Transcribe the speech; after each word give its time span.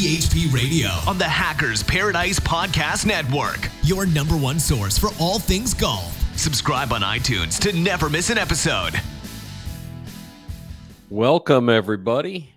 THP 0.00 0.50
Radio 0.50 0.88
on 1.06 1.18
the 1.18 1.28
Hackers 1.28 1.82
Paradise 1.82 2.40
Podcast 2.40 3.04
Network. 3.04 3.68
Your 3.82 4.06
number 4.06 4.34
one 4.34 4.58
source 4.58 4.96
for 4.96 5.10
all 5.20 5.38
things 5.38 5.74
golf. 5.74 6.16
Subscribe 6.38 6.90
on 6.94 7.02
iTunes 7.02 7.58
to 7.58 7.78
never 7.78 8.08
miss 8.08 8.30
an 8.30 8.38
episode. 8.38 8.98
Welcome, 11.10 11.68
everybody. 11.68 12.50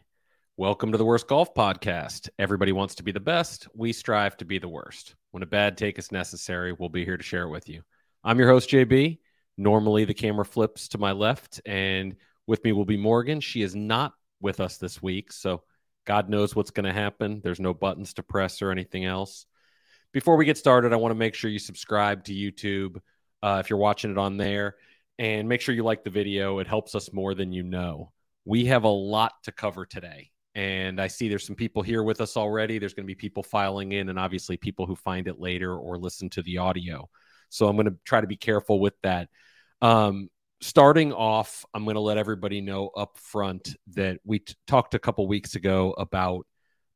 Welcome 0.55 0.93
to 0.93 0.97
the 0.97 1.03
Worst 1.03 1.27
Golf 1.27 1.53
Podcast. 1.53 2.29
Everybody 2.39 2.71
wants 2.71 2.95
to 2.95 3.04
be 3.04 3.11
the 3.11 3.20
best. 3.20 3.68
We 3.75 3.91
strive 3.91 4.38
to 4.38 4.46
be 4.46 4.57
the 4.57 4.70
worst. 4.70 5.16
When 5.32 5.44
a 5.44 5.46
bad 5.46 5.78
take 5.78 6.00
is 6.00 6.14
necessary, 6.14 6.71
we'll 6.71 6.88
be 6.88 7.04
here 7.04 7.18
to 7.18 7.23
share 7.23 7.44
it 7.44 7.52
with 7.52 7.68
you. 7.68 7.82
I'm 8.23 8.39
your 8.39 8.48
host, 8.48 8.70
JB. 8.70 9.20
Normally, 9.57 10.05
the 10.05 10.14
camera 10.14 10.46
flips 10.46 10.88
to 10.88 10.98
my 10.98 11.12
left, 11.12 11.60
and 11.66 12.16
with 12.48 12.64
me 12.64 12.71
will 12.71 12.86
be 12.86 12.96
Morgan. 12.96 13.41
She 13.41 13.64
is 13.64 13.75
not 13.75 14.14
with 14.39 14.62
us 14.62 14.78
this 14.78 15.04
week, 15.04 15.34
so 15.34 15.64
God 16.05 16.29
knows 16.29 16.55
what's 16.55 16.71
going 16.71 16.85
to 16.85 16.93
happen. 16.93 17.41
There's 17.43 17.59
no 17.59 17.73
buttons 17.73 18.13
to 18.15 18.23
press 18.23 18.61
or 18.61 18.71
anything 18.71 19.05
else. 19.05 19.46
Before 20.11 20.36
we 20.36 20.45
get 20.45 20.57
started, 20.57 20.93
I 20.93 20.97
want 20.97 21.11
to 21.11 21.18
make 21.18 21.33
sure 21.33 21.50
you 21.50 21.59
subscribe 21.59 22.23
to 22.25 22.33
YouTube 22.33 23.00
uh, 23.41 23.57
if 23.64 23.69
you're 23.69 23.79
watching 23.79 24.11
it 24.11 24.18
on 24.18 24.37
there, 24.37 24.75
and 25.18 25.47
make 25.47 25.61
sure 25.61 25.75
you 25.75 25.83
like 25.83 26.04
the 26.04 26.09
video. 26.09 26.59
It 26.59 26.68
helps 26.68 26.95
us 26.95 27.14
more 27.14 27.33
than 27.33 27.51
you 27.51 27.64
know. 27.64 28.11
We 28.45 28.65
have 28.65 28.83
a 28.83 28.89
lot 28.89 29.33
to 29.43 29.51
cover 29.51 29.86
today. 29.86 30.29
And 30.55 31.01
I 31.01 31.07
see 31.07 31.29
there's 31.29 31.47
some 31.47 31.55
people 31.55 31.81
here 31.81 32.03
with 32.03 32.22
us 32.22 32.38
already. 32.38 32.78
There's 32.78 32.94
going 32.94 33.06
to 33.06 33.11
be 33.11 33.16
people 33.16 33.42
filing 33.42 33.92
in, 33.94 34.09
and 34.09 34.20
obviously 34.20 34.56
people 34.56 34.86
who 34.86 34.95
find 34.95 35.28
it 35.28 35.39
later 35.39 35.75
or 35.75 35.97
listen 35.97 36.30
to 36.31 36.44
the 36.44 36.59
audio. 36.59 37.09
So 37.50 37.67
I'm 37.67 37.75
going 37.75 37.88
to 37.88 37.97
try 38.06 38.22
to 38.22 38.28
be 38.28 38.36
careful 38.36 38.80
with 38.80 38.94
that. 39.02 39.30
Um, 39.81 40.30
starting 40.63 41.11
off, 41.11 41.66
I'm 41.73 41.83
going 41.83 41.95
to 41.95 42.02
let 42.02 42.17
everybody 42.17 42.61
know 42.61 42.89
up 42.95 43.17
front 43.17 43.75
that 43.94 44.19
we 44.23 44.39
t- 44.39 44.55
talked 44.66 44.94
a 44.94 44.99
couple 44.99 45.27
weeks 45.27 45.55
ago 45.55 45.94
about 45.97 46.47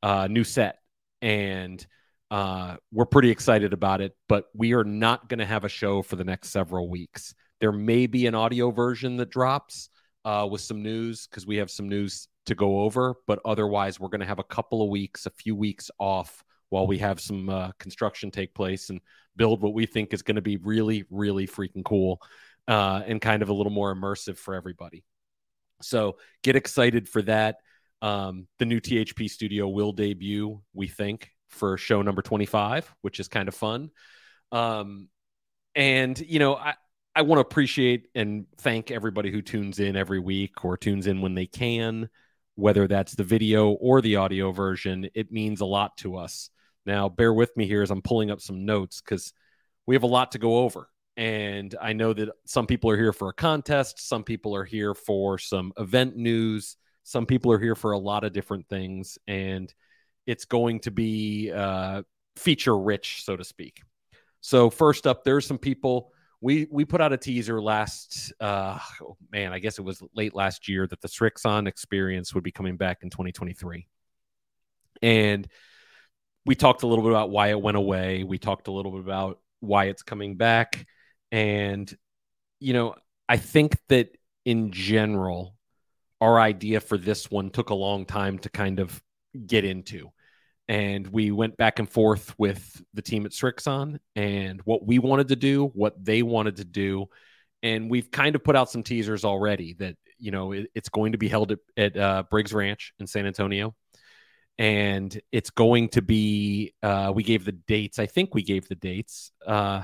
a 0.01 0.07
uh, 0.07 0.27
new 0.27 0.45
set, 0.45 0.77
and 1.21 1.85
uh, 2.31 2.77
we're 2.93 3.05
pretty 3.05 3.29
excited 3.29 3.73
about 3.73 3.99
it. 3.99 4.15
But 4.29 4.45
we 4.55 4.73
are 4.73 4.85
not 4.85 5.27
going 5.27 5.39
to 5.39 5.45
have 5.45 5.65
a 5.65 5.69
show 5.69 6.01
for 6.01 6.15
the 6.15 6.23
next 6.23 6.49
several 6.49 6.89
weeks. 6.89 7.35
There 7.59 7.73
may 7.73 8.07
be 8.07 8.25
an 8.25 8.35
audio 8.35 8.71
version 8.71 9.17
that 9.17 9.31
drops 9.31 9.89
uh, 10.23 10.47
with 10.49 10.61
some 10.61 10.81
news 10.81 11.27
because 11.27 11.45
we 11.45 11.57
have 11.57 11.69
some 11.69 11.89
news 11.89 12.29
to 12.45 12.55
go 12.55 12.81
over. 12.81 13.15
But 13.27 13.39
otherwise, 13.43 13.99
we're 13.99 14.09
going 14.09 14.21
to 14.21 14.27
have 14.27 14.39
a 14.39 14.43
couple 14.43 14.81
of 14.81 14.89
weeks, 14.89 15.25
a 15.25 15.31
few 15.31 15.55
weeks 15.55 15.91
off 15.99 16.41
while 16.69 16.87
we 16.87 16.99
have 16.99 17.19
some 17.19 17.49
uh, 17.49 17.71
construction 17.79 18.31
take 18.31 18.53
place 18.53 18.89
and 18.89 19.01
build 19.35 19.61
what 19.61 19.73
we 19.73 19.85
think 19.85 20.13
is 20.13 20.21
going 20.21 20.35
to 20.35 20.41
be 20.41 20.57
really, 20.57 21.05
really 21.09 21.47
freaking 21.47 21.83
cool 21.83 22.21
uh, 22.67 23.01
and 23.05 23.21
kind 23.21 23.41
of 23.41 23.49
a 23.49 23.53
little 23.53 23.71
more 23.71 23.93
immersive 23.93 24.37
for 24.37 24.55
everybody. 24.55 25.03
So 25.81 26.17
get 26.43 26.55
excited 26.55 27.07
for 27.07 27.21
that. 27.23 27.57
Um, 28.01 28.47
the 28.59 28.65
new 28.65 28.79
THP 28.79 29.29
studio 29.29 29.67
will 29.67 29.91
debut, 29.91 30.61
we 30.73 30.87
think, 30.87 31.31
for 31.49 31.77
show 31.77 32.01
number 32.01 32.21
25, 32.21 32.93
which 33.01 33.19
is 33.19 33.27
kind 33.27 33.47
of 33.47 33.55
fun. 33.55 33.89
Um, 34.51 35.09
and, 35.75 36.19
you 36.19 36.39
know, 36.39 36.55
I, 36.55 36.75
I 37.15 37.21
want 37.23 37.37
to 37.37 37.41
appreciate 37.41 38.07
and 38.13 38.45
thank 38.57 38.91
everybody 38.91 39.31
who 39.31 39.41
tunes 39.41 39.79
in 39.79 39.95
every 39.95 40.19
week 40.19 40.63
or 40.63 40.77
tunes 40.77 41.07
in 41.07 41.21
when 41.21 41.35
they 41.35 41.47
can, 41.47 42.09
whether 42.55 42.87
that's 42.87 43.15
the 43.15 43.23
video 43.23 43.69
or 43.69 44.01
the 44.01 44.17
audio 44.17 44.51
version. 44.51 45.09
It 45.15 45.31
means 45.31 45.61
a 45.61 45.65
lot 45.65 45.97
to 45.97 46.17
us. 46.17 46.49
Now, 46.85 47.09
bear 47.09 47.33
with 47.33 47.55
me 47.57 47.67
here 47.67 47.81
as 47.81 47.91
I'm 47.91 48.01
pulling 48.01 48.31
up 48.31 48.39
some 48.39 48.65
notes 48.65 49.01
because 49.01 49.33
we 49.85 49.95
have 49.95 50.03
a 50.03 50.07
lot 50.07 50.33
to 50.33 50.39
go 50.39 50.59
over. 50.59 50.89
And 51.17 51.73
I 51.81 51.93
know 51.93 52.13
that 52.13 52.29
some 52.45 52.67
people 52.67 52.91
are 52.91 52.97
here 52.97 53.11
for 53.11 53.29
a 53.29 53.33
contest, 53.33 54.07
some 54.07 54.23
people 54.23 54.55
are 54.55 54.63
here 54.63 54.93
for 54.93 55.39
some 55.39 55.73
event 55.77 56.15
news, 56.15 56.77
some 57.03 57.25
people 57.25 57.51
are 57.51 57.59
here 57.59 57.73
for 57.73 57.93
a 57.93 57.97
lot 57.97 58.23
of 58.23 58.33
different 58.33 58.69
things. 58.69 59.17
And 59.27 59.73
it's 60.27 60.45
going 60.45 60.81
to 60.81 60.91
be 60.91 61.51
uh, 61.51 62.03
feature 62.35 62.77
rich, 62.77 63.23
so 63.23 63.35
to 63.35 63.43
speak. 63.43 63.81
So, 64.41 64.69
first 64.69 65.07
up, 65.07 65.23
there's 65.23 65.47
some 65.47 65.57
people. 65.57 66.11
We, 66.39 66.67
we 66.69 66.85
put 66.85 67.01
out 67.01 67.13
a 67.13 67.17
teaser 67.17 67.59
last 67.59 68.31
uh, 68.39 68.77
oh, 69.01 69.17
man 69.31 69.53
I 69.53 69.57
guess 69.57 69.79
it 69.79 69.81
was 69.81 70.03
late 70.13 70.35
last 70.35 70.69
year 70.69 70.85
that 70.85 71.01
the 71.01 71.07
Srixon 71.07 71.67
experience 71.67 72.35
would 72.35 72.43
be 72.43 72.51
coming 72.51 72.77
back 72.77 72.99
in 73.01 73.09
2023, 73.09 73.87
and 75.01 75.47
we 76.45 76.53
talked 76.53 76.83
a 76.83 76.87
little 76.87 77.03
bit 77.03 77.11
about 77.11 77.31
why 77.31 77.47
it 77.47 77.59
went 77.59 77.75
away. 77.75 78.23
We 78.23 78.37
talked 78.37 78.67
a 78.67 78.71
little 78.71 78.91
bit 78.91 79.01
about 79.01 79.39
why 79.61 79.85
it's 79.85 80.03
coming 80.03 80.37
back 80.37 80.85
and, 81.31 81.95
you 82.59 82.73
know, 82.73 82.95
I 83.27 83.37
think 83.37 83.77
that 83.89 84.17
in 84.45 84.71
general, 84.71 85.55
our 86.21 86.39
idea 86.39 86.79
for 86.79 86.97
this 86.97 87.29
one 87.29 87.49
took 87.49 87.69
a 87.69 87.75
long 87.75 88.05
time 88.05 88.39
to 88.39 88.49
kind 88.49 88.79
of 88.79 89.01
get 89.45 89.65
into. 89.65 90.09
And 90.67 91.07
we 91.07 91.31
went 91.31 91.55
back 91.57 91.79
and 91.79 91.89
forth 91.89 92.33
with 92.37 92.81
the 92.93 93.01
team 93.01 93.25
at 93.25 93.31
Srixon 93.31 93.99
and 94.15 94.61
what 94.63 94.85
we 94.85 94.99
wanted 94.99 95.29
to 95.29 95.35
do, 95.35 95.67
what 95.67 95.93
they 96.03 96.23
wanted 96.23 96.57
to 96.57 96.65
do. 96.65 97.07
And 97.63 97.89
we've 97.89 98.11
kind 98.11 98.35
of 98.35 98.43
put 98.43 98.55
out 98.55 98.69
some 98.69 98.83
teasers 98.83 99.23
already 99.23 99.75
that, 99.75 99.95
you 100.17 100.31
know, 100.31 100.51
it, 100.51 100.69
it's 100.75 100.89
going 100.89 101.13
to 101.13 101.17
be 101.17 101.29
held 101.29 101.51
at, 101.51 101.59
at 101.77 101.97
uh, 101.97 102.23
Briggs 102.29 102.53
Ranch 102.53 102.93
in 102.99 103.07
San 103.07 103.25
Antonio. 103.25 103.75
And 104.57 105.19
it's 105.31 105.51
going 105.51 105.89
to 105.89 106.01
be, 106.01 106.73
uh, 106.81 107.11
we 107.15 107.23
gave 107.23 107.45
the 107.45 107.51
dates. 107.51 107.99
I 107.99 108.07
think 108.07 108.33
we 108.33 108.43
gave 108.43 108.67
the 108.67 108.75
dates. 108.75 109.31
Uh, 109.45 109.83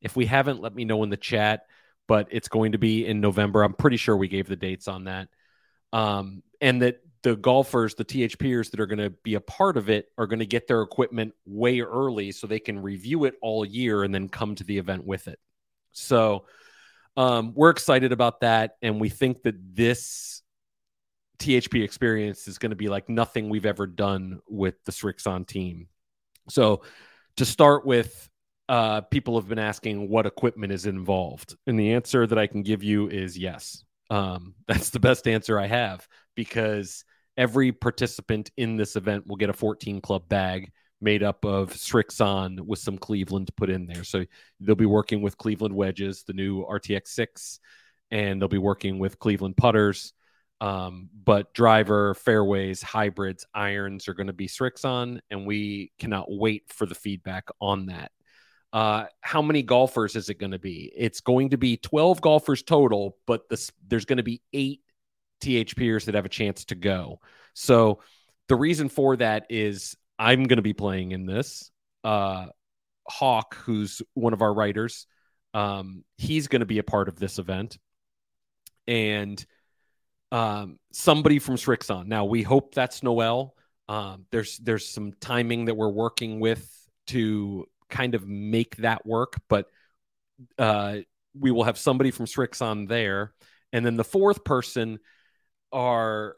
if 0.00 0.16
we 0.16 0.26
haven't, 0.26 0.60
let 0.60 0.74
me 0.74 0.84
know 0.84 1.02
in 1.02 1.10
the 1.10 1.16
chat. 1.16 1.66
But 2.08 2.28
it's 2.30 2.48
going 2.48 2.72
to 2.72 2.78
be 2.78 3.04
in 3.04 3.20
November. 3.20 3.64
I'm 3.64 3.74
pretty 3.74 3.96
sure 3.96 4.16
we 4.16 4.28
gave 4.28 4.46
the 4.46 4.54
dates 4.54 4.86
on 4.86 5.04
that. 5.04 5.28
Um, 5.92 6.42
and 6.60 6.82
that 6.82 7.00
the 7.22 7.34
golfers, 7.34 7.96
the 7.96 8.04
THPers 8.04 8.70
that 8.70 8.78
are 8.78 8.86
going 8.86 9.00
to 9.00 9.10
be 9.10 9.34
a 9.34 9.40
part 9.40 9.76
of 9.76 9.90
it, 9.90 10.06
are 10.16 10.28
going 10.28 10.38
to 10.38 10.46
get 10.46 10.68
their 10.68 10.82
equipment 10.82 11.34
way 11.44 11.80
early 11.80 12.30
so 12.30 12.46
they 12.46 12.60
can 12.60 12.80
review 12.80 13.24
it 13.24 13.34
all 13.42 13.64
year 13.64 14.04
and 14.04 14.14
then 14.14 14.28
come 14.28 14.54
to 14.54 14.62
the 14.62 14.78
event 14.78 15.04
with 15.04 15.26
it. 15.26 15.40
So 15.90 16.44
um, 17.16 17.52
we're 17.56 17.70
excited 17.70 18.12
about 18.12 18.42
that. 18.42 18.76
And 18.82 19.00
we 19.00 19.08
think 19.08 19.42
that 19.42 19.56
this 19.74 20.42
THP 21.38 21.82
experience 21.82 22.46
is 22.46 22.58
going 22.58 22.70
to 22.70 22.76
be 22.76 22.88
like 22.88 23.08
nothing 23.08 23.48
we've 23.48 23.66
ever 23.66 23.86
done 23.86 24.40
with 24.48 24.76
the 24.84 24.92
Srixon 24.92 25.46
team. 25.46 25.88
So 26.48 26.82
to 27.38 27.44
start 27.44 27.84
with, 27.84 28.30
uh, 28.68 29.00
people 29.02 29.38
have 29.38 29.48
been 29.48 29.58
asking 29.58 30.08
what 30.08 30.26
equipment 30.26 30.72
is 30.72 30.86
involved. 30.86 31.56
And 31.66 31.78
the 31.78 31.92
answer 31.92 32.26
that 32.26 32.38
I 32.38 32.46
can 32.46 32.62
give 32.62 32.82
you 32.82 33.08
is 33.08 33.38
yes. 33.38 33.84
Um, 34.10 34.54
that's 34.68 34.90
the 34.90 35.00
best 35.00 35.28
answer 35.28 35.58
I 35.58 35.66
have 35.66 36.06
because 36.34 37.04
every 37.36 37.72
participant 37.72 38.50
in 38.56 38.76
this 38.76 38.96
event 38.96 39.26
will 39.26 39.36
get 39.36 39.50
a 39.50 39.54
14 39.54 40.00
club 40.00 40.28
bag 40.28 40.72
made 41.00 41.22
up 41.22 41.44
of 41.44 41.72
Srixon 41.72 42.60
with 42.60 42.78
some 42.78 42.96
Cleveland 42.96 43.50
put 43.56 43.70
in 43.70 43.86
there. 43.86 44.04
So 44.04 44.24
they'll 44.60 44.74
be 44.74 44.86
working 44.86 45.20
with 45.20 45.36
Cleveland 45.36 45.74
wedges, 45.74 46.24
the 46.26 46.32
new 46.32 46.64
RTX 46.64 47.08
6, 47.08 47.60
and 48.10 48.40
they'll 48.40 48.48
be 48.48 48.58
working 48.58 48.98
with 48.98 49.18
Cleveland 49.18 49.56
putters. 49.56 50.14
Um, 50.60 51.10
but 51.14 51.52
driver, 51.52 52.14
fairways, 52.14 52.82
hybrids, 52.82 53.44
irons 53.54 54.08
are 54.08 54.14
going 54.14 54.28
to 54.28 54.32
be 54.32 54.48
Srixon, 54.48 55.20
and 55.30 55.46
we 55.46 55.92
cannot 55.98 56.26
wait 56.30 56.64
for 56.68 56.86
the 56.86 56.94
feedback 56.94 57.48
on 57.60 57.86
that. 57.86 58.10
Uh, 58.72 59.04
how 59.20 59.40
many 59.40 59.62
golfers 59.62 60.16
is 60.16 60.28
it 60.28 60.38
going 60.38 60.52
to 60.52 60.58
be? 60.58 60.92
It's 60.96 61.20
going 61.20 61.50
to 61.50 61.56
be 61.56 61.76
12 61.76 62.20
golfers 62.20 62.62
total, 62.62 63.16
but 63.26 63.48
this, 63.48 63.70
there's 63.86 64.04
going 64.04 64.18
to 64.18 64.22
be 64.22 64.42
eight 64.52 64.82
THPers 65.40 66.04
that 66.06 66.14
have 66.14 66.26
a 66.26 66.30
chance 66.30 66.64
to 66.66 66.74
go. 66.74 67.20
So 67.54 68.00
the 68.48 68.56
reason 68.56 68.88
for 68.88 69.16
that 69.16 69.46
is 69.50 69.96
I'm 70.18 70.44
going 70.44 70.56
to 70.56 70.62
be 70.62 70.72
playing 70.72 71.12
in 71.12 71.26
this. 71.26 71.70
Uh, 72.04 72.46
Hawk, 73.08 73.54
who's 73.54 74.02
one 74.14 74.32
of 74.32 74.42
our 74.42 74.52
writers, 74.52 75.06
um, 75.54 76.04
he's 76.18 76.48
going 76.48 76.60
to 76.60 76.66
be 76.66 76.78
a 76.78 76.84
part 76.84 77.08
of 77.08 77.18
this 77.18 77.38
event. 77.38 77.78
And 78.86 79.44
um, 80.32 80.78
somebody 80.92 81.38
from 81.38 81.56
Srixon. 81.56 82.06
Now 82.06 82.24
we 82.24 82.42
hope 82.42 82.74
that's 82.74 83.02
Noel. 83.02 83.54
Um, 83.88 84.26
there's 84.30 84.58
there's 84.58 84.86
some 84.86 85.12
timing 85.20 85.66
that 85.66 85.76
we're 85.76 85.88
working 85.88 86.40
with 86.40 86.68
to 87.08 87.66
kind 87.90 88.14
of 88.14 88.26
make 88.26 88.76
that 88.76 89.06
work, 89.06 89.34
but 89.48 89.66
uh, 90.58 90.98
we 91.38 91.50
will 91.50 91.64
have 91.64 91.78
somebody 91.78 92.10
from 92.10 92.26
Srixon 92.26 92.88
there. 92.88 93.32
And 93.72 93.84
then 93.84 93.96
the 93.96 94.04
fourth 94.04 94.44
person 94.44 94.98
are, 95.72 96.36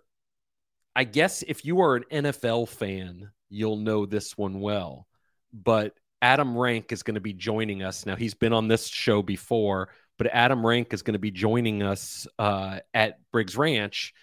I 0.97 1.05
guess, 1.05 1.43
if 1.47 1.65
you 1.65 1.81
are 1.81 1.97
an 1.97 2.05
NFL 2.11 2.69
fan, 2.69 3.31
you'll 3.49 3.77
know 3.77 4.07
this 4.07 4.37
one 4.37 4.61
well. 4.61 5.07
But 5.53 5.95
Adam 6.21 6.57
Rank 6.57 6.93
is 6.93 7.03
going 7.03 7.15
to 7.15 7.21
be 7.21 7.33
joining 7.33 7.83
us. 7.83 8.05
Now, 8.05 8.17
he's 8.17 8.35
been 8.35 8.53
on 8.53 8.69
this 8.69 8.87
show 8.89 9.23
before, 9.23 9.91
but 10.19 10.29
Adam 10.33 10.67
Rank 10.67 10.93
is 10.93 11.03
going 11.03 11.13
to 11.15 11.19
be 11.19 11.31
joining 11.31 11.83
us 11.83 12.27
uh, 12.39 12.81
at 12.93 13.19
Briggs 13.31 13.57
Ranch. 13.57 14.15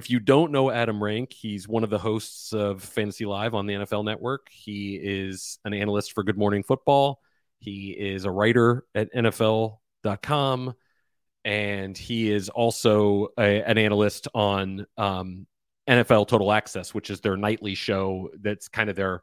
If 0.00 0.08
you 0.08 0.18
don't 0.18 0.50
know 0.50 0.70
Adam 0.70 1.04
Rank, 1.04 1.30
he's 1.30 1.68
one 1.68 1.84
of 1.84 1.90
the 1.90 1.98
hosts 1.98 2.54
of 2.54 2.82
Fantasy 2.82 3.26
Live 3.26 3.52
on 3.52 3.66
the 3.66 3.74
NFL 3.74 4.02
Network. 4.02 4.48
He 4.50 4.94
is 4.94 5.58
an 5.66 5.74
analyst 5.74 6.14
for 6.14 6.22
Good 6.22 6.38
Morning 6.38 6.62
Football. 6.62 7.20
He 7.58 7.90
is 7.90 8.24
a 8.24 8.30
writer 8.30 8.86
at 8.94 9.12
NFL.com. 9.12 10.72
And 11.44 11.98
he 11.98 12.32
is 12.32 12.48
also 12.48 13.28
a, 13.38 13.62
an 13.62 13.76
analyst 13.76 14.26
on 14.34 14.86
um, 14.96 15.46
NFL 15.86 16.28
Total 16.28 16.50
Access, 16.50 16.94
which 16.94 17.10
is 17.10 17.20
their 17.20 17.36
nightly 17.36 17.74
show. 17.74 18.30
That's 18.40 18.68
kind 18.68 18.88
of 18.88 18.96
their 18.96 19.22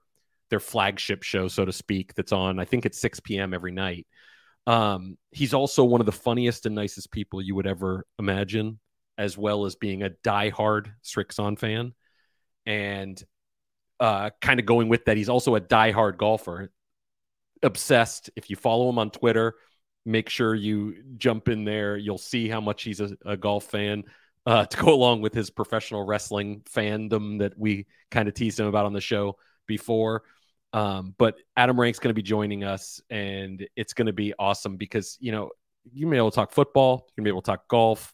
their 0.51 0.59
flagship 0.59 1.23
show, 1.23 1.47
so 1.47 1.65
to 1.65 1.73
speak. 1.73 2.13
That's 2.13 2.31
on. 2.31 2.59
I 2.59 2.65
think 2.65 2.85
it's 2.85 2.99
6 2.99 3.19
p.m. 3.21 3.55
every 3.55 3.71
night. 3.71 4.05
Um, 4.67 5.17
he's 5.31 5.55
also 5.55 5.83
one 5.83 6.01
of 6.01 6.05
the 6.05 6.11
funniest 6.11 6.67
and 6.67 6.75
nicest 6.75 7.11
people 7.11 7.41
you 7.41 7.55
would 7.55 7.65
ever 7.65 8.05
imagine, 8.19 8.79
as 9.17 9.37
well 9.37 9.65
as 9.65 9.75
being 9.75 10.03
a 10.03 10.09
diehard 10.09 10.91
Srixon 11.03 11.57
fan. 11.57 11.93
And 12.65 13.21
uh, 13.99 14.29
kind 14.41 14.59
of 14.59 14.65
going 14.65 14.89
with 14.89 15.05
that, 15.05 15.17
he's 15.17 15.29
also 15.29 15.55
a 15.55 15.61
diehard 15.61 16.17
golfer, 16.17 16.71
obsessed. 17.63 18.29
If 18.35 18.49
you 18.49 18.55
follow 18.55 18.89
him 18.89 18.99
on 18.99 19.09
Twitter, 19.09 19.55
make 20.05 20.29
sure 20.29 20.53
you 20.53 21.03
jump 21.17 21.49
in 21.49 21.65
there. 21.65 21.97
You'll 21.97 22.17
see 22.17 22.47
how 22.47 22.61
much 22.61 22.83
he's 22.83 23.01
a, 23.01 23.17
a 23.25 23.37
golf 23.37 23.65
fan. 23.65 24.03
Uh, 24.45 24.65
to 24.65 24.77
go 24.77 24.93
along 24.93 25.21
with 25.21 25.33
his 25.33 25.49
professional 25.49 26.05
wrestling 26.05 26.61
fandom 26.73 27.39
that 27.39 27.57
we 27.57 27.85
kind 28.11 28.27
of 28.27 28.33
teased 28.33 28.59
him 28.59 28.67
about 28.67 28.85
on 28.85 28.93
the 28.93 29.01
show 29.01 29.37
before. 29.67 30.23
Um, 30.73 31.15
but 31.17 31.37
Adam 31.55 31.79
Rank's 31.79 31.99
going 31.99 32.09
to 32.09 32.13
be 32.13 32.21
joining 32.21 32.63
us, 32.63 33.01
and 33.09 33.67
it's 33.75 33.93
going 33.93 34.05
to 34.05 34.13
be 34.13 34.33
awesome 34.37 34.77
because 34.77 35.17
you 35.19 35.31
know 35.31 35.49
you 35.91 36.07
may 36.07 36.15
be 36.15 36.17
able 36.17 36.31
to 36.31 36.35
talk 36.35 36.51
football, 36.51 37.05
you 37.09 37.15
can 37.15 37.23
be 37.23 37.29
able 37.29 37.41
to 37.41 37.51
talk 37.51 37.67
golf, 37.67 38.13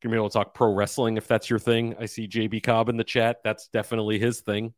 can 0.00 0.10
be 0.10 0.16
able 0.16 0.28
to 0.28 0.32
talk 0.32 0.54
pro 0.54 0.72
wrestling 0.72 1.16
if 1.16 1.26
that's 1.26 1.50
your 1.50 1.58
thing. 1.58 1.96
I 1.98 2.06
see 2.06 2.28
JB 2.28 2.62
Cobb 2.62 2.88
in 2.88 2.96
the 2.96 3.04
chat; 3.04 3.38
that's 3.44 3.68
definitely 3.68 4.18
his 4.18 4.40
thing. 4.40 4.74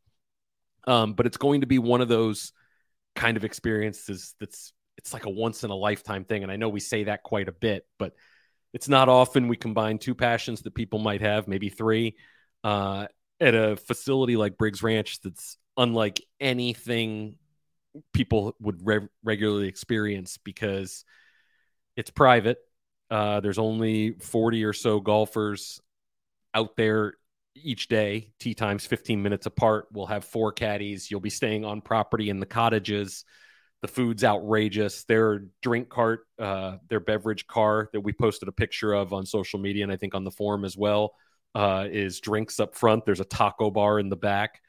Um, 0.87 1.13
but 1.13 1.25
it's 1.25 1.37
going 1.37 1.61
to 1.61 1.67
be 1.67 1.79
one 1.79 2.01
of 2.01 2.07
those 2.07 2.53
kind 3.15 3.37
of 3.37 3.43
experiences 3.43 4.35
that's 4.39 4.73
it's 4.97 5.13
like 5.13 5.25
a 5.25 5.29
once 5.29 5.63
in 5.63 5.71
a 5.71 5.75
lifetime 5.75 6.25
thing, 6.25 6.43
and 6.43 6.51
I 6.51 6.55
know 6.55 6.69
we 6.69 6.79
say 6.79 7.05
that 7.05 7.23
quite 7.23 7.47
a 7.47 7.53
bit, 7.53 7.85
but 7.97 8.13
it's 8.73 8.87
not 8.87 9.09
often 9.09 9.47
we 9.47 9.57
combine 9.57 9.97
two 9.97 10.15
passions 10.15 10.61
that 10.61 10.73
people 10.75 10.99
might 10.99 11.21
have, 11.21 11.47
maybe 11.47 11.69
three, 11.69 12.15
uh, 12.63 13.07
at 13.39 13.55
a 13.55 13.75
facility 13.75 14.37
like 14.37 14.57
Briggs 14.57 14.83
Ranch 14.83 15.19
that's 15.21 15.57
unlike 15.77 16.21
anything 16.39 17.35
people 18.13 18.55
would 18.59 18.85
re- 18.85 19.07
regularly 19.23 19.67
experience 19.67 20.37
because 20.37 21.03
it's 21.95 22.11
private. 22.11 22.57
Uh, 23.11 23.41
there's 23.41 23.59
only 23.59 24.13
40 24.13 24.63
or 24.63 24.73
so 24.73 24.99
golfers 24.99 25.79
out 26.53 26.75
there 26.75 27.13
each 27.55 27.89
day, 27.89 28.31
tee 28.39 28.53
times 28.53 28.85
15 28.85 29.21
minutes 29.21 29.45
apart. 29.45 29.87
We'll 29.91 30.05
have 30.07 30.25
four 30.25 30.53
caddies. 30.53 31.11
You'll 31.11 31.19
be 31.19 31.29
staying 31.29 31.65
on 31.65 31.81
property 31.81 32.29
in 32.29 32.39
the 32.39 32.45
cottages. 32.45 33.25
The 33.81 33.89
food's 33.89 34.23
outrageous. 34.23 35.03
Their 35.03 35.45
drink 35.61 35.89
cart, 35.89 36.21
uh, 36.39 36.77
their 36.87 37.01
beverage 37.01 37.45
car 37.47 37.89
that 37.91 38.01
we 38.01 38.13
posted 38.13 38.47
a 38.47 38.53
picture 38.53 38.93
of 38.93 39.11
on 39.11 39.25
social 39.25 39.59
media 39.59 39.83
and 39.83 39.91
I 39.91 39.97
think 39.97 40.15
on 40.15 40.23
the 40.23 40.31
forum 40.31 40.63
as 40.63 40.77
well, 40.77 41.13
uh, 41.53 41.87
is 41.91 42.21
drinks 42.21 42.59
up 42.59 42.75
front. 42.75 43.05
There's 43.05 43.19
a 43.19 43.25
taco 43.25 43.69
bar 43.69 43.99
in 43.99 44.09
the 44.09 44.15
back 44.15 44.61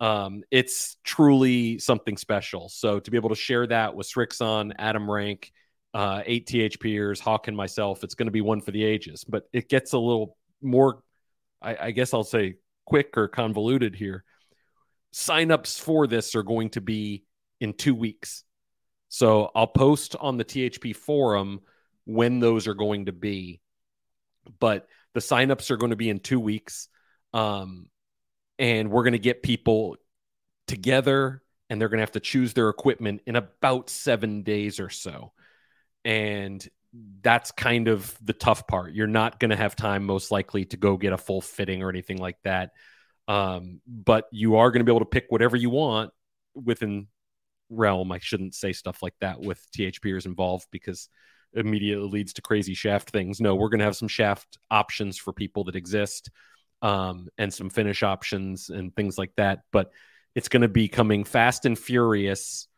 um, 0.00 0.42
it's 0.50 0.96
truly 1.04 1.78
something 1.78 2.16
special. 2.16 2.68
So 2.68 3.00
to 3.00 3.10
be 3.10 3.16
able 3.16 3.30
to 3.30 3.36
share 3.36 3.66
that 3.66 3.94
with 3.94 4.08
Srixon, 4.08 4.72
Adam 4.78 5.10
Rank, 5.10 5.52
uh, 5.94 6.22
eight 6.26 6.46
THPers, 6.46 7.20
Hawk, 7.20 7.46
and 7.48 7.56
myself, 7.56 8.02
it's 8.02 8.16
going 8.16 8.26
to 8.26 8.32
be 8.32 8.40
one 8.40 8.60
for 8.60 8.72
the 8.72 8.84
ages. 8.84 9.24
But 9.24 9.44
it 9.52 9.68
gets 9.68 9.92
a 9.92 9.98
little 9.98 10.36
more, 10.60 11.02
I, 11.62 11.76
I 11.80 11.90
guess 11.92 12.12
I'll 12.12 12.24
say, 12.24 12.56
quick 12.84 13.16
or 13.16 13.28
convoluted 13.28 13.94
here. 13.94 14.24
Signups 15.14 15.80
for 15.80 16.08
this 16.08 16.34
are 16.34 16.42
going 16.42 16.70
to 16.70 16.80
be 16.80 17.24
in 17.60 17.72
two 17.72 17.94
weeks. 17.94 18.44
So 19.08 19.52
I'll 19.54 19.68
post 19.68 20.16
on 20.20 20.36
the 20.36 20.44
THP 20.44 20.96
forum 20.96 21.60
when 22.04 22.40
those 22.40 22.66
are 22.66 22.74
going 22.74 23.06
to 23.06 23.12
be. 23.12 23.60
But 24.58 24.88
the 25.14 25.20
signups 25.20 25.70
are 25.70 25.76
going 25.76 25.90
to 25.90 25.96
be 25.96 26.10
in 26.10 26.18
two 26.18 26.40
weeks. 26.40 26.88
Um, 27.32 27.86
and 28.58 28.90
we're 28.90 29.04
going 29.04 29.12
to 29.12 29.18
get 29.18 29.42
people 29.42 29.96
together 30.66 31.42
and 31.70 31.80
they're 31.80 31.88
going 31.88 31.98
to 31.98 32.02
have 32.02 32.12
to 32.12 32.20
choose 32.20 32.52
their 32.52 32.68
equipment 32.68 33.22
in 33.26 33.36
about 33.36 33.88
seven 33.90 34.42
days 34.42 34.80
or 34.80 34.90
so. 34.90 35.32
And 36.04 36.66
that's 37.22 37.50
kind 37.50 37.88
of 37.88 38.16
the 38.22 38.32
tough 38.32 38.66
part. 38.66 38.94
You're 38.94 39.06
not 39.06 39.40
going 39.40 39.50
to 39.50 39.56
have 39.56 39.74
time, 39.74 40.04
most 40.04 40.30
likely, 40.30 40.64
to 40.66 40.76
go 40.76 40.96
get 40.96 41.12
a 41.12 41.18
full 41.18 41.40
fitting 41.40 41.82
or 41.82 41.88
anything 41.88 42.18
like 42.18 42.36
that. 42.44 42.70
Um, 43.26 43.80
but 43.86 44.26
you 44.30 44.56
are 44.56 44.70
going 44.70 44.80
to 44.80 44.84
be 44.84 44.92
able 44.92 45.00
to 45.00 45.06
pick 45.06 45.26
whatever 45.28 45.56
you 45.56 45.70
want 45.70 46.12
within 46.54 47.08
realm. 47.70 48.12
I 48.12 48.18
shouldn't 48.18 48.54
say 48.54 48.72
stuff 48.72 49.02
like 49.02 49.14
that 49.20 49.40
with 49.40 49.60
THPers 49.76 50.26
involved 50.26 50.66
because 50.70 51.08
immediately 51.54 52.08
leads 52.08 52.34
to 52.34 52.42
crazy 52.42 52.74
shaft 52.74 53.10
things. 53.10 53.40
No, 53.40 53.54
we're 53.54 53.68
going 53.68 53.78
to 53.78 53.86
have 53.86 53.96
some 53.96 54.08
shaft 54.08 54.58
options 54.70 55.16
for 55.16 55.32
people 55.32 55.64
that 55.64 55.76
exist 55.76 56.30
um, 56.82 57.28
and 57.38 57.52
some 57.52 57.70
finish 57.70 58.02
options 58.02 58.70
and 58.70 58.94
things 58.94 59.16
like 59.16 59.32
that. 59.36 59.60
But 59.72 59.90
it's 60.34 60.48
going 60.48 60.62
to 60.62 60.68
be 60.68 60.88
coming 60.88 61.24
fast 61.24 61.64
and 61.64 61.78
furious 61.78 62.68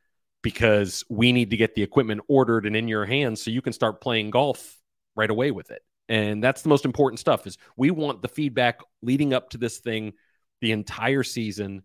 because 0.46 1.02
we 1.08 1.32
need 1.32 1.50
to 1.50 1.56
get 1.56 1.74
the 1.74 1.82
equipment 1.82 2.20
ordered 2.28 2.66
and 2.66 2.76
in 2.76 2.86
your 2.86 3.04
hands 3.04 3.42
so 3.42 3.50
you 3.50 3.60
can 3.60 3.72
start 3.72 4.00
playing 4.00 4.30
golf 4.30 4.78
right 5.16 5.28
away 5.28 5.50
with 5.50 5.72
it. 5.72 5.82
And 6.08 6.40
that's 6.40 6.62
the 6.62 6.68
most 6.68 6.84
important 6.84 7.18
stuff 7.18 7.48
is 7.48 7.58
we 7.76 7.90
want 7.90 8.22
the 8.22 8.28
feedback 8.28 8.78
leading 9.02 9.34
up 9.34 9.50
to 9.50 9.58
this 9.58 9.78
thing 9.78 10.12
the 10.60 10.70
entire 10.70 11.24
season. 11.24 11.82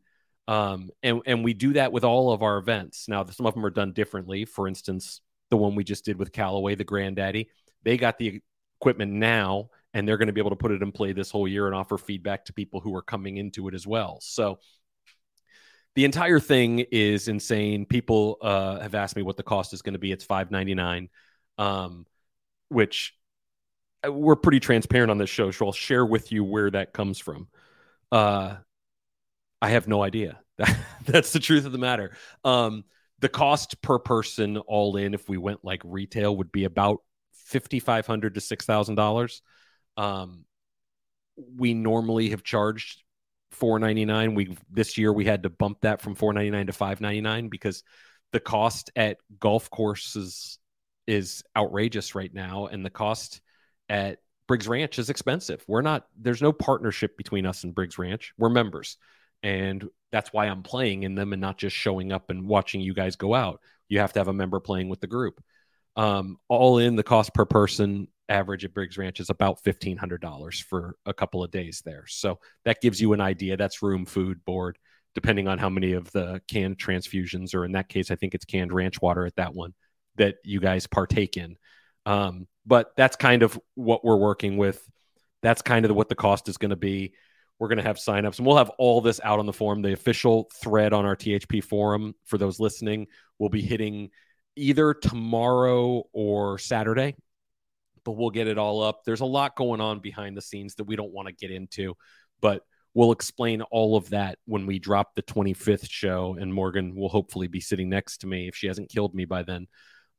Um, 0.48 0.92
and, 1.02 1.24
and 1.26 1.44
we 1.44 1.56
do 1.56 1.74
that 1.74 1.92
with 1.92 2.04
all 2.04 2.32
of 2.32 2.44
our 2.44 2.60
events. 2.60 3.08
Now, 3.08 3.26
some 3.26 3.48
of 3.48 3.56
them 3.56 3.66
are 3.66 3.72
done 3.72 3.94
differently. 3.94 4.46
For 4.46 4.68
instance, 4.68 5.22
the 5.50 5.58
one 5.58 5.74
we 5.74 5.84
just 5.84 6.06
did 6.06 6.20
with 6.20 6.32
Callaway, 6.32 6.76
the 6.76 6.84
granddaddy, 6.84 7.50
they 7.82 7.98
got 7.98 8.20
the 8.20 8.42
equipment 8.80 9.12
now 9.12 9.72
and 9.96 10.08
they're 10.08 10.18
going 10.18 10.28
to 10.28 10.34
be 10.34 10.42
able 10.42 10.52
to 10.52 10.56
put 10.56 10.72
it 10.72 10.84
in 10.84 10.92
play 10.92 11.14
this 11.14 11.32
whole 11.32 11.48
year 11.48 11.66
and 11.66 11.74
offer 11.74 11.98
feedback 11.98 12.46
to 12.46 12.54
people 12.54 12.80
who 12.80 12.96
are 12.96 13.02
coming 13.02 13.38
into 13.38 13.68
it 13.70 13.74
as 13.74 13.88
well. 13.88 14.20
So 14.22 14.60
the 15.96 16.06
entire 16.06 16.40
thing 16.40 16.80
is 16.92 17.28
insane. 17.28 17.86
People 17.86 18.38
uh, 18.42 18.80
have 18.80 18.96
asked 18.96 19.16
me 19.16 19.24
what 19.24 19.38
the 19.38 19.44
cost 19.44 19.74
is 19.74 19.82
going 19.82 19.94
to 19.94 20.00
be. 20.00 20.12
It's 20.12 20.24
five 20.24 20.52
ninety 20.52 20.74
nine, 20.74 21.10
um, 21.58 22.06
which 22.70 23.14
uh, 24.06 24.12
we're 24.12 24.36
pretty 24.36 24.60
transparent 24.60 25.12
on 25.12 25.18
this 25.18 25.30
show. 25.30 25.52
So 25.52 25.66
I'll 25.66 25.72
share 25.74 26.06
with 26.06 26.32
you 26.32 26.44
where 26.44 26.72
that 26.72 26.94
comes 26.94 27.20
from. 27.20 27.48
Uh, 28.12 28.56
I 29.62 29.70
have 29.70 29.88
no 29.88 30.02
idea. 30.02 30.40
That's 31.06 31.34
the 31.34 31.40
truth 31.40 31.66
of 31.66 31.72
the 31.72 31.78
matter. 31.78 32.12
Um, 32.44 32.86
the 33.20 33.30
cost 33.30 33.82
per 33.82 34.00
person 34.00 34.58
all 34.58 34.96
in, 34.96 35.14
if 35.14 35.28
we 35.30 35.38
went 35.38 35.64
like 35.64 35.82
retail, 35.84 36.36
would 36.38 36.52
be 36.52 36.64
about 36.64 37.00
fifty 37.34 37.80
five 37.80 38.08
hundred 38.08 38.36
to 38.36 38.42
six 38.42 38.66
thousand 38.66 38.96
dollars. 38.96 39.42
Um, 39.98 40.46
we 41.58 41.74
normally 41.74 42.30
have 42.30 42.44
charged 42.44 43.04
499 43.52 44.36
we 44.36 44.58
this 44.70 44.98
year 44.98 45.12
we 45.12 45.26
had 45.26 45.44
to 45.44 45.50
bump 45.50 45.82
that 45.82 46.02
from 46.02 46.16
499 46.16 46.68
to 46.68 46.74
599 46.74 47.50
because 47.50 47.84
the 48.32 48.40
cost 48.40 48.92
at 48.96 49.18
golf 49.40 49.70
courses 49.70 50.58
is 51.08 51.44
outrageous 51.56 52.16
right 52.16 52.34
now 52.34 52.68
and 52.68 52.86
the 52.86 52.90
cost 52.90 53.42
at 53.90 54.20
Briggs 54.48 54.68
Ranch 54.68 55.00
is 55.00 55.10
expensive. 55.10 55.64
We're 55.68 55.82
not 55.82 56.08
there's 56.20 56.42
no 56.42 56.52
partnership 56.52 57.16
between 57.16 57.46
us 57.46 57.64
and 57.64 57.74
Briggs 57.74 57.98
Ranch. 57.98 58.34
We're 58.38 58.50
members. 58.50 58.98
And 59.44 59.88
that's 60.12 60.34
why 60.34 60.48
I'm 60.48 60.62
playing 60.62 61.04
in 61.04 61.16
them 61.16 61.34
and 61.34 61.42
not 61.42 61.58
just 61.58 61.76
showing 61.76 62.12
up 62.12 62.30
and 62.30 62.48
watching 62.48 62.82
you 62.82 62.94
guys 62.94 63.16
go 63.16 63.34
out. 63.34 63.62
You 63.88 64.00
have 64.00 64.14
to 64.14 64.20
have 64.20 64.28
a 64.28 64.34
member 64.34 64.60
playing 64.60 64.90
with 64.90 65.00
the 65.00 65.08
group. 65.08 65.42
Um, 65.96 66.38
all 66.48 66.80
in 66.80 66.96
the 66.96 67.04
cost 67.04 67.34
per 67.34 67.46
person 67.46 68.08
average 68.32 68.66
at 68.66 68.74
Briggs 68.74 68.98
Ranch 68.98 69.20
is 69.20 69.30
about 69.30 69.64
$1,500 69.64 70.64
for 70.64 70.96
a 71.06 71.14
couple 71.14 71.44
of 71.44 71.52
days 71.52 71.82
there. 71.86 72.06
So 72.08 72.40
that 72.66 72.82
gives 72.82 73.02
you 73.02 73.14
an 73.14 73.22
idea. 73.22 73.58
That's 73.58 73.84
room, 73.84 74.06
food, 74.06 74.44
board, 74.46 74.78
depending 75.14 75.48
on 75.48 75.58
how 75.58 75.70
many 75.70 75.94
of 75.94 76.12
the 76.12 76.42
canned 76.48 76.78
transfusions, 76.78 77.54
or 77.54 77.66
in 77.66 77.74
that 77.74 77.90
case, 77.90 78.10
I 78.10 78.16
think 78.16 78.34
it's 78.34 78.46
canned 78.46 78.74
ranch 78.74 79.02
water 79.02 79.26
at 79.26 79.36
that 79.36 79.54
one 79.54 79.74
that 80.16 80.36
you 80.44 80.60
guys 80.60 80.88
partake 80.88 81.38
in. 81.38 81.58
Um, 82.06 82.48
but 82.66 82.92
that's 82.96 83.16
kind 83.16 83.44
of 83.44 83.60
what 83.76 84.04
we're 84.04 84.18
working 84.18 84.58
with. 84.58 84.82
That's 85.44 85.62
kind 85.62 85.86
of 85.86 85.96
what 85.96 86.10
the 86.10 86.16
cost 86.16 86.48
is 86.50 86.58
going 86.58 86.70
to 86.70 86.76
be. 86.76 87.14
We're 87.60 87.68
going 87.68 87.78
to 87.78 87.84
have 87.84 87.98
signups 87.98 88.38
and 88.38 88.48
we'll 88.48 88.58
have 88.58 88.72
all 88.80 89.02
this 89.02 89.20
out 89.24 89.40
on 89.40 89.46
the 89.46 89.54
forum. 89.54 89.82
The 89.82 89.94
official 89.94 90.50
thread 90.64 90.94
on 90.94 91.06
our 91.06 91.16
THP 91.16 91.64
forum 91.64 92.16
for 92.26 92.38
those 92.38 92.60
listening 92.60 93.08
will 93.38 93.50
be 93.50 93.62
hitting 93.62 94.10
either 94.56 94.94
tomorrow 94.94 96.04
or 96.12 96.58
Saturday 96.58 97.16
but 98.04 98.14
we'll 98.14 98.30
get 98.30 98.48
it 98.48 98.58
all 98.58 98.82
up. 98.82 99.04
There's 99.06 99.22
a 99.22 99.26
lot 99.26 99.56
going 99.56 99.82
on 99.82 100.00
behind 100.00 100.36
the 100.36 100.42
scenes 100.42 100.76
that 100.76 100.86
we 100.86 100.96
don't 100.96 101.14
want 101.14 101.28
to 101.28 101.34
get 101.34 101.52
into, 101.52 101.96
but 102.42 102.64
we'll 102.94 103.12
explain 103.12 103.62
all 103.64 103.96
of 103.96 104.10
that 104.10 104.38
when 104.46 104.66
we 104.66 104.80
drop 104.80 105.16
the 105.16 105.24
25th 105.24 105.90
show. 105.90 106.36
And 106.40 106.54
Morgan 106.54 106.96
will 106.96 107.10
hopefully 107.10 107.48
be 107.48 107.60
sitting 107.60 107.90
next 107.90 108.20
to 108.20 108.28
me 108.28 108.48
if 108.48 108.56
she 108.56 108.68
hasn't 108.68 108.90
killed 108.90 109.14
me 109.14 109.26
by 109.26 109.44
then. 109.44 109.68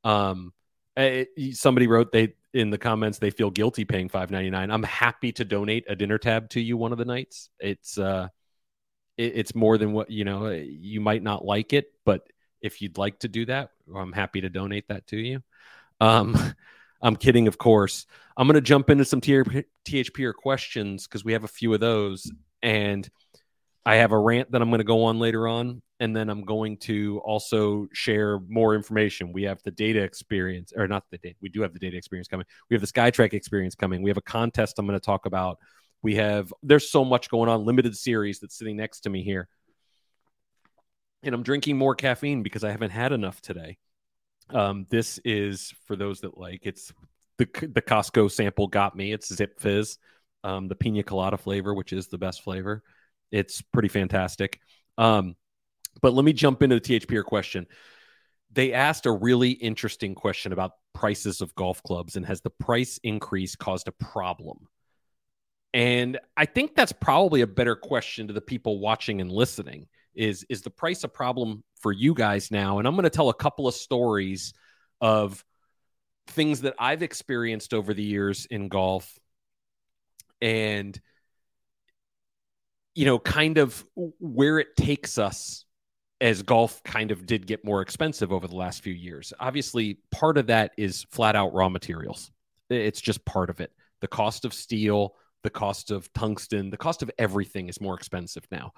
Um, 0.05 0.53
it, 0.97 1.29
eh, 1.39 1.51
somebody 1.53 1.87
wrote 1.87 2.13
they 2.13 2.35
in 2.53 2.71
the 2.71 2.79
comments 2.79 3.19
they 3.19 3.31
feel 3.31 3.51
guilty 3.51 3.85
paying 3.85 4.09
5.99. 4.09 4.73
I'm 4.73 4.83
happy 4.83 5.33
to 5.33 5.45
donate 5.45 5.85
a 5.89 5.97
dinner 5.97 6.19
tab 6.19 6.51
to 6.51 6.61
you 6.61 6.77
one 6.77 6.93
of 6.93 6.99
the 6.99 7.05
nights. 7.05 7.49
It's 7.59 7.99
uh, 7.99 8.29
it, 9.17 9.33
it's 9.37 9.55
more 9.55 9.79
than 9.79 9.93
what 9.93 10.11
you 10.11 10.25
know. 10.25 10.49
You 10.49 11.01
might 11.01 11.23
not 11.23 11.45
like 11.45 11.73
it, 11.73 11.87
but 12.05 12.27
if 12.61 12.81
you'd 12.83 12.99
like 12.99 13.19
to 13.21 13.29
do 13.29 13.47
that, 13.47 13.71
I'm 13.95 14.13
happy 14.13 14.43
to 14.43 14.49
donate 14.49 14.89
that 14.89 15.07
to 15.09 15.17
you. 15.17 15.43
Um, 16.01 16.37
I'm 17.03 17.17
kidding, 17.17 17.49
of 17.49 17.59
course. 17.59 18.07
I'm 18.37 18.47
going 18.47 18.55
to 18.55 18.61
jump 18.61 18.91
into 18.91 19.05
some 19.05 19.21
THPer 19.21 20.35
questions 20.35 21.07
because 21.07 21.25
we 21.25 21.33
have 21.33 21.45
a 21.45 21.49
few 21.49 21.75
of 21.75 21.81
those. 21.81 22.31
and 22.63 23.09
I 23.85 23.97
have 23.97 24.13
a 24.13 24.19
rant 24.19 24.53
that 24.53 24.63
I'm 24.63 24.71
going 24.71 24.79
to 24.79 24.85
go 24.85 25.05
on 25.05 25.19
later 25.19 25.49
on, 25.49 25.83
and 25.99 26.15
then 26.15 26.29
I'm 26.31 26.45
going 26.45 26.77
to 26.79 27.21
also 27.25 27.89
share 27.93 28.39
more 28.49 28.77
information. 28.77 29.33
We 29.33 29.43
have 29.45 29.61
the 29.65 29.73
data 29.73 30.03
experience, 30.03 30.73
or 30.77 30.87
not 30.87 31.05
the 31.11 31.19
data. 31.19 31.35
We 31.43 31.49
do 31.49 31.63
have 31.63 31.73
the 31.73 31.81
data 31.81 31.97
experience 31.97 32.29
coming. 32.29 32.47
We 32.71 32.75
have 32.75 32.81
the 32.81 32.87
SkyTrak 32.87 33.33
experience 33.33 33.75
coming. 33.75 34.03
We 34.03 34.11
have 34.11 34.19
a 34.19 34.23
contest 34.23 34.79
I'm 34.79 34.87
going 34.87 34.99
to 34.99 35.05
talk 35.05 35.27
about. 35.27 35.59
We 36.01 36.15
have 36.17 36.53
there's 36.63 36.91
so 36.91 37.05
much 37.05 37.29
going 37.29 37.49
on. 37.49 37.65
Limited 37.65 37.97
series 37.97 38.39
that's 38.39 38.57
sitting 38.57 38.77
next 38.77 39.01
to 39.01 39.11
me 39.11 39.25
here, 39.25 39.49
and 41.25 41.35
I'm 41.35 41.43
drinking 41.43 41.77
more 41.77 41.97
caffeine 41.97 42.45
because 42.45 42.63
I 42.63 42.71
haven't 42.71 42.91
had 42.91 43.11
enough 43.11 43.41
today. 43.41 43.79
Um, 44.53 44.87
this 44.91 45.19
is 45.25 45.75
for 45.87 45.97
those 45.97 46.21
that 46.21 46.37
like 46.37 46.61
it's 46.63 46.93
the 47.39 47.47
the 47.47 47.83
Costco 47.83 48.31
sample 48.31 48.67
got 48.67 48.97
me. 48.97 49.13
It's 49.13 49.31
Zipfizz, 49.31 49.99
um, 50.45 50.69
the 50.69 50.75
pina 50.75 51.03
colada 51.03 51.37
flavor, 51.37 51.75
which 51.75 51.93
is 51.93 52.09
the 52.09 52.19
best 52.19 52.43
flavor. 52.43 52.83
It's 53.31 53.63
pretty 53.63 53.89
fantastic. 53.89 54.61
Um, 54.99 55.37
but 56.01 56.15
let 56.15 56.25
me 56.25 56.33
jump 56.33 56.63
into 56.63 56.79
the 56.79 57.01
THPer 57.01 57.25
question. 57.25 57.67
They 58.53 58.73
asked 58.73 59.07
a 59.07 59.13
really 59.13 59.51
interesting 59.51 60.15
question 60.15 60.53
about 60.53 60.73
prices 60.95 61.41
of 61.41 61.55
golf 61.55 61.83
clubs 61.83 62.17
and 62.17 62.27
has 62.27 62.41
the 62.41 62.51
price 62.51 62.99
increase 63.03 63.57
caused 63.57 63.89
a 63.89 63.93
problem? 63.93 64.69
And 65.75 66.19
I 66.37 66.45
think 66.45 66.75
that's 66.75 66.93
probably 66.93 67.41
a 67.41 67.47
better 67.47 67.75
question 67.75 68.29
to 68.29 68.35
the 68.35 68.41
people 68.41 68.79
watching 68.79 69.21
and 69.21 69.31
listening 69.31 69.89
is 70.15 70.45
is 70.49 70.63
the 70.63 70.71
price 70.71 71.05
a 71.05 71.09
problem 71.09 71.65
for 71.81 71.93
you 71.93 72.15
guys 72.15 72.51
now? 72.51 72.79
And 72.79 72.87
I'm 72.87 72.95
going 72.95 73.05
to 73.05 73.11
tell 73.11 73.29
a 73.29 73.35
couple 73.35 73.67
of 73.67 73.75
stories 73.75 74.53
of 75.01 75.45
things 76.29 76.63
that 76.63 76.75
I've 76.79 77.03
experienced 77.03 77.75
over 77.75 77.95
the 77.95 78.03
years 78.03 78.47
in 78.47 78.69
golf 78.69 79.19
and 80.41 81.01
you 82.95 83.07
know, 83.07 83.19
kind 83.19 83.59
of 83.59 83.85
where 83.95 84.59
it 84.59 84.77
takes 84.77 85.19
us 85.19 85.65
as 86.21 86.43
golf 86.43 86.83
kind 86.85 87.11
of 87.11 87.27
did 87.27 87.47
get 87.47 87.65
more 87.65 87.81
expensive 87.81 88.33
over 88.33 88.47
the 88.47 88.55
last 88.55 88.83
few 88.83 88.93
years. 88.93 89.33
Obviously, 89.41 89.99
part 90.11 90.39
of 90.39 90.47
that 90.49 90.73
is 90.77 91.05
flat 91.11 91.35
out 91.35 91.55
raw 91.55 91.69
materials. 91.69 92.31
It's 92.71 93.01
just 93.01 93.25
part 93.25 93.51
of 93.51 93.61
it. 93.61 93.73
The 94.01 94.09
cost 94.09 94.45
of 94.45 94.55
steel, 94.55 95.17
the 95.43 95.51
cost 95.51 95.91
of 95.91 96.13
tungsten, 96.13 96.71
the 96.71 96.77
cost 96.77 97.03
of 97.03 97.11
everything 97.19 97.69
is 97.69 97.81
more 97.81 97.95
expensive 97.95 98.47
now. 98.51 98.73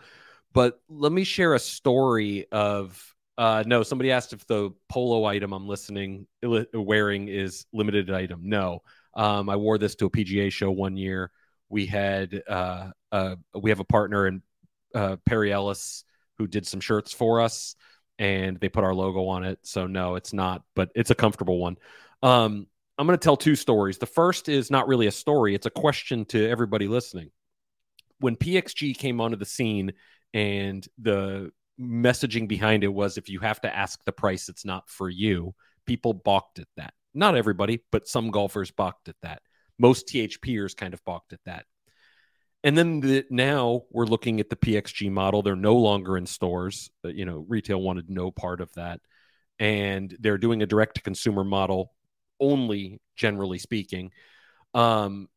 But 0.55 0.81
let 0.89 1.13
me 1.13 1.25
share 1.25 1.55
a 1.55 1.59
story 1.59 2.47
of 2.51 3.15
uh, 3.37 3.65
no, 3.67 3.83
somebody 3.83 4.13
asked 4.13 4.33
if 4.33 4.47
the 4.47 4.71
polo 4.89 5.25
item 5.25 5.53
I'm 5.53 5.67
listening 5.67 6.27
wearing 6.73 7.27
is 7.29 7.67
limited 7.73 8.11
item. 8.11 8.43
No, 8.45 8.83
um, 9.15 9.49
I 9.51 9.57
wore 9.57 9.77
this 9.77 9.97
to 9.97 10.07
a 10.07 10.11
PGA 10.11 10.53
show 10.53 10.71
one 10.71 10.97
year. 10.97 11.33
We 11.69 11.87
had 11.87 12.43
uh, 12.49 12.91
uh, 13.11 13.37
we 13.55 13.71
have 13.71 13.81
a 13.81 13.85
partner 13.85 14.29
in 14.29 14.43
uh, 14.95 15.17
Perry 15.27 15.53
Ellis 15.53 16.05
who 16.39 16.47
did 16.47 16.67
some 16.67 16.81
shirts 16.81 17.13
for 17.13 17.41
us, 17.41 17.75
and 18.21 18.61
they 18.61 18.69
put 18.69 18.85
our 18.85 18.95
logo 18.95 19.27
on 19.27 19.43
it. 19.43 19.59
So 19.65 19.89
no, 19.89 20.15
it's 20.15 20.33
not, 20.33 20.63
but 20.77 20.91
it's 20.95 21.11
a 21.11 21.17
comfortable 21.17 21.59
one. 21.59 21.77
Um, 22.23 22.69
I'm 22.97 23.07
going 23.09 23.19
to 23.19 23.25
tell 23.25 23.37
two 23.37 23.57
stories. 23.57 23.99
The 23.99 24.07
first 24.07 24.49
is 24.49 24.71
not 24.71 24.87
really 24.87 25.09
a 25.09 25.13
story; 25.13 25.57
it's 25.57 25.67
a 25.67 25.71
question 25.71 26.25
to 26.27 26.49
everybody 26.49 26.87
listening. 26.87 27.31
When 28.21 28.37
PXG 28.37 28.97
came 28.97 29.21
onto 29.21 29.37
the 29.37 29.45
scene, 29.45 29.93
and 30.35 30.87
the 30.99 31.53
messaging 31.81 32.47
behind 32.47 32.85
it 32.85 32.93
was 32.93 33.17
if 33.17 33.29
you 33.29 33.41
have 33.41 33.61
to 33.63 33.75
ask 33.75 34.05
the 34.05 34.13
price, 34.13 34.49
it's 34.49 34.65
not 34.65 34.91
for 34.91 35.09
you. 35.09 35.55
People 35.87 36.13
balked 36.13 36.59
at 36.59 36.69
that. 36.77 36.93
Not 37.15 37.37
everybody, 37.37 37.81
but 37.93 38.09
some 38.09 38.31
golfers 38.31 38.73
balked 38.73 39.09
at 39.09 39.17
that. 39.23 39.41
Most 39.79 40.09
THPers 40.09 40.77
kind 40.77 40.93
of 40.93 41.05
balked 41.05 41.33
at 41.33 41.41
that. 41.47 41.65
And 42.65 42.77
then 42.77 43.01
the, 43.01 43.25
now 43.31 43.83
we're 43.91 44.07
looking 44.07 44.41
at 44.41 44.51
the 44.51 44.57
PXG 44.57 45.11
model. 45.11 45.43
They're 45.43 45.55
no 45.55 45.77
longer 45.77 46.17
in 46.17 46.27
stores. 46.27 46.91
Uh, 47.05 47.09
you 47.09 47.25
know, 47.25 47.45
retail 47.49 47.81
wanted 47.81 48.11
no 48.11 48.31
part 48.31 48.61
of 48.61 48.73
that. 48.75 49.01
And 49.59 50.17
they're 50.19 50.39
doing 50.39 50.63
a 50.63 50.67
direct 50.67 50.97
to 50.97 51.03
consumer 51.03 51.45
model 51.45 51.93
only, 52.41 53.01
generally 53.17 53.59
speaking. 53.59 54.11
Um, 54.73 55.29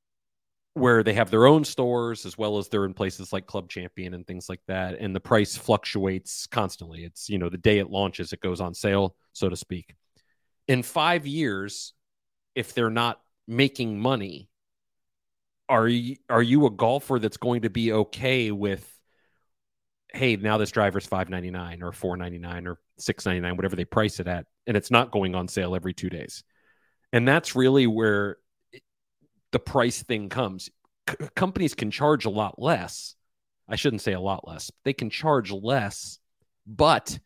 where 0.78 1.04
they 1.04 1.14
have 1.14 1.30
their 1.30 1.46
own 1.46 1.64
stores 1.64 2.26
as 2.26 2.38
well 2.38 2.58
as 2.58 2.70
they're 2.70 2.86
in 2.86 2.94
places 2.94 3.34
like 3.34 3.46
Club 3.46 3.70
Champion 3.70 4.14
and 4.14 4.26
things 4.26 4.50
like 4.50 4.62
that. 4.68 5.00
And 5.00 5.16
the 5.16 5.20
price 5.20 5.56
fluctuates 5.56 6.48
constantly. 6.48 7.04
It's, 7.04 7.30
you 7.30 7.38
know, 7.38 7.50
the 7.50 7.58
day 7.58 7.80
it 7.80 7.90
launches, 7.90 8.34
it 8.34 8.42
goes 8.42 8.62
on 8.62 8.74
sale, 8.74 9.16
so 9.34 9.50
to 9.50 9.56
speak. 9.56 9.96
In 10.68 10.84
five 10.84 11.26
years, 11.26 11.94
if 12.56 12.74
they're 12.74 12.90
not 12.90 13.22
making 13.48 14.00
money, 14.00 14.50
are 15.70 15.88
you 15.88 16.16
are 16.30 16.42
you 16.42 16.66
a 16.66 16.72
golfer 16.72 17.20
that's 17.20 17.38
going 17.38 17.62
to 17.62 17.70
be 17.70 17.92
okay 17.92 18.52
with 18.52 18.90
hey 20.14 20.36
now 20.38 20.58
this 20.58 20.72
driver's 20.72 21.06
599 21.06 21.84
or 21.84 21.92
499 21.92 22.68
or 22.68 22.80
699 22.98 23.58
whatever 23.58 23.76
they 23.76 23.86
price 23.86 24.20
it 24.20 24.28
at 24.28 24.46
and 24.66 24.78
it's 24.78 24.92
not 24.92 25.12
going 25.12 25.36
on 25.36 25.48
sale 25.48 25.76
every 25.76 25.94
two 25.94 26.10
days 26.10 26.44
and 27.12 27.28
that's 27.28 27.56
really 27.56 27.88
where 27.88 28.38
the 29.51 29.60
price 29.60 30.04
thing 30.04 30.30
comes. 30.30 30.70
C- 31.10 31.16
companies 31.36 31.74
can 31.74 31.92
charge 31.92 32.25
a 32.25 32.30
lot 32.30 32.60
less. 32.60 33.16
I 33.68 33.75
shouldn't 33.75 34.01
say 34.01 34.13
a 34.13 34.20
lot 34.20 34.48
less. 34.48 34.72
They 34.86 34.94
can 34.94 35.10
charge 35.10 35.51
less, 35.51 36.20
but 36.66 37.20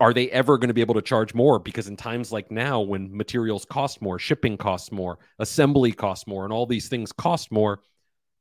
are 0.00 0.12
they 0.12 0.28
ever 0.30 0.58
going 0.58 0.68
to 0.68 0.74
be 0.74 0.80
able 0.80 0.94
to 0.94 1.02
charge 1.02 1.32
more? 1.32 1.58
Because 1.58 1.86
in 1.86 1.96
times 1.96 2.32
like 2.32 2.50
now, 2.50 2.80
when 2.80 3.16
materials 3.16 3.64
cost 3.64 4.02
more, 4.02 4.18
shipping 4.18 4.56
costs 4.56 4.90
more, 4.90 5.18
assembly 5.38 5.92
costs 5.92 6.26
more, 6.26 6.44
and 6.44 6.52
all 6.52 6.66
these 6.66 6.88
things 6.88 7.12
cost 7.12 7.52
more, 7.52 7.80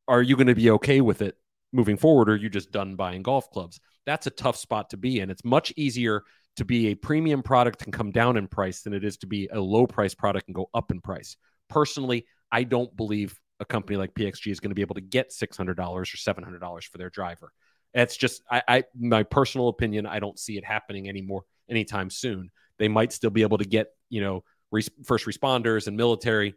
are 0.08 0.22
you 0.22 0.36
going 0.36 0.48
to 0.48 0.56
be 0.56 0.72
okay 0.72 1.02
with 1.02 1.22
it 1.22 1.36
moving 1.72 1.98
forward? 1.98 2.30
Or 2.30 2.34
are 2.34 2.38
you 2.38 2.50
just 2.50 2.72
done 2.72 2.96
buying 2.96 3.22
golf 3.22 3.52
clubs? 3.52 3.80
That's 4.06 4.26
a 4.26 4.32
tough 4.32 4.56
spot 4.56 4.90
to 4.90 4.98
be 4.98 5.20
in. 5.20 5.30
It's 5.30 5.46
much 5.46 5.72
easier 5.78 6.24
to 6.56 6.66
be 6.66 6.88
a 6.88 6.96
premium 6.96 7.44
product 7.44 7.84
and 7.84 7.94
come 7.94 8.12
down 8.12 8.38
in 8.38 8.48
price 8.48 8.82
than 8.82 8.94
it 8.94 9.04
is 9.04 9.18
to 9.18 9.28
be 9.28 9.48
a 9.52 9.60
low 9.60 9.86
price 9.86 10.16
product 10.16 10.48
and 10.48 10.56
go 10.56 10.70
up 10.74 10.92
in 10.92 11.00
price. 11.00 11.38
Personally, 11.70 12.26
I 12.52 12.64
don't 12.64 12.96
believe 12.96 13.40
a 13.60 13.66
company 13.66 13.98
like 13.98 14.14
PXG 14.16 14.52
is 14.52 14.60
going 14.60 14.72
to 14.72 14.76
be 14.76 14.82
able 14.82 14.96
to 14.96 15.02
get 15.02 15.30
$600 15.30 15.78
or 15.80 16.04
$700 16.04 16.84
for 16.84 16.98
their 16.98 17.10
driver. 17.10 17.54
That's 17.94 18.18
just, 18.18 18.42
I, 18.50 18.64
I, 18.68 18.84
my 18.98 19.24
personal 19.24 19.68
opinion, 19.68 20.06
I 20.06 20.20
don't 20.20 20.40
see 20.40 20.58
it 20.58 20.66
happening 20.66 21.08
anymore 21.08 21.44
anytime 21.70 22.10
soon. 22.10 22.50
They 22.80 22.88
might 22.88 23.12
still 23.14 23.30
be 23.30 23.44
able 23.44 23.60
to 23.60 23.66
get, 23.66 23.88
you 24.10 24.22
know, 24.22 24.44
res- 24.72 24.90
first 25.06 25.26
responders 25.26 25.88
and 25.88 25.96
military 25.96 26.56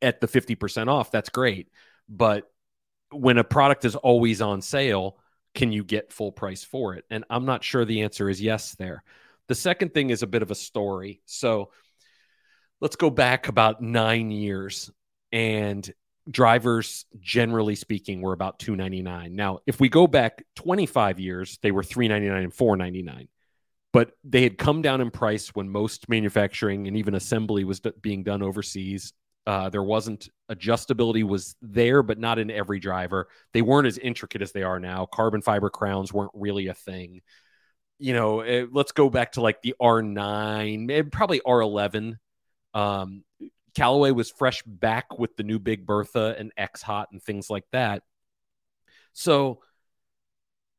at 0.00 0.20
the 0.20 0.28
50% 0.28 0.88
off. 0.88 1.10
That's 1.10 1.30
great. 1.30 1.68
But 2.08 2.44
when 3.10 3.38
a 3.38 3.44
product 3.44 3.84
is 3.84 3.96
always 3.96 4.40
on 4.40 4.62
sale, 4.62 5.18
can 5.54 5.72
you 5.72 5.84
get 5.84 6.12
full 6.12 6.32
price 6.32 6.62
for 6.62 6.94
it? 6.94 7.04
And 7.10 7.24
I'm 7.28 7.44
not 7.44 7.64
sure 7.64 7.84
the 7.84 8.02
answer 8.02 8.28
is 8.28 8.40
yes 8.40 8.74
there. 8.76 9.02
The 9.48 9.54
second 9.54 9.92
thing 9.92 10.10
is 10.10 10.22
a 10.22 10.26
bit 10.26 10.42
of 10.42 10.50
a 10.50 10.54
story. 10.54 11.20
So 11.26 11.70
let's 12.80 12.96
go 12.96 13.10
back 13.10 13.48
about 13.48 13.82
nine 13.82 14.30
years 14.30 14.90
and 15.32 15.90
drivers 16.30 17.04
generally 17.18 17.74
speaking 17.74 18.20
were 18.20 18.32
about 18.32 18.58
299 18.60 19.34
now 19.34 19.58
if 19.66 19.80
we 19.80 19.88
go 19.88 20.06
back 20.06 20.44
25 20.54 21.18
years 21.18 21.58
they 21.62 21.72
were 21.72 21.82
399 21.82 22.44
and 22.44 22.54
499 22.54 23.28
but 23.92 24.12
they 24.24 24.42
had 24.42 24.56
come 24.58 24.82
down 24.82 25.00
in 25.00 25.10
price 25.10 25.48
when 25.54 25.68
most 25.68 26.08
manufacturing 26.08 26.88
and 26.88 26.96
even 26.96 27.14
assembly 27.14 27.64
was 27.64 27.80
d- 27.80 27.92
being 28.00 28.22
done 28.22 28.42
overseas. 28.42 29.12
Uh, 29.46 29.68
there 29.68 29.82
wasn't 29.82 30.28
adjustability 30.50 31.24
was 31.24 31.56
there 31.60 32.02
but 32.02 32.18
not 32.18 32.38
in 32.38 32.50
every 32.50 32.78
driver. 32.78 33.28
They 33.52 33.60
weren't 33.60 33.88
as 33.88 33.98
intricate 33.98 34.40
as 34.40 34.52
they 34.52 34.62
are 34.62 34.80
now. 34.80 35.06
Carbon 35.06 35.42
fiber 35.42 35.68
crowns 35.68 36.12
weren't 36.12 36.30
really 36.34 36.68
a 36.68 36.74
thing. 36.74 37.20
You 37.98 38.14
know 38.14 38.40
it, 38.40 38.72
let's 38.72 38.92
go 38.92 39.10
back 39.10 39.32
to 39.32 39.40
like 39.40 39.62
the 39.62 39.74
r9 39.80 40.90
eh, 40.90 41.02
probably 41.12 41.40
r11 41.46 42.16
um, 42.74 43.22
Callaway 43.74 44.10
was 44.10 44.30
fresh 44.30 44.62
back 44.64 45.18
with 45.18 45.36
the 45.36 45.42
new 45.42 45.58
Big 45.58 45.86
Bertha 45.86 46.34
and 46.38 46.52
X 46.56 46.82
Hot 46.82 47.08
and 47.12 47.22
things 47.22 47.48
like 47.48 47.64
that. 47.72 48.02
So 49.12 49.60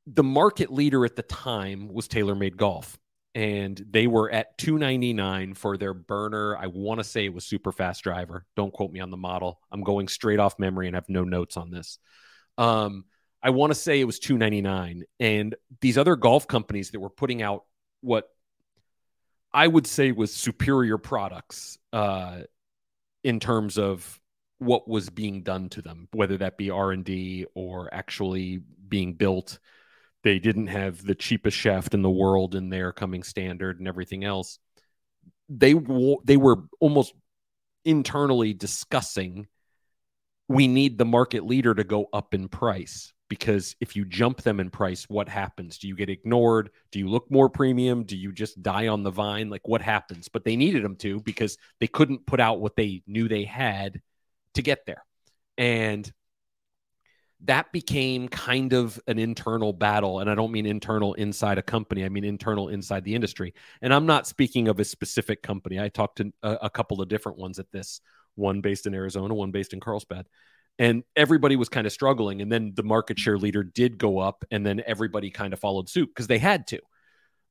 the 0.06 0.24
market 0.24 0.72
leader 0.72 1.06
at 1.06 1.16
the 1.16 1.24
time 1.24 1.88
was 1.92 2.08
TaylorMade 2.08 2.58
Golf. 2.58 2.98
And 3.36 3.84
they 3.90 4.06
were 4.06 4.32
at 4.32 4.56
299 4.60 5.56
for 5.56 5.76
their 5.76 5.96
burner. 5.96 6.56
I 6.56 6.68
want 6.68 7.00
to 7.00 7.04
say 7.04 7.26
it 7.26 7.34
was 7.34 7.46
super 7.46 7.72
fast 7.72 8.04
driver. 8.04 8.46
Don't 8.56 8.72
quote 8.72 8.92
me 8.92 9.00
on 9.00 9.10
the 9.10 9.18
model. 9.18 9.60
I'm 9.72 9.82
going 9.82 10.08
straight 10.08 10.40
off 10.40 10.60
memory 10.60 10.86
and 10.86 10.96
have 10.96 11.10
no 11.10 11.24
notes 11.24 11.58
on 11.58 11.72
this. 11.72 11.98
Um, 12.60 13.06
I 13.42 13.50
want 13.50 13.72
to 13.72 13.76
say 13.76 14.00
it 14.00 14.04
was 14.04 14.20
299. 14.20 15.06
And 15.20 15.56
these 15.82 15.98
other 15.98 16.16
golf 16.16 16.48
companies 16.48 16.92
that 16.92 17.00
were 17.00 17.10
putting 17.10 17.42
out 17.42 17.64
what 18.02 18.30
I 19.52 19.68
would 19.68 19.88
say 19.88 20.12
was 20.12 20.34
superior 20.34 21.00
products 21.00 21.80
uh, 21.92 22.42
in 23.24 23.40
terms 23.40 23.78
of 23.78 24.20
what 24.60 24.88
was 24.88 25.10
being 25.10 25.44
done 25.44 25.70
to 25.70 25.82
them, 25.82 26.08
whether 26.12 26.38
that 26.38 26.58
be 26.58 26.70
R 26.70 26.92
and 26.92 27.04
D 27.04 27.46
or 27.54 27.94
actually 27.94 28.62
being 28.88 29.14
built. 29.14 29.60
They 30.24 30.40
didn't 30.40 30.68
have 30.68 31.04
the 31.04 31.16
cheapest 31.16 31.58
shaft 31.58 31.94
in 31.94 32.02
the 32.02 32.10
world 32.10 32.56
in 32.56 32.70
their 32.70 32.94
coming 32.94 33.24
standard 33.24 33.80
and 33.80 33.88
everything 33.88 34.24
else. 34.24 34.58
They 35.50 35.76
they 36.24 36.38
were 36.38 36.64
almost 36.80 37.14
internally 37.86 38.54
discussing 38.54 39.48
we 40.48 40.68
need 40.68 40.98
the 40.98 41.06
market 41.06 41.46
leader 41.46 41.74
to 41.74 41.84
go 41.84 42.08
up 42.14 42.34
in 42.34 42.48
price 42.48 43.14
because 43.34 43.76
if 43.82 43.96
you 43.96 44.06
jump 44.06 44.44
them 44.44 44.60
in 44.60 44.70
price, 44.70 45.10
what 45.10 45.28
happens? 45.28 45.80
Do 45.80 45.88
you 45.88 45.96
get 45.96 46.08
ignored? 46.08 46.70
Do 46.92 47.00
you 47.00 47.08
look 47.08 47.32
more 47.32 47.50
premium? 47.50 48.04
Do 48.04 48.16
you 48.16 48.32
just 48.32 48.62
die 48.62 48.90
on 48.90 49.02
the 49.02 49.10
vine? 49.10 49.50
Like 49.50 49.68
what 49.68 49.82
happens? 49.82 50.28
But 50.28 50.46
they 50.46 50.56
needed 50.56 50.84
them 50.84 50.96
to 50.98 51.20
because 51.22 51.58
they 51.80 51.88
couldn't 51.88 52.28
put 52.28 52.40
out 52.40 52.62
what 52.62 52.76
they 52.76 53.02
knew 53.08 53.28
they 53.28 53.44
had 53.44 54.04
to 54.54 54.62
get 54.62 54.86
there. 54.86 55.04
And 55.58 56.14
that 57.46 57.72
became 57.72 58.28
kind 58.28 58.72
of 58.72 59.02
an 59.08 59.18
internal 59.18 59.74
battle. 59.74 60.20
And 60.20 60.30
I 60.30 60.36
don't 60.36 60.52
mean 60.52 60.68
internal 60.68 61.16
inside 61.16 61.58
a 61.58 61.64
company, 61.64 62.06
I 62.06 62.10
mean 62.10 62.26
internal 62.26 62.70
inside 62.70 63.04
the 63.04 63.16
industry. 63.16 63.56
And 63.82 63.92
I'm 63.92 64.06
not 64.06 64.28
speaking 64.28 64.68
of 64.68 64.80
a 64.80 64.86
specific 64.86 65.42
company. 65.42 65.80
I 65.80 65.90
talked 65.90 66.18
to 66.18 66.32
a, 66.44 66.52
a 66.62 66.70
couple 66.70 67.02
of 67.02 67.10
different 67.10 67.40
ones 67.40 67.58
at 67.58 67.72
this 67.72 68.00
one 68.36 68.62
based 68.62 68.86
in 68.86 68.94
Arizona, 68.94 69.34
one 69.34 69.50
based 69.50 69.74
in 69.74 69.80
Carlsbad. 69.80 70.28
And 70.80 71.04
everybody 71.16 71.56
was 71.56 71.70
kind 71.70 71.86
of 71.86 71.94
struggling. 71.94 72.42
And 72.42 72.52
then 72.52 72.74
the 72.76 72.84
market 72.84 73.20
share 73.20 73.38
leader 73.38 73.64
did 73.64 73.98
go 73.98 74.20
up, 74.20 74.44
and 74.52 74.66
then 74.66 74.82
everybody 74.86 75.30
kind 75.30 75.54
of 75.54 75.60
followed 75.60 75.90
suit 75.90 76.10
because 76.10 76.28
they 76.28 76.40
had 76.40 76.68
to. 76.68 76.80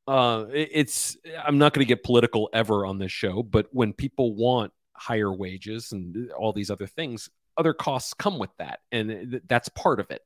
Uh, 0.09 0.47
it's, 0.53 1.17
I'm 1.45 1.59
not 1.59 1.73
going 1.73 1.87
to 1.87 1.89
get 1.89 2.03
political 2.03 2.51
ever 2.53 2.85
on 2.85 2.99
this 2.99 3.13
show, 3.13 3.43
but 3.43 3.69
when 3.71 3.93
people 3.93 4.35
want 4.35 4.73
higher 4.95 5.33
wages 5.33 5.93
and 5.93 6.33
all 6.33 6.53
these 6.53 6.71
other 6.71 6.89
things, 6.89 7.31
other 7.57 7.73
costs 7.73 8.15
come 8.15 8.39
with 8.39 8.51
that, 8.59 8.81
and 8.91 9.41
that's 9.49 9.69
part 9.69 10.01
of 10.01 10.11
it. 10.11 10.23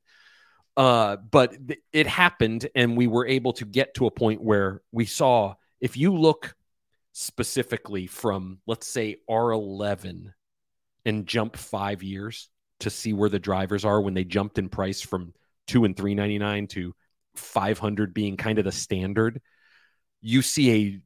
Uh, 0.76 1.16
but 1.16 1.54
it 1.92 2.06
happened, 2.06 2.68
and 2.74 2.96
we 2.96 3.06
were 3.06 3.26
able 3.26 3.52
to 3.54 3.64
get 3.64 3.94
to 3.94 4.06
a 4.06 4.10
point 4.10 4.42
where 4.42 4.82
we 4.92 5.04
saw 5.04 5.54
if 5.80 5.96
you 5.96 6.14
look 6.14 6.54
specifically 7.12 8.06
from 8.06 8.58
let's 8.66 8.86
say 8.86 9.16
R11 9.30 10.32
and 11.06 11.26
jump 11.26 11.56
five 11.56 12.02
years 12.02 12.50
to 12.80 12.90
see 12.90 13.12
where 13.12 13.28
the 13.28 13.38
drivers 13.38 13.84
are 13.84 14.00
when 14.00 14.14
they 14.14 14.24
jumped 14.24 14.58
in 14.58 14.68
price 14.68 15.00
from 15.00 15.32
two 15.66 15.84
and 15.84 15.96
three 15.96 16.14
ninety 16.14 16.38
nine 16.38 16.66
to 16.68 16.94
500 17.34 18.14
being 18.14 18.36
kind 18.36 18.58
of 18.58 18.64
the 18.64 18.72
standard, 18.72 19.40
you 20.20 20.42
see 20.42 20.72
a 20.72 21.00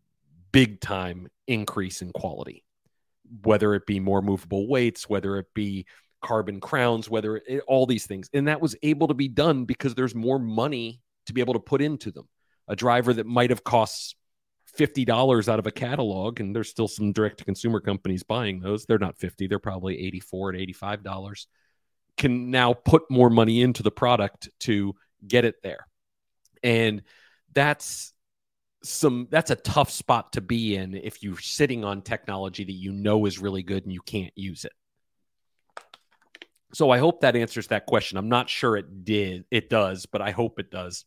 big 0.52 0.80
time 0.80 1.28
increase 1.46 2.02
in 2.02 2.12
quality, 2.12 2.64
whether 3.42 3.74
it 3.74 3.86
be 3.86 4.00
more 4.00 4.22
movable 4.22 4.68
weights, 4.68 5.08
whether 5.08 5.36
it 5.38 5.46
be 5.54 5.86
carbon 6.22 6.60
crowns, 6.60 7.08
whether 7.08 7.36
it, 7.36 7.62
all 7.66 7.86
these 7.86 8.06
things. 8.06 8.28
And 8.32 8.48
that 8.48 8.60
was 8.60 8.76
able 8.82 9.08
to 9.08 9.14
be 9.14 9.28
done 9.28 9.64
because 9.64 9.94
there's 9.94 10.14
more 10.14 10.38
money 10.38 11.00
to 11.26 11.32
be 11.32 11.40
able 11.40 11.54
to 11.54 11.60
put 11.60 11.82
into 11.82 12.10
them. 12.10 12.28
A 12.68 12.76
driver 12.76 13.12
that 13.12 13.26
might 13.26 13.50
have 13.50 13.64
cost 13.64 14.14
$50 14.76 15.48
out 15.48 15.58
of 15.58 15.66
a 15.66 15.70
catalog, 15.70 16.40
and 16.40 16.54
there's 16.54 16.70
still 16.70 16.88
some 16.88 17.12
direct 17.12 17.38
to 17.38 17.44
consumer 17.44 17.80
companies 17.80 18.22
buying 18.22 18.60
those. 18.60 18.86
They're 18.86 18.98
not 18.98 19.18
50, 19.18 19.46
they're 19.46 19.58
probably 19.58 19.98
84 20.06 20.50
and 20.50 20.58
$85, 20.58 21.46
can 22.16 22.50
now 22.50 22.72
put 22.72 23.10
more 23.10 23.30
money 23.30 23.62
into 23.62 23.82
the 23.82 23.90
product 23.90 24.48
to 24.60 24.94
get 25.26 25.44
it 25.44 25.62
there. 25.62 25.86
And 26.62 27.02
that's 27.52 28.12
some 28.82 29.28
that's 29.30 29.50
a 29.50 29.56
tough 29.56 29.90
spot 29.90 30.32
to 30.32 30.40
be 30.40 30.74
in 30.74 30.94
if 30.94 31.22
you're 31.22 31.38
sitting 31.38 31.84
on 31.84 32.00
technology 32.00 32.64
that 32.64 32.72
you 32.72 32.92
know 32.92 33.26
is 33.26 33.38
really 33.38 33.62
good 33.62 33.84
and 33.84 33.92
you 33.92 34.00
can't 34.00 34.32
use 34.36 34.64
it. 34.64 34.72
So 36.72 36.90
I 36.90 36.98
hope 36.98 37.20
that 37.20 37.36
answers 37.36 37.68
that 37.68 37.86
question. 37.86 38.16
I'm 38.16 38.28
not 38.28 38.48
sure 38.48 38.76
it 38.76 39.04
did, 39.04 39.44
it 39.50 39.68
does, 39.68 40.06
but 40.06 40.22
I 40.22 40.30
hope 40.30 40.58
it 40.58 40.70
does. 40.70 41.04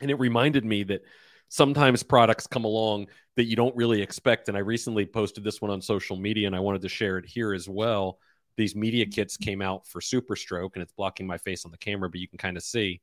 And 0.00 0.10
it 0.10 0.18
reminded 0.18 0.64
me 0.64 0.84
that 0.84 1.02
sometimes 1.50 2.02
products 2.04 2.46
come 2.46 2.64
along 2.64 3.08
that 3.36 3.44
you 3.44 3.56
don't 3.56 3.76
really 3.76 4.00
expect. 4.00 4.48
And 4.48 4.56
I 4.56 4.60
recently 4.60 5.04
posted 5.04 5.44
this 5.44 5.60
one 5.60 5.70
on 5.70 5.82
social 5.82 6.16
media 6.16 6.46
and 6.46 6.56
I 6.56 6.60
wanted 6.60 6.82
to 6.82 6.88
share 6.88 7.18
it 7.18 7.26
here 7.26 7.52
as 7.52 7.68
well. 7.68 8.18
These 8.56 8.74
media 8.74 9.04
kits 9.04 9.36
came 9.36 9.60
out 9.60 9.86
for 9.86 10.00
Super 10.00 10.36
Stroke 10.36 10.76
and 10.76 10.82
it's 10.82 10.92
blocking 10.92 11.26
my 11.26 11.38
face 11.38 11.64
on 11.64 11.72
the 11.72 11.78
camera, 11.78 12.08
but 12.08 12.20
you 12.20 12.28
can 12.28 12.38
kind 12.38 12.56
of 12.56 12.62
see. 12.62 13.00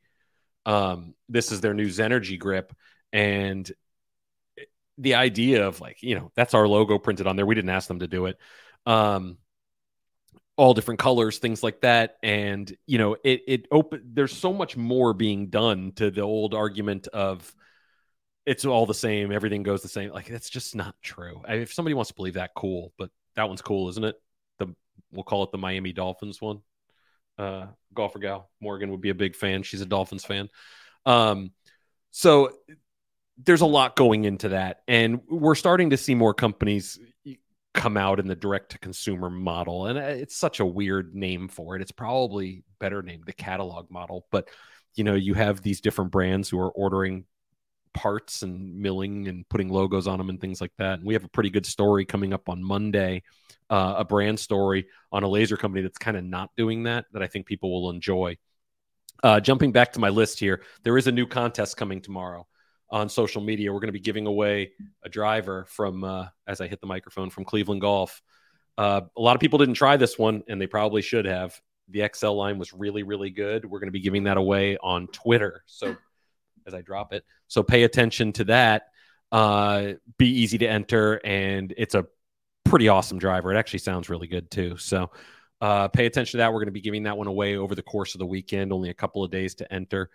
Um, 0.65 1.13
this 1.29 1.51
is 1.51 1.61
their 1.61 1.73
new 1.73 1.87
Zenergy 1.87 2.39
grip. 2.39 2.73
And 3.11 3.69
the 4.97 5.15
idea 5.15 5.67
of 5.67 5.81
like, 5.81 6.01
you 6.01 6.15
know, 6.15 6.31
that's 6.35 6.53
our 6.53 6.67
logo 6.67 6.97
printed 6.97 7.27
on 7.27 7.35
there. 7.35 7.45
We 7.45 7.55
didn't 7.55 7.69
ask 7.69 7.87
them 7.87 7.99
to 7.99 8.07
do 8.07 8.27
it. 8.27 8.37
Um, 8.85 9.37
all 10.55 10.73
different 10.73 10.99
colors, 10.99 11.37
things 11.37 11.63
like 11.63 11.81
that. 11.81 12.15
And 12.23 12.75
you 12.87 12.97
know, 12.97 13.17
it 13.23 13.41
it 13.47 13.67
open. 13.71 14.01
There's 14.13 14.35
so 14.35 14.53
much 14.53 14.75
more 14.75 15.13
being 15.13 15.47
done 15.47 15.91
to 15.97 16.09
the 16.09 16.21
old 16.21 16.53
argument 16.53 17.07
of 17.07 17.53
it's 18.47 18.63
all 18.63 18.85
the 18.85 18.93
same, 18.93 19.33
everything 19.33 19.61
goes 19.61 19.81
the 19.81 19.89
same. 19.89 20.09
Like 20.11 20.27
that's 20.27 20.49
just 20.49 20.73
not 20.73 20.95
true. 21.03 21.41
I, 21.45 21.55
if 21.55 21.73
somebody 21.73 21.93
wants 21.93 22.11
to 22.11 22.15
believe 22.15 22.35
that, 22.35 22.51
cool. 22.55 22.93
But 22.97 23.11
that 23.35 23.49
one's 23.49 23.61
cool, 23.61 23.89
isn't 23.89 24.03
it? 24.03 24.15
The 24.57 24.73
we'll 25.11 25.25
call 25.25 25.43
it 25.43 25.51
the 25.51 25.57
Miami 25.57 25.91
Dolphins 25.91 26.41
one. 26.41 26.61
Uh, 27.37 27.67
golfer 27.93 28.19
gal 28.19 28.49
Morgan 28.61 28.89
would 28.91 29.01
be 29.01 29.09
a 29.09 29.15
big 29.15 29.35
fan. 29.35 29.63
She's 29.63 29.81
a 29.81 29.85
Dolphins 29.85 30.23
fan. 30.23 30.47
Um, 31.05 31.51
so 32.11 32.53
there's 33.37 33.61
a 33.61 33.67
lot 33.67 33.97
going 33.97 34.23
into 34.23 34.49
that, 34.49 34.81
and 34.87 35.19
we're 35.29 35.53
starting 35.53 35.89
to 35.89 35.97
see 35.97 36.15
more 36.15 36.33
companies 36.33 36.97
come 37.73 37.97
out 37.97 38.19
in 38.19 38.27
the 38.27 38.35
direct 38.35 38.71
to 38.71 38.79
consumer 38.79 39.29
model 39.29 39.85
and 39.85 39.99
uh, 39.99 40.01
it's 40.01 40.35
such 40.35 40.59
a 40.59 40.65
weird 40.65 41.13
name 41.13 41.47
for 41.47 41.75
it 41.75 41.81
it's 41.81 41.91
probably 41.91 42.63
better 42.79 43.03
named 43.03 43.23
the 43.27 43.33
catalog 43.33 43.91
model 43.91 44.25
but 44.31 44.49
you 44.95 45.03
know 45.03 45.13
you 45.13 45.35
have 45.35 45.61
these 45.61 45.79
different 45.79 46.09
brands 46.09 46.49
who 46.49 46.59
are 46.59 46.71
ordering 46.71 47.23
parts 47.97 48.43
and 48.43 48.75
milling 48.75 49.27
and 49.27 49.47
putting 49.49 49.69
logos 49.69 50.07
on 50.07 50.17
them 50.17 50.29
and 50.29 50.39
things 50.39 50.61
like 50.61 50.71
that 50.77 50.99
and 50.99 51.05
we 51.07 51.13
have 51.13 51.23
a 51.23 51.29
pretty 51.29 51.49
good 51.49 51.65
story 51.65 52.05
coming 52.05 52.33
up 52.33 52.47
on 52.49 52.63
monday 52.63 53.21
uh, 53.69 53.95
a 53.97 54.05
brand 54.05 54.39
story 54.39 54.87
on 55.11 55.23
a 55.23 55.27
laser 55.27 55.57
company 55.57 55.81
that's 55.81 55.97
kind 55.97 56.15
of 56.15 56.23
not 56.23 56.49
doing 56.55 56.83
that 56.83 57.05
that 57.11 57.21
i 57.23 57.27
think 57.27 57.45
people 57.45 57.71
will 57.71 57.89
enjoy 57.89 58.37
uh, 59.23 59.39
jumping 59.39 59.71
back 59.71 59.91
to 59.93 59.99
my 59.99 60.09
list 60.09 60.39
here 60.39 60.61
there 60.83 60.97
is 60.97 61.07
a 61.07 61.11
new 61.11 61.25
contest 61.25 61.75
coming 61.75 61.99
tomorrow 61.99 62.45
on 62.89 63.09
social 63.09 63.41
media. 63.41 63.71
We're 63.71 63.79
going 63.79 63.89
to 63.89 63.93
be 63.93 63.99
giving 63.99 64.27
away 64.27 64.71
a 65.03 65.09
driver 65.09 65.65
from, 65.69 66.03
uh, 66.03 66.27
as 66.47 66.61
I 66.61 66.67
hit 66.67 66.81
the 66.81 66.87
microphone, 66.87 67.29
from 67.29 67.45
Cleveland 67.45 67.81
Golf. 67.81 68.21
Uh, 68.77 69.01
a 69.15 69.21
lot 69.21 69.35
of 69.35 69.41
people 69.41 69.59
didn't 69.59 69.75
try 69.75 69.97
this 69.97 70.17
one, 70.17 70.43
and 70.47 70.61
they 70.61 70.67
probably 70.67 71.01
should 71.01 71.25
have. 71.25 71.59
The 71.89 72.09
XL 72.13 72.31
line 72.31 72.59
was 72.59 72.73
really, 72.73 73.03
really 73.03 73.29
good. 73.29 73.65
We're 73.65 73.79
going 73.79 73.87
to 73.87 73.93
be 73.93 74.01
giving 74.01 74.25
that 74.25 74.37
away 74.37 74.77
on 74.77 75.07
Twitter. 75.07 75.63
So, 75.65 75.95
as 76.67 76.73
I 76.73 76.81
drop 76.81 77.13
it, 77.13 77.23
so 77.47 77.63
pay 77.63 77.83
attention 77.83 78.33
to 78.33 78.43
that. 78.45 78.83
Uh, 79.31 79.93
be 80.17 80.27
easy 80.27 80.57
to 80.59 80.67
enter, 80.67 81.19
and 81.23 81.73
it's 81.77 81.95
a 81.95 82.05
pretty 82.65 82.89
awesome 82.89 83.17
driver. 83.19 83.53
It 83.53 83.57
actually 83.57 83.79
sounds 83.79 84.09
really 84.09 84.27
good 84.27 84.51
too. 84.51 84.77
So, 84.77 85.11
uh, 85.59 85.87
pay 85.87 86.05
attention 86.05 86.33
to 86.33 86.37
that. 86.37 86.53
We're 86.53 86.59
going 86.59 86.67
to 86.67 86.71
be 86.71 86.81
giving 86.81 87.03
that 87.03 87.17
one 87.17 87.27
away 87.27 87.57
over 87.57 87.75
the 87.75 87.81
course 87.81 88.13
of 88.13 88.19
the 88.19 88.25
weekend. 88.25 88.71
Only 88.71 88.89
a 88.89 88.93
couple 88.93 89.23
of 89.23 89.31
days 89.31 89.55
to 89.55 89.73
enter. 89.73 90.09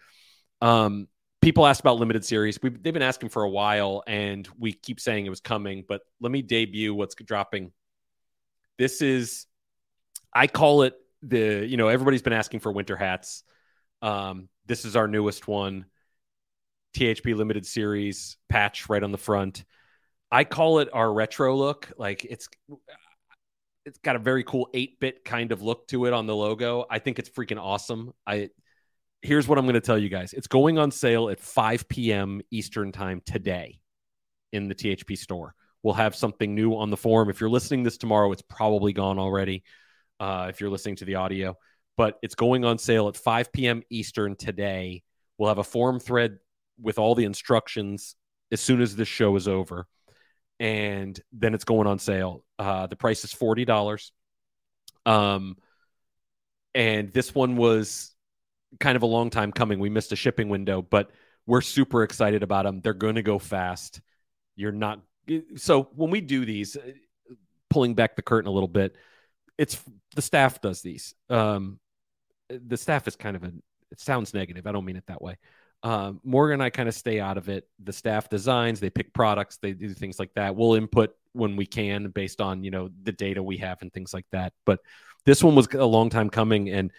Um, 0.60 1.08
people 1.40 1.66
asked 1.66 1.80
about 1.80 1.98
limited 1.98 2.24
series. 2.24 2.58
We've, 2.62 2.80
they've 2.80 2.92
been 2.92 3.02
asking 3.02 3.30
for 3.30 3.42
a 3.42 3.50
while, 3.50 4.02
and 4.06 4.48
we 4.58 4.72
keep 4.72 5.00
saying 5.00 5.26
it 5.26 5.30
was 5.30 5.40
coming. 5.40 5.84
But 5.86 6.02
let 6.20 6.30
me 6.30 6.42
debut 6.42 6.94
what's 6.94 7.14
dropping. 7.16 7.72
This 8.78 9.02
is, 9.02 9.46
I 10.32 10.46
call 10.46 10.82
it 10.82 10.94
the. 11.22 11.66
You 11.66 11.76
know, 11.76 11.88
everybody's 11.88 12.22
been 12.22 12.32
asking 12.32 12.60
for 12.60 12.72
winter 12.72 12.96
hats. 12.96 13.42
Um, 14.00 14.48
this 14.66 14.84
is 14.84 14.96
our 14.96 15.08
newest 15.08 15.48
one, 15.48 15.86
THP 16.94 17.34
limited 17.36 17.66
series 17.66 18.36
patch 18.48 18.88
right 18.88 19.02
on 19.02 19.12
the 19.12 19.18
front. 19.18 19.64
I 20.30 20.44
call 20.44 20.78
it 20.78 20.88
our 20.92 21.12
retro 21.12 21.56
look. 21.56 21.92
Like 21.96 22.24
it's 22.24 22.48
it's 23.84 23.98
got 23.98 24.16
a 24.16 24.20
very 24.20 24.44
cool 24.44 24.68
8-bit 24.72 25.24
kind 25.24 25.50
of 25.50 25.60
look 25.60 25.88
to 25.88 26.06
it 26.06 26.12
on 26.12 26.26
the 26.26 26.36
logo. 26.36 26.86
I 26.88 27.00
think 27.00 27.18
it's 27.18 27.28
freaking 27.28 27.60
awesome. 27.60 28.12
I 28.26 28.50
here's 29.22 29.46
what 29.46 29.58
I'm 29.58 29.64
going 29.64 29.74
to 29.74 29.80
tell 29.80 29.98
you 29.98 30.08
guys. 30.08 30.32
It's 30.32 30.48
going 30.48 30.78
on 30.78 30.90
sale 30.90 31.28
at 31.28 31.40
5 31.40 31.88
p.m. 31.88 32.40
Eastern 32.50 32.92
time 32.92 33.22
today 33.24 33.78
in 34.52 34.68
the 34.68 34.74
THP 34.74 35.16
store. 35.16 35.54
We'll 35.82 35.94
have 35.94 36.14
something 36.14 36.54
new 36.54 36.76
on 36.76 36.90
the 36.90 36.96
forum. 36.96 37.30
If 37.30 37.40
you're 37.40 37.50
listening 37.50 37.82
this 37.82 37.98
tomorrow, 37.98 38.30
it's 38.32 38.42
probably 38.42 38.92
gone 38.92 39.18
already. 39.18 39.64
Uh, 40.20 40.46
if 40.50 40.60
you're 40.60 40.70
listening 40.70 40.96
to 40.96 41.04
the 41.04 41.16
audio, 41.16 41.56
but 41.96 42.18
it's 42.22 42.36
going 42.36 42.64
on 42.64 42.78
sale 42.78 43.08
at 43.08 43.16
5 43.16 43.52
p.m. 43.52 43.82
Eastern 43.90 44.36
today. 44.36 45.02
We'll 45.36 45.48
have 45.48 45.58
a 45.58 45.64
forum 45.64 45.98
thread 45.98 46.38
with 46.80 46.98
all 46.98 47.14
the 47.14 47.24
instructions 47.24 48.16
as 48.50 48.60
soon 48.60 48.80
as 48.80 48.96
this 48.96 49.08
show 49.08 49.36
is 49.36 49.48
over, 49.48 49.86
and 50.60 51.18
then 51.32 51.54
it's 51.54 51.64
going 51.64 51.86
on 51.86 51.98
sale. 51.98 52.44
Uh, 52.58 52.86
the 52.86 52.96
price 52.96 53.24
is 53.24 53.32
forty 53.32 53.64
dollars. 53.64 54.12
Um, 55.04 55.56
and 56.74 57.12
this 57.12 57.34
one 57.34 57.56
was 57.56 58.14
kind 58.80 58.96
of 58.96 59.02
a 59.02 59.06
long 59.06 59.30
time 59.30 59.52
coming. 59.52 59.78
We 59.78 59.90
missed 59.90 60.12
a 60.12 60.16
shipping 60.16 60.48
window, 60.48 60.80
but 60.82 61.10
we're 61.46 61.60
super 61.60 62.02
excited 62.02 62.42
about 62.42 62.64
them. 62.64 62.80
They're 62.80 62.94
going 62.94 63.16
to 63.16 63.22
go 63.22 63.38
fast. 63.38 64.00
You're 64.56 64.72
not 64.72 65.00
so 65.56 65.88
when 65.94 66.10
we 66.10 66.20
do 66.20 66.44
these, 66.44 66.76
uh, 66.76 66.80
pulling 67.70 67.94
back 67.94 68.16
the 68.16 68.22
curtain 68.22 68.48
a 68.48 68.52
little 68.52 68.68
bit, 68.68 68.96
it's 69.58 69.80
the 70.14 70.22
staff 70.22 70.60
does 70.60 70.82
these. 70.82 71.14
Um, 71.30 71.78
the 72.48 72.76
staff 72.76 73.06
is 73.08 73.16
kind 73.16 73.36
of 73.36 73.44
a. 73.44 73.52
It 73.90 74.00
sounds 74.00 74.32
negative. 74.34 74.66
I 74.66 74.72
don't 74.72 74.84
mean 74.84 74.96
it 74.96 75.06
that 75.06 75.22
way. 75.22 75.36
Um, 75.82 76.20
Morgan 76.22 76.54
and 76.54 76.62
I 76.62 76.70
kind 76.70 76.88
of 76.88 76.94
stay 76.94 77.18
out 77.18 77.38
of 77.38 77.48
it. 77.48 77.66
The 77.82 77.92
staff 77.92 78.28
designs, 78.28 78.80
they 78.80 78.90
pick 78.90 79.12
products, 79.12 79.58
they 79.60 79.72
do 79.72 79.92
things 79.94 80.18
like 80.18 80.32
that. 80.34 80.54
We'll 80.54 80.74
input 80.74 81.14
when 81.32 81.56
we 81.56 81.66
can 81.66 82.08
based 82.08 82.40
on 82.40 82.62
you 82.62 82.70
know 82.70 82.90
the 83.02 83.12
data 83.12 83.42
we 83.42 83.58
have 83.58 83.82
and 83.82 83.92
things 83.92 84.14
like 84.14 84.26
that. 84.32 84.52
But 84.64 84.80
this 85.24 85.42
one 85.42 85.54
was 85.54 85.68
a 85.74 85.84
long 85.84 86.10
time 86.10 86.30
coming, 86.30 86.68
and 86.70 86.92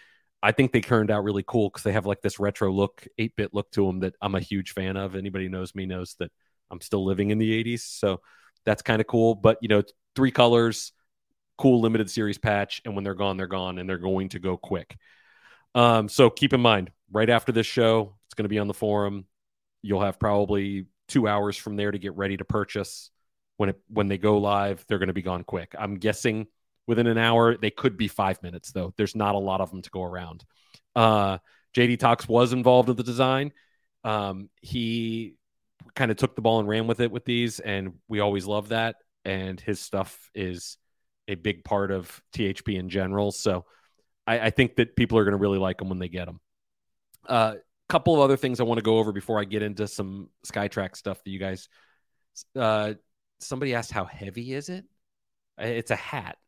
I 0.44 0.52
think 0.52 0.72
they 0.72 0.82
turned 0.82 1.10
out 1.10 1.24
really 1.24 1.44
cool 1.46 1.70
because 1.70 1.84
they 1.84 1.92
have 1.92 2.04
like 2.04 2.20
this 2.20 2.38
retro 2.38 2.70
look, 2.70 3.06
8 3.16 3.34
bit 3.34 3.54
look 3.54 3.70
to 3.72 3.86
them 3.86 4.00
that 4.00 4.14
I'm 4.20 4.34
a 4.34 4.40
huge 4.40 4.72
fan 4.72 4.98
of. 4.98 5.16
Anybody 5.16 5.48
knows 5.48 5.74
me 5.74 5.86
knows 5.86 6.16
that 6.18 6.30
I'm 6.70 6.82
still 6.82 7.02
living 7.02 7.30
in 7.30 7.38
the 7.38 7.64
80s. 7.64 7.80
So 7.80 8.20
that's 8.66 8.82
kind 8.82 9.00
of 9.00 9.06
cool. 9.06 9.34
But, 9.36 9.56
you 9.62 9.68
know, 9.68 9.82
three 10.14 10.30
colors, 10.30 10.92
cool 11.56 11.80
limited 11.80 12.10
series 12.10 12.36
patch. 12.36 12.82
And 12.84 12.94
when 12.94 13.04
they're 13.04 13.14
gone, 13.14 13.38
they're 13.38 13.46
gone 13.46 13.78
and 13.78 13.88
they're 13.88 13.96
going 13.96 14.28
to 14.30 14.38
go 14.38 14.58
quick. 14.58 14.98
Um, 15.74 16.10
so 16.10 16.28
keep 16.28 16.52
in 16.52 16.60
mind, 16.60 16.90
right 17.14 17.30
after 17.30 17.52
this 17.52 17.66
show, 17.66 18.16
it's 18.26 18.34
going 18.34 18.44
to 18.44 18.50
be 18.50 18.58
on 18.58 18.66
the 18.66 18.74
forum. 18.74 19.24
You'll 19.80 20.02
have 20.02 20.18
probably 20.18 20.86
two 21.08 21.26
hours 21.28 21.56
from 21.56 21.76
there 21.76 21.90
to 21.90 21.98
get 21.98 22.16
ready 22.16 22.36
to 22.36 22.44
purchase. 22.44 23.10
When 23.56 23.68
it 23.68 23.80
when 23.88 24.08
they 24.08 24.18
go 24.18 24.38
live, 24.38 24.84
they're 24.88 24.98
going 24.98 25.06
to 25.06 25.14
be 25.14 25.22
gone 25.22 25.44
quick. 25.44 25.74
I'm 25.78 25.94
guessing 25.94 26.48
within 26.88 27.06
an 27.06 27.16
hour. 27.16 27.56
They 27.56 27.70
could 27.70 27.96
be 27.96 28.08
five 28.08 28.42
minutes 28.42 28.72
though. 28.72 28.92
There's 28.96 29.14
not 29.14 29.36
a 29.36 29.38
lot 29.38 29.60
of 29.60 29.70
them 29.70 29.80
to 29.82 29.90
go 29.90 30.02
around. 30.02 30.44
Uh, 30.96 31.38
JD 31.74 32.00
Talks 32.00 32.28
was 32.28 32.52
involved 32.52 32.88
in 32.88 32.96
the 32.96 33.04
design. 33.04 33.52
Um, 34.02 34.50
he 34.60 35.36
kind 35.94 36.10
of 36.10 36.16
took 36.16 36.34
the 36.34 36.42
ball 36.42 36.58
and 36.58 36.68
ran 36.68 36.88
with 36.88 37.00
it 37.00 37.12
with 37.12 37.24
these, 37.24 37.60
and 37.60 37.94
we 38.08 38.18
always 38.18 38.44
love 38.44 38.70
that. 38.70 38.96
And 39.24 39.60
his 39.60 39.80
stuff 39.80 40.30
is 40.34 40.76
a 41.28 41.36
big 41.36 41.64
part 41.64 41.92
of 41.92 42.20
THP 42.34 42.76
in 42.76 42.88
general. 42.88 43.30
So 43.30 43.64
I, 44.26 44.40
I 44.40 44.50
think 44.50 44.76
that 44.76 44.96
people 44.96 45.16
are 45.18 45.24
going 45.24 45.32
to 45.32 45.38
really 45.38 45.58
like 45.58 45.78
them 45.78 45.88
when 45.88 46.00
they 46.00 46.08
get 46.08 46.26
them. 46.26 46.40
A 47.26 47.32
uh, 47.32 47.54
couple 47.88 48.14
of 48.14 48.20
other 48.20 48.36
things 48.36 48.60
I 48.60 48.64
want 48.64 48.78
to 48.78 48.84
go 48.84 48.98
over 48.98 49.12
before 49.12 49.40
I 49.40 49.44
get 49.44 49.62
into 49.62 49.86
some 49.86 50.30
SkyTrak 50.46 50.96
stuff 50.96 51.22
that 51.22 51.30
you 51.30 51.38
guys. 51.38 51.68
Uh, 52.56 52.94
somebody 53.40 53.74
asked 53.74 53.92
how 53.92 54.04
heavy 54.04 54.52
is 54.52 54.68
it? 54.68 54.84
It's 55.58 55.90
a 55.90 55.96
hat. 55.96 56.38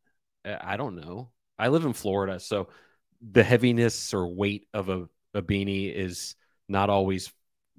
I 0.45 0.77
don't 0.77 0.97
know. 0.97 1.31
I 1.59 1.69
live 1.69 1.85
in 1.85 1.93
Florida, 1.93 2.39
so 2.41 2.69
the 3.21 3.43
heaviness 3.43 4.13
or 4.13 4.27
weight 4.27 4.69
of 4.75 4.89
a, 4.89 5.09
a 5.35 5.43
beanie 5.43 5.93
is 5.93 6.35
not 6.69 6.91
always 6.91 7.33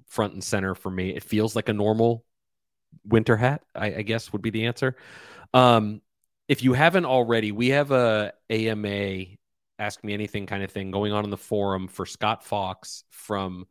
front 0.06 0.32
and 0.32 0.42
center 0.42 0.74
for 0.74 0.90
me. 0.90 1.14
It 1.14 1.22
feels 1.22 1.54
like 1.54 1.68
a 1.68 1.74
normal 1.74 2.24
winter 3.04 3.36
hat, 3.36 3.62
I, 3.74 3.86
I 3.86 4.02
guess 4.02 4.32
would 4.32 4.42
be 4.42 4.50
the 4.50 4.66
answer. 4.66 4.96
Um, 5.54 6.02
if 6.48 6.62
you 6.62 6.72
haven't 6.72 7.04
already, 7.04 7.52
we 7.52 7.68
have 7.68 7.90
a 7.90 8.32
AMA 8.50 9.36
ask 9.78 10.02
me 10.02 10.12
anything 10.12 10.46
kind 10.46 10.62
of 10.62 10.70
thing 10.70 10.90
going 10.90 11.12
on 11.12 11.24
in 11.24 11.30
the 11.30 11.36
forum 11.36 11.88
for 11.88 12.06
Scott 12.06 12.44
Fox 12.44 13.04
from 13.10 13.66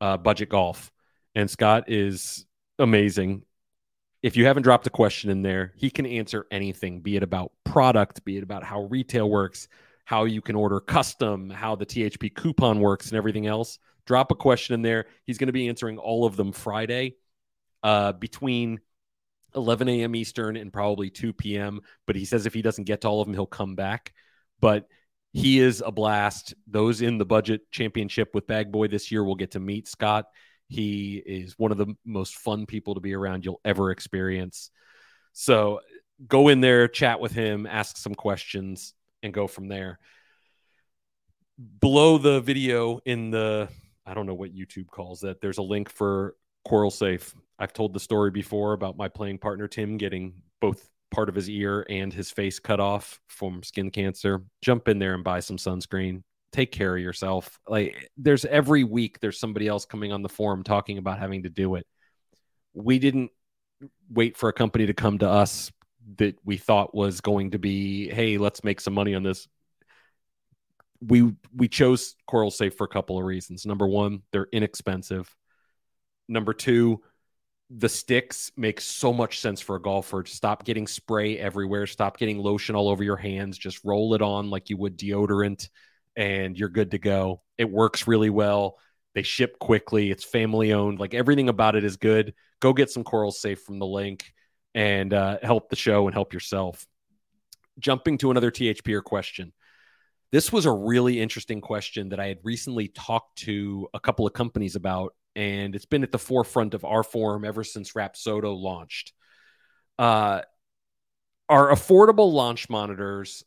uh, 0.00 0.16
Budget 0.16 0.48
Golf, 0.48 0.92
and 1.34 1.50
Scott 1.50 1.84
is 1.88 2.44
amazing. 2.78 3.42
If 4.22 4.36
you 4.36 4.46
haven't 4.46 4.64
dropped 4.64 4.86
a 4.86 4.90
question 4.90 5.30
in 5.30 5.42
there, 5.42 5.72
he 5.76 5.90
can 5.90 6.06
answer 6.06 6.46
anything, 6.50 7.00
be 7.00 7.16
it 7.16 7.22
about 7.22 7.52
product, 7.64 8.24
be 8.24 8.36
it 8.36 8.42
about 8.42 8.64
how 8.64 8.82
retail 8.82 9.28
works, 9.28 9.68
how 10.04 10.24
you 10.24 10.40
can 10.40 10.56
order 10.56 10.80
custom, 10.80 11.50
how 11.50 11.76
the 11.76 11.86
THP 11.86 12.34
coupon 12.34 12.80
works, 12.80 13.08
and 13.08 13.16
everything 13.16 13.46
else. 13.46 13.78
Drop 14.06 14.30
a 14.30 14.34
question 14.34 14.74
in 14.74 14.82
there. 14.82 15.06
He's 15.24 15.38
going 15.38 15.48
to 15.48 15.52
be 15.52 15.68
answering 15.68 15.98
all 15.98 16.24
of 16.24 16.36
them 16.36 16.52
Friday 16.52 17.16
uh, 17.82 18.12
between 18.12 18.80
11 19.54 19.88
a.m. 19.88 20.14
Eastern 20.14 20.56
and 20.56 20.72
probably 20.72 21.10
2 21.10 21.32
p.m. 21.32 21.80
But 22.06 22.16
he 22.16 22.24
says 22.24 22.46
if 22.46 22.54
he 22.54 22.62
doesn't 22.62 22.84
get 22.84 23.00
to 23.02 23.08
all 23.08 23.20
of 23.20 23.26
them, 23.26 23.34
he'll 23.34 23.46
come 23.46 23.74
back. 23.74 24.12
But 24.60 24.88
he 25.36 25.60
is 25.60 25.82
a 25.84 25.92
blast. 25.92 26.54
Those 26.66 27.02
in 27.02 27.18
the 27.18 27.26
budget 27.26 27.70
championship 27.70 28.34
with 28.34 28.46
Bag 28.46 28.72
Boy 28.72 28.88
this 28.88 29.12
year 29.12 29.22
will 29.22 29.34
get 29.34 29.50
to 29.50 29.60
meet 29.60 29.86
Scott. 29.86 30.24
He 30.68 31.16
is 31.16 31.58
one 31.58 31.72
of 31.72 31.76
the 31.76 31.94
most 32.06 32.36
fun 32.36 32.64
people 32.64 32.94
to 32.94 33.02
be 33.02 33.14
around 33.14 33.44
you'll 33.44 33.60
ever 33.62 33.90
experience. 33.90 34.70
So 35.34 35.80
go 36.26 36.48
in 36.48 36.62
there, 36.62 36.88
chat 36.88 37.20
with 37.20 37.32
him, 37.32 37.66
ask 37.66 37.98
some 37.98 38.14
questions, 38.14 38.94
and 39.22 39.34
go 39.34 39.46
from 39.46 39.68
there. 39.68 39.98
Below 41.80 42.16
the 42.16 42.40
video 42.40 43.00
in 43.04 43.30
the, 43.30 43.68
I 44.06 44.14
don't 44.14 44.24
know 44.24 44.32
what 44.32 44.54
YouTube 44.54 44.88
calls 44.88 45.20
that, 45.20 45.42
there's 45.42 45.58
a 45.58 45.62
link 45.62 45.90
for 45.90 46.34
Coral 46.66 46.90
Safe. 46.90 47.34
I've 47.58 47.74
told 47.74 47.92
the 47.92 48.00
story 48.00 48.30
before 48.30 48.72
about 48.72 48.96
my 48.96 49.08
playing 49.08 49.36
partner, 49.36 49.68
Tim, 49.68 49.98
getting 49.98 50.40
both 50.62 50.88
part 51.10 51.28
of 51.28 51.34
his 51.34 51.48
ear 51.48 51.86
and 51.88 52.12
his 52.12 52.30
face 52.30 52.58
cut 52.58 52.80
off 52.80 53.20
from 53.28 53.62
skin 53.62 53.90
cancer. 53.90 54.42
Jump 54.62 54.88
in 54.88 54.98
there 54.98 55.14
and 55.14 55.24
buy 55.24 55.40
some 55.40 55.56
sunscreen. 55.56 56.22
Take 56.52 56.72
care 56.72 56.96
of 56.96 57.02
yourself. 57.02 57.58
Like 57.68 58.10
there's 58.16 58.44
every 58.44 58.84
week 58.84 59.20
there's 59.20 59.38
somebody 59.38 59.68
else 59.68 59.84
coming 59.84 60.12
on 60.12 60.22
the 60.22 60.28
forum 60.28 60.62
talking 60.62 60.98
about 60.98 61.18
having 61.18 61.42
to 61.44 61.50
do 61.50 61.74
it. 61.74 61.86
We 62.74 62.98
didn't 62.98 63.30
wait 64.10 64.36
for 64.36 64.48
a 64.48 64.52
company 64.52 64.86
to 64.86 64.94
come 64.94 65.18
to 65.18 65.28
us 65.28 65.72
that 66.18 66.38
we 66.44 66.56
thought 66.56 66.94
was 66.94 67.20
going 67.20 67.50
to 67.50 67.58
be, 67.58 68.08
hey, 68.08 68.38
let's 68.38 68.64
make 68.64 68.80
some 68.80 68.94
money 68.94 69.14
on 69.14 69.22
this. 69.22 69.48
We 71.00 71.34
we 71.54 71.68
chose 71.68 72.14
Coral 72.26 72.50
Safe 72.50 72.74
for 72.74 72.84
a 72.84 72.88
couple 72.88 73.18
of 73.18 73.24
reasons. 73.24 73.66
Number 73.66 73.86
one, 73.86 74.22
they're 74.32 74.48
inexpensive. 74.52 75.34
Number 76.28 76.54
two, 76.54 77.02
the 77.70 77.88
sticks 77.88 78.52
make 78.56 78.80
so 78.80 79.12
much 79.12 79.40
sense 79.40 79.60
for 79.60 79.76
a 79.76 79.82
golfer. 79.82 80.24
Stop 80.24 80.64
getting 80.64 80.86
spray 80.86 81.38
everywhere. 81.38 81.86
Stop 81.86 82.16
getting 82.16 82.38
lotion 82.38 82.76
all 82.76 82.88
over 82.88 83.02
your 83.02 83.16
hands. 83.16 83.58
Just 83.58 83.84
roll 83.84 84.14
it 84.14 84.22
on 84.22 84.50
like 84.50 84.70
you 84.70 84.76
would 84.76 84.96
deodorant, 84.96 85.68
and 86.14 86.56
you're 86.56 86.68
good 86.68 86.92
to 86.92 86.98
go. 86.98 87.42
It 87.58 87.70
works 87.70 88.06
really 88.06 88.30
well. 88.30 88.78
They 89.14 89.22
ship 89.22 89.58
quickly. 89.58 90.10
It's 90.10 90.24
family 90.24 90.72
owned. 90.72 91.00
Like 91.00 91.14
everything 91.14 91.48
about 91.48 91.74
it 91.74 91.84
is 91.84 91.96
good. 91.96 92.34
Go 92.60 92.72
get 92.72 92.90
some 92.90 93.02
Coral 93.02 93.32
Safe 93.32 93.60
from 93.60 93.78
the 93.78 93.86
link 93.86 94.32
and 94.74 95.12
uh, 95.12 95.38
help 95.42 95.68
the 95.68 95.76
show 95.76 96.06
and 96.06 96.14
help 96.14 96.32
yourself. 96.32 96.86
Jumping 97.78 98.18
to 98.18 98.30
another 98.30 98.50
THPer 98.50 99.02
question. 99.02 99.52
This 100.32 100.52
was 100.52 100.66
a 100.66 100.72
really 100.72 101.20
interesting 101.20 101.60
question 101.60 102.10
that 102.10 102.20
I 102.20 102.26
had 102.28 102.38
recently 102.42 102.88
talked 102.88 103.38
to 103.40 103.88
a 103.94 104.00
couple 104.00 104.26
of 104.26 104.32
companies 104.32 104.76
about 104.76 105.14
and 105.36 105.76
it's 105.76 105.84
been 105.84 106.02
at 106.02 106.10
the 106.10 106.18
forefront 106.18 106.74
of 106.74 106.84
our 106.84 107.02
forum 107.02 107.44
ever 107.44 107.62
since 107.62 107.92
Rapsodo 107.92 108.58
launched. 108.58 109.12
Uh, 109.98 110.40
are 111.48 111.70
affordable 111.70 112.32
launch 112.32 112.68
monitors 112.68 113.44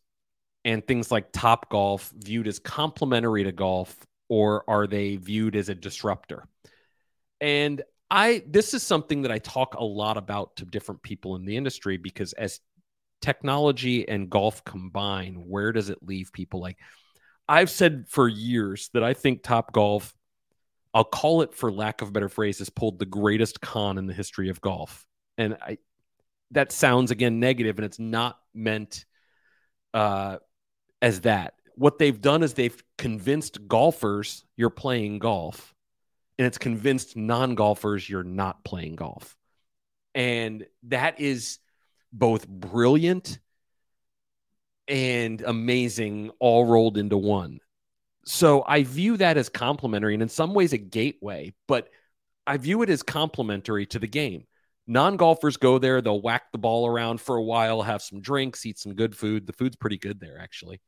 and 0.63 0.85
things 0.85 1.11
like 1.11 1.31
Top 1.33 1.69
Golf 1.69 2.13
viewed 2.15 2.47
as 2.47 2.59
complementary 2.59 3.43
to 3.43 3.51
golf, 3.51 3.95
or 4.29 4.63
are 4.69 4.87
they 4.87 5.15
viewed 5.15 5.55
as 5.55 5.67
a 5.69 5.75
disruptor? 5.75 6.47
And 7.41 7.81
I 8.11 8.43
this 8.47 8.73
is 8.73 8.83
something 8.83 9.23
that 9.23 9.31
I 9.31 9.39
talk 9.39 9.75
a 9.75 9.83
lot 9.83 10.17
about 10.17 10.55
to 10.57 10.65
different 10.65 11.01
people 11.01 11.35
in 11.35 11.45
the 11.45 11.57
industry 11.57 11.97
because 11.97 12.33
as 12.33 12.59
technology 13.21 14.07
and 14.07 14.29
golf 14.29 14.63
combine, 14.63 15.35
where 15.35 15.71
does 15.71 15.89
it 15.89 15.99
leave 16.01 16.31
people? 16.31 16.61
Like 16.61 16.77
I've 17.47 17.69
said 17.69 18.05
for 18.09 18.27
years 18.27 18.89
that 18.93 19.03
I 19.03 19.13
think 19.13 19.41
Top 19.41 19.73
Golf 19.73 20.13
I'll 20.93 21.03
call 21.03 21.41
it, 21.41 21.53
for 21.53 21.71
lack 21.71 22.01
of 22.01 22.09
a 22.09 22.11
better 22.11 22.29
phrase, 22.29 22.59
has 22.59 22.69
pulled 22.69 22.99
the 22.99 23.05
greatest 23.05 23.61
con 23.61 23.97
in 23.97 24.07
the 24.07 24.13
history 24.13 24.49
of 24.49 24.61
golf. 24.61 25.05
And 25.37 25.57
I, 25.61 25.77
that 26.51 26.71
sounds 26.71 27.11
again 27.11 27.39
negative, 27.39 27.77
and 27.77 27.85
it's 27.85 27.99
not 27.99 28.39
meant 28.53 29.05
uh, 29.93 30.37
as 31.01 31.21
that. 31.21 31.53
What 31.75 31.99
they've 31.99 32.19
done 32.19 32.43
is 32.43 32.53
they've 32.53 32.83
convinced 32.97 33.67
golfers 33.67 34.43
you're 34.57 34.69
playing 34.69 35.19
golf, 35.19 35.73
and 36.37 36.45
it's 36.45 36.57
convinced 36.57 37.15
non 37.15 37.55
golfers 37.55 38.09
you're 38.09 38.23
not 38.23 38.63
playing 38.63 38.95
golf. 38.95 39.37
And 40.15 40.65
that 40.83 41.19
is 41.19 41.59
both 42.11 42.47
brilliant 42.47 43.39
and 44.87 45.41
amazing 45.41 46.31
all 46.39 46.65
rolled 46.65 46.97
into 46.97 47.17
one. 47.17 47.59
So 48.31 48.63
I 48.67 48.83
view 48.83 49.17
that 49.17 49.37
as 49.37 49.49
complementary 49.49 50.13
and 50.13 50.21
in 50.21 50.29
some 50.29 50.53
ways 50.53 50.71
a 50.71 50.77
gateway, 50.77 51.51
but 51.67 51.89
I 52.45 52.57
view 52.57 52.83
it 52.83 52.89
as 52.91 53.01
complementary 53.01 53.87
to 53.87 53.97
the 53.97 54.05
game. 54.05 54.43
Non 54.85 55.17
golfers 55.17 55.57
go 55.57 55.79
there, 55.79 55.99
they'll 55.99 56.21
whack 56.21 56.43
the 56.51 56.59
ball 56.59 56.85
around 56.85 57.19
for 57.19 57.37
a 57.37 57.43
while, 57.43 57.81
have 57.81 58.03
some 58.03 58.21
drinks, 58.21 58.67
eat 58.67 58.77
some 58.77 58.93
good 58.93 59.15
food. 59.15 59.47
The 59.47 59.53
food's 59.53 59.77
pretty 59.77 59.97
good 59.97 60.19
there, 60.19 60.37
actually, 60.39 60.79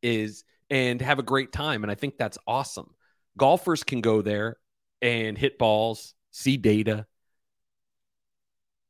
is 0.00 0.44
and 0.70 1.02
have 1.02 1.18
a 1.18 1.24
great 1.24 1.50
time. 1.50 1.82
And 1.82 1.90
I 1.90 1.96
think 1.96 2.18
that's 2.18 2.38
awesome. 2.46 2.94
Golfers 3.36 3.82
can 3.82 4.00
go 4.00 4.22
there 4.22 4.56
and 5.02 5.36
hit 5.36 5.58
balls, 5.58 6.14
see 6.30 6.56
data, 6.56 7.04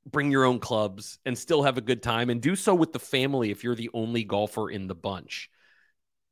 bring 0.05 0.31
your 0.31 0.45
own 0.45 0.59
clubs, 0.59 1.19
and 1.25 1.37
still 1.37 1.63
have 1.63 1.79
a 1.79 1.81
good 1.81 2.03
time 2.03 2.29
and 2.29 2.43
do 2.43 2.57
so 2.57 2.75
with 2.75 2.93
the 2.93 2.99
family 2.99 3.51
if 3.51 3.65
you're 3.65 3.75
the 3.75 3.91
only 3.95 4.23
golfer 4.23 4.69
in 4.69 4.87
the 4.87 4.95
bunch. 4.95 5.49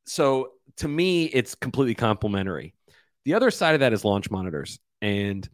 So 0.07 0.51
to 0.79 0.89
me, 0.89 1.25
it's 1.25 1.55
completely 1.55 1.95
complementary. 1.95 2.75
The 3.25 3.35
other 3.35 3.51
side 3.51 3.75
of 3.75 3.81
that 3.81 3.93
is 3.93 4.05
launch 4.05 4.31
monitors. 4.31 4.79
And 5.01 5.49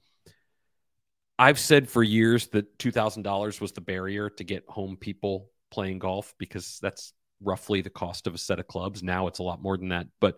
I've 1.39 1.59
said 1.59 1.89
for 1.89 2.03
years 2.03 2.49
that 2.49 2.79
$2,000 2.79 3.61
was 3.61 3.73
the 3.73 3.81
barrier 3.81 4.31
to 4.31 4.45
get 4.45 4.65
home 4.69 4.97
people 4.97 5.51
playing 5.71 5.99
golf 5.99 6.35
because 6.39 6.79
that's 6.81 7.13
roughly 7.41 7.81
the 7.81 7.91
cost 7.91 8.27
of 8.27 8.35
a 8.35 8.39
set 8.39 8.59
of 8.59 8.67
clubs. 8.67 9.03
Now 9.03 9.27
it's 9.27 9.39
a 9.39 9.45
lot 9.45 9.63
more 9.63 9.77
than 9.77 9.91
that, 9.91 10.09
but 10.21 10.37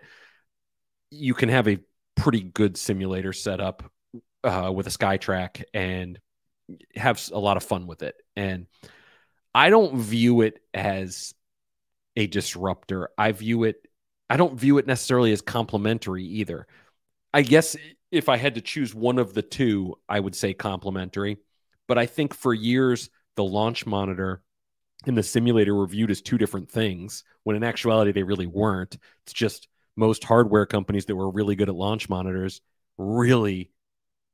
you 1.11 1.35
can 1.35 1.49
have 1.49 1.69
a 1.69 1.79
pretty 2.17 2.43
good 2.43 2.77
simulator 2.77 3.33
set 3.33 3.61
up 3.61 3.91
uh, 4.45 4.71
with 4.75 4.87
a 4.87 4.91
SkyTrak 4.91 5.65
and 5.73 6.19
have 6.95 7.27
a 7.33 7.39
lot 7.39 7.57
of 7.57 7.63
fun 7.63 7.87
with 7.87 8.03
it. 8.03 8.15
And 8.37 8.67
I 9.55 9.71
don't 9.71 9.97
view 9.97 10.43
it 10.43 10.61
as 10.75 11.35
a 12.17 12.27
disruptor. 12.27 13.09
I 13.17 13.33
view 13.33 13.65
it 13.65 13.77
I 14.31 14.37
don't 14.37 14.59
view 14.59 14.79
it 14.79 14.87
necessarily 14.87 15.33
as 15.33 15.43
complementary 15.43 16.25
either. 16.25 16.69
I 17.35 17.43
guess 17.43 17.77
if 18.13 18.29
I 18.29 18.37
had 18.37 18.55
to 18.55 18.61
choose 18.61 18.95
one 18.95 19.19
of 19.19 19.35
the 19.35 19.43
two, 19.43 19.97
I 20.09 20.21
would 20.21 20.37
say 20.37 20.55
complementary. 20.55 21.39
But 21.89 21.99
I 21.99 22.07
think 22.07 22.33
for 22.33 22.55
years, 22.55 23.11
the 23.35 23.45
launch 23.45 23.87
monitor 23.87 24.43
and 25.07 25.19
the 25.19 25.23
simulator 25.25 25.75
were 25.75 25.87
viewed 25.87 26.13
as 26.13 26.23
two 26.23 26.39
different 26.39 26.71
things 26.71 27.25
when 27.43 27.57
in 27.57 27.65
actuality, 27.65 28.13
they 28.13 28.23
really 28.23 28.47
weren't. 28.47 28.97
It's 29.25 29.33
just 29.33 29.67
most 29.97 30.23
hardware 30.23 30.67
companies 30.67 31.07
that 31.07 31.17
were 31.17 31.31
really 31.31 31.57
good 31.57 31.69
at 31.69 31.75
launch 31.75 32.09
monitors 32.09 32.61
really 32.99 33.73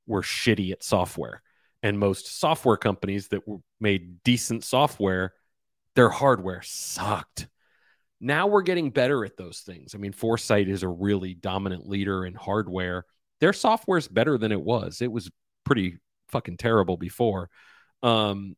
were 0.07 0.23
shitty 0.23 0.73
at 0.73 0.85
software. 0.85 1.43
And 1.83 1.99
most 1.99 2.39
software 2.39 2.77
companies 2.77 3.29
that 3.29 3.43
made 3.81 4.23
decent 4.25 4.65
software, 4.65 5.33
their 5.95 6.11
hardware 6.11 6.61
sucked. 6.63 7.49
Now 8.21 8.47
we're 8.47 8.63
getting 8.63 8.91
better 8.91 9.25
at 9.25 9.37
those 9.37 9.61
things. 9.61 9.95
I 9.95 9.99
mean, 9.99 10.13
Foresight 10.13 10.69
is 10.69 10.83
a 10.83 10.89
really 10.89 11.35
dominant 11.35 11.89
leader 11.89 12.25
in 12.25 12.35
hardware. 12.35 13.05
Their 13.41 13.53
software 13.53 13.99
is 13.99 14.09
better 14.09 14.39
than 14.39 14.53
it 14.53 14.61
was. 14.61 15.03
It 15.03 15.13
was 15.13 15.31
pretty 15.65 15.99
fucking 16.29 16.57
terrible 16.57 16.97
before. 16.97 17.51
Um, 18.03 18.57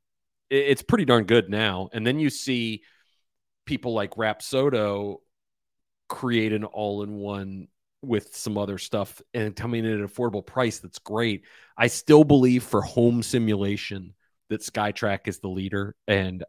it, 0.50 0.66
it's 0.68 0.82
pretty 0.82 1.04
darn 1.04 1.24
good 1.24 1.50
now. 1.50 1.88
And 1.92 2.06
then 2.06 2.20
you 2.20 2.30
see 2.30 2.82
people 3.66 3.92
like 3.92 4.12
Rapsodo 4.12 5.16
create 6.08 6.52
an 6.52 6.64
all-in-one 6.64 7.68
with 8.00 8.36
some 8.36 8.56
other 8.56 8.78
stuff 8.78 9.20
and 9.34 9.56
coming 9.56 9.84
in 9.84 9.92
at 9.92 10.00
an 10.00 10.08
affordable 10.08 10.46
price 10.46 10.78
that's 10.78 11.00
great. 11.00 11.44
I 11.76 11.88
still 11.88 12.24
believe 12.24 12.62
for 12.62 12.80
home 12.80 13.22
simulation 13.22 14.14
that 14.50 14.62
SkyTrak 14.62 15.26
is 15.26 15.40
the 15.40 15.48
leader 15.48 15.96
and 16.06 16.44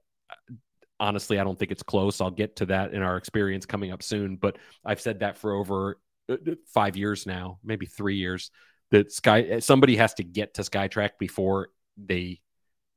honestly, 1.00 1.40
I 1.40 1.44
don't 1.44 1.58
think 1.58 1.72
it's 1.72 1.84
close. 1.84 2.22
I'll 2.22 2.32
get 2.32 2.58
to 2.58 2.68
that 2.68 2.94
in 2.94 3.02
our 3.02 3.18
experience 3.18 3.66
coming 3.66 3.92
up 3.92 4.04
soon. 4.04 4.36
But 4.36 4.58
I've 4.84 5.02
said 5.02 5.20
that 5.20 5.38
for 5.38 5.54
over 5.54 5.98
uh, 6.30 6.34
uh, 6.34 6.56
five 6.74 6.96
years 6.96 7.26
now, 7.26 7.60
maybe 7.64 7.86
three 7.86 8.16
years. 8.16 8.52
That 8.92 9.12
Sky 9.12 9.60
somebody 9.60 9.98
has 9.98 10.16
to 10.16 10.24
get 10.24 10.56
to 10.56 10.64
SkyTrak 10.64 11.12
before 11.20 11.70
they 11.96 12.42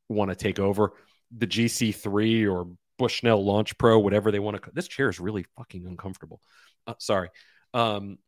want 0.09 0.31
to 0.31 0.35
take 0.35 0.59
over. 0.59 0.95
The 1.37 1.47
GC3 1.47 2.51
or 2.51 2.69
Bushnell 2.99 3.45
Launch 3.45 3.77
Pro, 3.77 3.99
whatever 3.99 4.31
they 4.31 4.39
want 4.39 4.63
to. 4.63 4.71
This 4.73 4.89
chair 4.89 5.11
is 5.11 5.21
really 5.21 5.45
fucking 5.57 5.87
uncomfortable. 5.87 6.41
Uh, 6.87 6.95
sorry. 6.99 7.29
Um, 7.75 8.19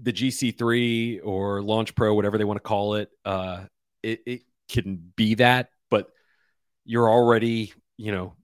the 0.00 0.12
GC3 0.12 1.20
or 1.24 1.62
Launch 1.62 1.94
Pro, 1.94 2.14
whatever 2.14 2.38
they 2.38 2.44
want 2.44 2.56
to 2.56 2.62
call 2.62 2.94
it, 2.94 3.10
uh, 3.24 3.64
it, 4.02 4.20
it 4.26 4.42
can 4.68 5.12
be 5.16 5.34
that, 5.34 5.68
but 5.90 6.08
you're 6.84 7.08
already, 7.08 7.72
you 7.96 8.12
know, 8.12 8.34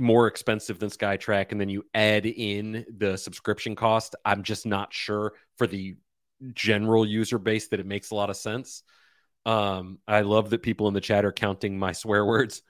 more 0.00 0.26
expensive 0.26 0.78
than 0.78 0.90
SkyTrak, 0.90 1.52
and 1.52 1.60
then 1.60 1.68
you 1.68 1.84
add 1.94 2.26
in 2.26 2.86
the 2.96 3.16
subscription 3.16 3.76
cost, 3.76 4.16
I'm 4.24 4.42
just 4.42 4.66
not 4.66 4.92
sure 4.92 5.34
for 5.58 5.66
the 5.66 5.96
general 6.54 7.06
user 7.06 7.38
base 7.38 7.68
that 7.68 7.80
it 7.80 7.86
makes 7.86 8.10
a 8.10 8.14
lot 8.14 8.30
of 8.30 8.36
sense. 8.36 8.82
Um, 9.44 9.98
I 10.08 10.22
love 10.22 10.50
that 10.50 10.62
people 10.62 10.88
in 10.88 10.94
the 10.94 11.00
chat 11.00 11.24
are 11.24 11.32
counting 11.32 11.78
my 11.78 11.92
swear 11.92 12.24
words. 12.24 12.62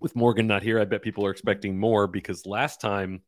With 0.00 0.16
Morgan 0.16 0.46
not 0.46 0.62
here, 0.62 0.80
I 0.80 0.84
bet 0.84 1.02
people 1.02 1.24
are 1.24 1.30
expecting 1.30 1.78
more 1.78 2.06
because 2.06 2.46
last 2.46 2.80
time 2.80 3.22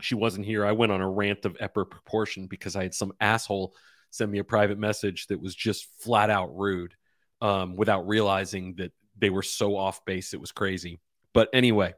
she 0.00 0.14
wasn't 0.14 0.46
here, 0.46 0.64
I 0.64 0.72
went 0.72 0.92
on 0.92 1.00
a 1.00 1.10
rant 1.10 1.44
of 1.44 1.56
epic 1.60 1.90
proportion 1.90 2.46
because 2.46 2.74
I 2.74 2.84
had 2.84 2.94
some 2.94 3.12
asshole 3.20 3.74
send 4.10 4.30
me 4.30 4.38
a 4.38 4.44
private 4.44 4.78
message 4.78 5.26
that 5.28 5.40
was 5.40 5.54
just 5.54 5.88
flat 6.00 6.30
out 6.30 6.56
rude 6.56 6.94
um, 7.40 7.76
without 7.76 8.06
realizing 8.06 8.74
that 8.76 8.92
they 9.18 9.30
were 9.30 9.42
so 9.42 9.76
off 9.76 10.04
base. 10.04 10.32
It 10.32 10.40
was 10.40 10.52
crazy. 10.52 11.00
But 11.32 11.48
anyway, 11.52 11.94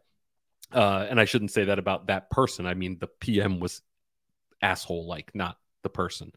uh, 0.73 1.07
and 1.09 1.21
I 1.21 1.25
shouldn't 1.25 1.53
say 1.53 1.65
that 1.65 1.79
about 1.79 2.09
that 2.09 2.31
person. 2.31 2.67
I 2.67 2.75
mean, 2.75 2.99
the 2.99 3.07
PM 3.07 3.61
was 3.61 3.83
asshole 4.63 5.07
like, 5.07 5.35
not 5.35 5.57
the 5.83 5.89
person. 5.89 6.33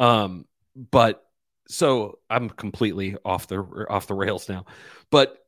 Um, 0.00 0.46
but 0.90 1.22
so 1.68 2.18
I'm 2.30 2.48
completely 2.50 3.16
off 3.24 3.48
the 3.48 3.58
off 3.88 4.06
the 4.06 4.14
rails 4.14 4.48
now. 4.48 4.66
But 5.10 5.38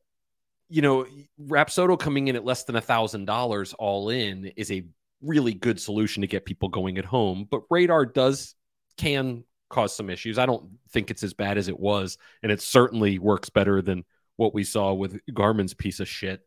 you 0.67 0.81
know, 0.81 1.07
Rapsodo 1.41 1.97
coming 1.97 2.27
in 2.27 2.35
at 2.35 2.45
less 2.45 2.65
than 2.65 2.75
a 2.75 2.81
thousand 2.81 3.25
dollars 3.25 3.73
all 3.73 4.09
in 4.09 4.51
is 4.55 4.71
a 4.71 4.85
really 5.21 5.53
good 5.53 5.79
solution 5.79 6.21
to 6.21 6.27
get 6.27 6.45
people 6.45 6.69
going 6.69 6.97
at 6.97 7.05
home. 7.05 7.47
But 7.49 7.63
radar 7.69 8.05
does 8.05 8.55
can 8.97 9.43
cause 9.69 9.95
some 9.95 10.09
issues. 10.09 10.37
I 10.37 10.45
don't 10.45 10.69
think 10.91 11.09
it's 11.09 11.23
as 11.23 11.33
bad 11.33 11.57
as 11.57 11.67
it 11.67 11.79
was, 11.79 12.17
and 12.43 12.51
it 12.51 12.61
certainly 12.61 13.19
works 13.19 13.49
better 13.49 13.81
than 13.81 14.03
what 14.35 14.53
we 14.53 14.63
saw 14.63 14.93
with 14.93 15.19
Garmin's 15.33 15.73
piece 15.73 15.99
of 15.99 16.07
shit 16.07 16.41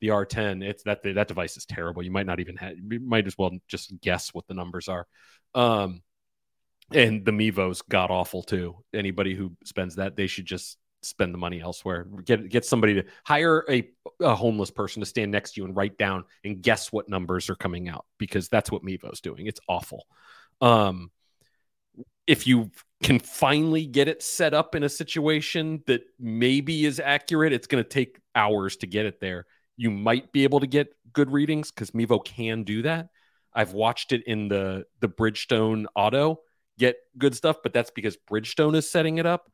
the 0.00 0.08
R10, 0.08 0.64
it's 0.64 0.82
that 0.84 1.02
that 1.02 1.28
device 1.28 1.56
is 1.56 1.66
terrible. 1.66 2.02
You 2.02 2.10
might 2.10 2.26
not 2.26 2.40
even 2.40 2.56
have, 2.56 2.76
you 2.76 3.00
might 3.00 3.26
as 3.26 3.36
well 3.36 3.50
just 3.68 3.98
guess 4.00 4.32
what 4.34 4.46
the 4.46 4.54
numbers 4.54 4.88
are. 4.88 5.06
Um, 5.54 6.02
and 6.92 7.24
the 7.24 7.32
Mevo's 7.32 7.82
god 7.82 8.10
awful 8.10 8.42
too. 8.42 8.76
Anybody 8.94 9.34
who 9.34 9.52
spends 9.64 9.96
that, 9.96 10.16
they 10.16 10.26
should 10.26 10.46
just 10.46 10.78
spend 11.02 11.34
the 11.34 11.38
money 11.38 11.60
elsewhere. 11.60 12.06
Get 12.24 12.48
get 12.48 12.64
somebody 12.64 12.94
to 12.94 13.04
hire 13.24 13.64
a, 13.68 13.88
a 14.20 14.34
homeless 14.34 14.70
person 14.70 15.00
to 15.00 15.06
stand 15.06 15.30
next 15.30 15.52
to 15.52 15.60
you 15.60 15.66
and 15.66 15.76
write 15.76 15.98
down 15.98 16.24
and 16.44 16.62
guess 16.62 16.90
what 16.92 17.08
numbers 17.08 17.50
are 17.50 17.56
coming 17.56 17.88
out 17.88 18.06
because 18.18 18.48
that's 18.48 18.70
what 18.70 18.82
Mevo's 18.82 19.20
doing. 19.20 19.46
It's 19.46 19.60
awful. 19.68 20.06
Um, 20.60 21.10
if 22.26 22.46
you 22.46 22.70
can 23.02 23.18
finally 23.18 23.86
get 23.86 24.08
it 24.08 24.22
set 24.22 24.54
up 24.54 24.74
in 24.74 24.82
a 24.82 24.88
situation 24.88 25.82
that 25.86 26.02
maybe 26.18 26.84
is 26.84 27.00
accurate, 27.00 27.52
it's 27.52 27.66
going 27.66 27.82
to 27.82 27.88
take 27.88 28.18
hours 28.34 28.76
to 28.78 28.86
get 28.86 29.06
it 29.06 29.20
there 29.20 29.46
you 29.78 29.90
might 29.90 30.30
be 30.32 30.44
able 30.44 30.60
to 30.60 30.66
get 30.66 30.88
good 31.14 31.30
readings 31.30 31.70
because 31.70 31.92
Mevo 31.92 32.22
can 32.22 32.64
do 32.64 32.82
that. 32.82 33.08
I've 33.54 33.72
watched 33.72 34.12
it 34.12 34.24
in 34.26 34.48
the 34.48 34.84
the 35.00 35.08
Bridgestone 35.08 35.86
Auto 35.96 36.40
get 36.78 36.96
good 37.16 37.34
stuff, 37.34 37.58
but 37.62 37.72
that's 37.72 37.90
because 37.90 38.16
Bridgestone 38.30 38.76
is 38.76 38.88
setting 38.90 39.18
it 39.18 39.26
up. 39.26 39.50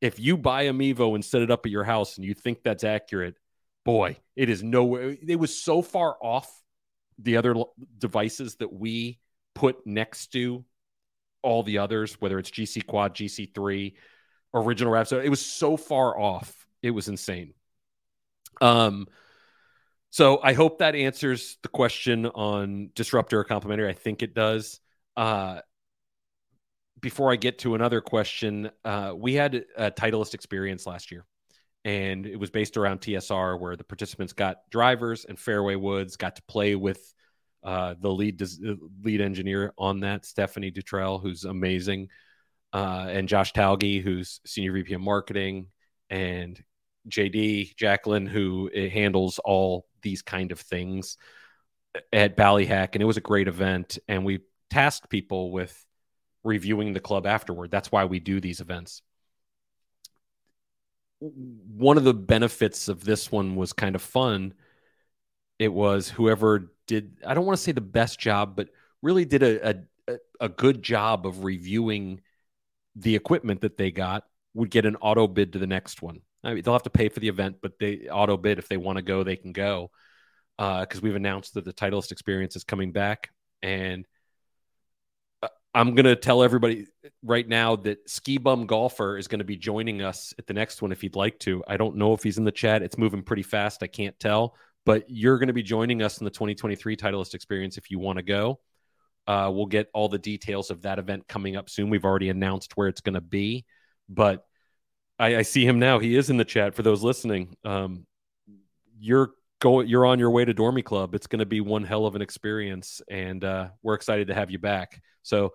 If 0.00 0.20
you 0.20 0.36
buy 0.36 0.62
a 0.62 0.72
Mevo 0.72 1.14
and 1.14 1.24
set 1.24 1.42
it 1.42 1.50
up 1.50 1.64
at 1.64 1.72
your 1.72 1.84
house 1.84 2.16
and 2.16 2.24
you 2.24 2.34
think 2.34 2.62
that's 2.62 2.84
accurate, 2.84 3.36
boy, 3.84 4.18
it 4.36 4.50
is 4.50 4.62
nowhere. 4.62 5.16
It 5.26 5.36
was 5.36 5.58
so 5.58 5.80
far 5.80 6.16
off 6.22 6.50
the 7.18 7.38
other 7.38 7.54
devices 7.98 8.56
that 8.56 8.72
we 8.72 9.18
put 9.54 9.86
next 9.86 10.32
to 10.32 10.64
all 11.42 11.62
the 11.62 11.78
others, 11.78 12.20
whether 12.20 12.38
it's 12.38 12.50
GC 12.50 12.86
Quad, 12.86 13.14
GC3, 13.14 13.94
original 14.52 14.92
Rapsodo. 14.92 15.24
It 15.24 15.30
was 15.30 15.44
so 15.44 15.78
far 15.78 16.18
off. 16.18 16.66
It 16.82 16.90
was 16.90 17.08
insane. 17.08 17.54
Um, 18.60 19.06
so 20.16 20.40
I 20.42 20.54
hope 20.54 20.78
that 20.78 20.94
answers 20.94 21.58
the 21.62 21.68
question 21.68 22.24
on 22.24 22.88
disruptor 22.94 23.38
or 23.38 23.44
complementary. 23.44 23.90
I 23.90 23.92
think 23.92 24.22
it 24.22 24.32
does. 24.32 24.80
Uh, 25.14 25.60
before 27.02 27.30
I 27.30 27.36
get 27.36 27.58
to 27.58 27.74
another 27.74 28.00
question, 28.00 28.70
uh, 28.82 29.12
we 29.14 29.34
had 29.34 29.66
a 29.76 29.90
Titleist 29.90 30.32
experience 30.32 30.86
last 30.86 31.10
year, 31.10 31.26
and 31.84 32.24
it 32.24 32.40
was 32.40 32.48
based 32.48 32.78
around 32.78 33.02
TSR, 33.02 33.60
where 33.60 33.76
the 33.76 33.84
participants 33.84 34.32
got 34.32 34.56
drivers 34.70 35.26
and 35.26 35.38
fairway 35.38 35.74
woods, 35.74 36.16
got 36.16 36.36
to 36.36 36.42
play 36.48 36.76
with 36.76 37.12
uh, 37.62 37.94
the 38.00 38.10
lead 38.10 38.42
lead 39.02 39.20
engineer 39.20 39.74
on 39.76 40.00
that, 40.00 40.24
Stephanie 40.24 40.72
Luttrell, 40.74 41.18
who's 41.18 41.44
amazing, 41.44 42.08
uh, 42.72 43.06
and 43.10 43.28
Josh 43.28 43.52
Talge, 43.52 44.00
who's 44.02 44.40
senior 44.46 44.72
VP 44.72 44.94
of 44.94 45.02
marketing, 45.02 45.66
and 46.08 46.58
JD 47.06 47.76
Jacqueline, 47.76 48.26
who 48.26 48.70
eh, 48.74 48.88
handles 48.88 49.38
all 49.44 49.86
these 50.06 50.22
kind 50.22 50.52
of 50.52 50.60
things 50.60 51.18
eh, 51.94 52.00
at 52.12 52.36
Ballyhack, 52.36 52.90
and 52.92 53.02
it 53.02 53.06
was 53.06 53.16
a 53.16 53.20
great 53.32 53.48
event. 53.48 53.98
And 54.06 54.24
we 54.24 54.40
tasked 54.70 55.10
people 55.10 55.50
with 55.50 55.84
reviewing 56.44 56.92
the 56.92 57.00
club 57.00 57.26
afterward. 57.26 57.72
That's 57.72 57.90
why 57.90 58.04
we 58.04 58.20
do 58.20 58.40
these 58.40 58.60
events. 58.60 59.02
One 61.18 61.96
of 61.96 62.04
the 62.04 62.14
benefits 62.14 62.88
of 62.88 63.02
this 63.02 63.32
one 63.32 63.56
was 63.56 63.72
kind 63.72 63.96
of 63.96 64.02
fun. 64.02 64.54
It 65.58 65.72
was 65.72 66.08
whoever 66.08 66.70
did, 66.86 67.16
I 67.26 67.34
don't 67.34 67.46
want 67.46 67.56
to 67.58 67.62
say 67.64 67.72
the 67.72 67.80
best 67.80 68.20
job, 68.20 68.54
but 68.54 68.68
really 69.02 69.24
did 69.24 69.42
a, 69.42 69.82
a, 70.08 70.18
a 70.40 70.48
good 70.48 70.82
job 70.82 71.26
of 71.26 71.42
reviewing 71.42 72.20
the 72.94 73.16
equipment 73.16 73.62
that 73.62 73.76
they 73.76 73.90
got 73.90 74.24
would 74.54 74.70
get 74.70 74.86
an 74.86 74.96
auto 74.96 75.26
bid 75.26 75.54
to 75.54 75.58
the 75.58 75.66
next 75.66 76.00
one. 76.00 76.20
I 76.46 76.54
mean, 76.54 76.62
they'll 76.62 76.74
have 76.74 76.84
to 76.84 76.90
pay 76.90 77.08
for 77.08 77.18
the 77.18 77.28
event, 77.28 77.56
but 77.60 77.72
they 77.80 78.08
auto 78.08 78.36
bid 78.36 78.58
if 78.58 78.68
they 78.68 78.76
want 78.76 78.96
to 78.96 79.02
go, 79.02 79.24
they 79.24 79.36
can 79.36 79.52
go. 79.52 79.90
Because 80.56 80.98
uh, 80.98 81.02
we've 81.02 81.16
announced 81.16 81.54
that 81.54 81.64
the 81.64 81.72
Titleist 81.72 82.12
experience 82.12 82.56
is 82.56 82.64
coming 82.64 82.92
back, 82.92 83.30
and 83.62 84.06
uh, 85.42 85.48
I'm 85.74 85.94
to 86.06 86.16
tell 86.16 86.42
everybody 86.42 86.86
right 87.22 87.46
now 87.46 87.76
that 87.76 88.08
Ski 88.08 88.38
Bum 88.38 88.66
Golfer 88.66 89.18
is 89.18 89.26
to 89.40 89.44
be 89.44 89.56
joining 89.56 90.00
us 90.00 90.32
at 90.38 90.46
the 90.46 90.54
next 90.54 90.80
one 90.80 90.92
if 90.92 91.02
he'd 91.02 91.16
like 91.16 91.38
to. 91.40 91.62
I 91.68 91.76
don't 91.76 91.96
know 91.96 92.14
if 92.14 92.22
he's 92.22 92.38
in 92.38 92.44
the 92.44 92.52
chat. 92.52 92.82
It's 92.82 92.96
moving 92.96 93.22
pretty 93.22 93.42
fast. 93.42 93.82
I 93.82 93.86
can't 93.88 94.18
tell, 94.18 94.54
but 94.86 95.04
you're 95.08 95.38
to 95.48 95.52
be 95.52 95.64
joining 95.64 96.00
us 96.00 96.18
in 96.20 96.24
the 96.24 96.30
2023 96.30 96.96
Titleist 96.96 97.34
experience 97.34 97.76
if 97.76 97.90
you 97.90 97.98
want 97.98 98.18
to 98.18 98.22
go. 98.22 98.60
Uh, 99.26 99.50
we'll 99.52 99.66
get 99.66 99.90
all 99.92 100.08
the 100.08 100.18
details 100.18 100.70
of 100.70 100.82
that 100.82 101.00
event 101.00 101.26
coming 101.26 101.56
up 101.56 101.68
soon. 101.68 101.90
We've 101.90 102.04
already 102.04 102.30
announced 102.30 102.76
where 102.76 102.86
it's 102.86 103.00
to 103.14 103.20
be, 103.20 103.66
but 104.08 104.45
I, 105.18 105.36
I, 105.36 105.42
see 105.42 105.66
him 105.66 105.78
now. 105.78 105.98
He 105.98 106.16
is 106.16 106.30
in 106.30 106.36
the 106.36 106.44
chat 106.44 106.74
for 106.74 106.82
those 106.82 107.02
listening. 107.02 107.56
Um, 107.64 108.06
you're 108.98 109.30
going, 109.60 109.88
you're 109.88 110.06
on 110.06 110.18
your 110.18 110.30
way 110.30 110.44
to 110.44 110.54
Dormie 110.54 110.84
Club. 110.84 111.14
It's 111.14 111.26
going 111.26 111.40
to 111.40 111.46
be 111.46 111.60
one 111.60 111.84
hell 111.84 112.06
of 112.06 112.14
an 112.14 112.22
experience, 112.22 113.00
and 113.10 113.42
uh, 113.42 113.68
we're 113.82 113.94
excited 113.94 114.28
to 114.28 114.34
have 114.34 114.50
you 114.50 114.58
back. 114.58 115.00
So, 115.22 115.54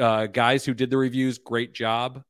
uh, 0.00 0.26
guys 0.26 0.64
who 0.64 0.74
did 0.74 0.90
the 0.90 0.98
reviews, 0.98 1.38
great 1.38 1.74
job. 1.74 2.22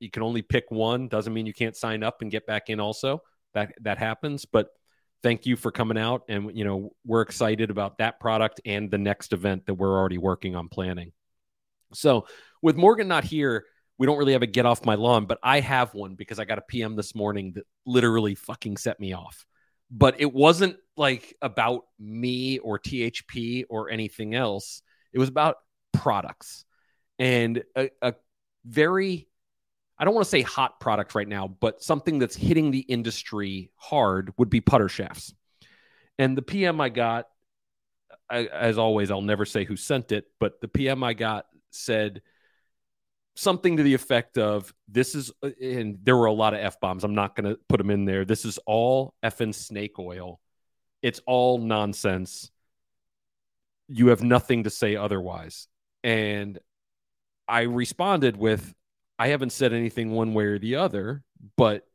You 0.00 0.10
can 0.10 0.22
only 0.22 0.42
pick 0.42 0.64
one. 0.70 1.08
Doesn't 1.08 1.32
mean 1.32 1.46
you 1.46 1.54
can't 1.54 1.76
sign 1.76 2.02
up 2.02 2.20
and 2.20 2.30
get 2.30 2.46
back 2.46 2.68
in. 2.68 2.80
Also, 2.80 3.22
that 3.54 3.72
that 3.82 3.98
happens, 3.98 4.44
but 4.44 4.68
thank 5.24 5.46
you 5.46 5.56
for 5.56 5.72
coming 5.72 5.96
out 5.96 6.22
and 6.28 6.54
you 6.56 6.64
know 6.64 6.92
we're 7.06 7.22
excited 7.22 7.70
about 7.70 7.96
that 7.96 8.20
product 8.20 8.60
and 8.66 8.90
the 8.90 8.98
next 8.98 9.32
event 9.32 9.64
that 9.64 9.72
we're 9.72 9.96
already 9.98 10.18
working 10.18 10.54
on 10.54 10.68
planning 10.68 11.12
so 11.94 12.26
with 12.60 12.76
morgan 12.76 13.08
not 13.08 13.24
here 13.24 13.64
we 13.98 14.06
don't 14.06 14.18
really 14.18 14.32
have 14.32 14.42
a 14.42 14.46
get 14.46 14.66
off 14.66 14.84
my 14.84 14.94
lawn 14.94 15.26
but 15.26 15.38
i 15.42 15.60
have 15.60 15.94
one 15.94 16.14
because 16.14 16.38
i 16.38 16.44
got 16.44 16.58
a 16.58 16.62
pm 16.62 16.96
this 16.96 17.14
morning 17.14 17.52
that 17.54 17.64
literally 17.86 18.34
fucking 18.34 18.76
set 18.76 18.98
me 19.00 19.12
off. 19.12 19.46
But 19.90 20.20
it 20.20 20.32
wasn't 20.32 20.76
like 20.96 21.36
about 21.42 21.82
me 21.98 22.58
or 22.58 22.78
thp 22.78 23.64
or 23.68 23.90
anything 23.90 24.34
else. 24.34 24.82
It 25.12 25.18
was 25.18 25.28
about 25.28 25.56
products. 25.92 26.64
And 27.18 27.62
a, 27.76 27.90
a 28.02 28.14
very 28.64 29.28
I 29.96 30.04
don't 30.04 30.14
want 30.14 30.24
to 30.24 30.30
say 30.30 30.42
hot 30.42 30.80
product 30.80 31.14
right 31.14 31.28
now, 31.28 31.46
but 31.46 31.82
something 31.82 32.18
that's 32.18 32.34
hitting 32.34 32.72
the 32.72 32.80
industry 32.80 33.70
hard 33.76 34.32
would 34.36 34.50
be 34.50 34.60
putter 34.60 34.88
shafts. 34.88 35.32
And 36.18 36.36
the 36.36 36.42
PM 36.42 36.80
I 36.80 36.88
got, 36.88 37.26
I, 38.28 38.46
as 38.46 38.76
always, 38.76 39.12
I'll 39.12 39.22
never 39.22 39.44
say 39.44 39.62
who 39.62 39.76
sent 39.76 40.10
it, 40.10 40.24
but 40.40 40.60
the 40.60 40.66
PM 40.66 41.04
I 41.04 41.14
got 41.14 41.46
said 41.70 42.22
something 43.36 43.76
to 43.76 43.82
the 43.82 43.94
effect 43.94 44.38
of 44.38 44.72
this 44.88 45.14
is, 45.14 45.32
uh, 45.42 45.50
and 45.60 45.98
there 46.02 46.16
were 46.16 46.26
a 46.26 46.32
lot 46.32 46.54
of 46.54 46.60
F 46.60 46.80
bombs. 46.80 47.04
I'm 47.04 47.14
not 47.14 47.34
going 47.34 47.52
to 47.52 47.60
put 47.68 47.78
them 47.78 47.90
in 47.90 48.04
there. 48.04 48.24
This 48.24 48.44
is 48.44 48.58
all 48.66 49.14
effing 49.24 49.54
snake 49.54 49.98
oil. 49.98 50.40
It's 51.02 51.20
all 51.26 51.58
nonsense. 51.58 52.50
You 53.88 54.08
have 54.08 54.22
nothing 54.22 54.64
to 54.64 54.70
say 54.70 54.96
otherwise. 54.96 55.68
And 56.02 56.58
I 57.46 57.62
responded 57.62 58.36
with, 58.36 58.72
I 59.18 59.28
haven't 59.28 59.50
said 59.50 59.72
anything 59.72 60.12
one 60.12 60.34
way 60.34 60.44
or 60.44 60.58
the 60.58 60.76
other, 60.76 61.22
but 61.56 61.86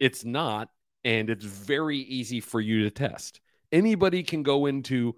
it's 0.00 0.24
not. 0.24 0.68
And 1.04 1.30
it's 1.30 1.44
very 1.44 1.98
easy 1.98 2.40
for 2.40 2.60
you 2.60 2.84
to 2.84 2.90
test. 2.90 3.40
Anybody 3.70 4.22
can 4.22 4.42
go 4.42 4.66
into 4.66 5.14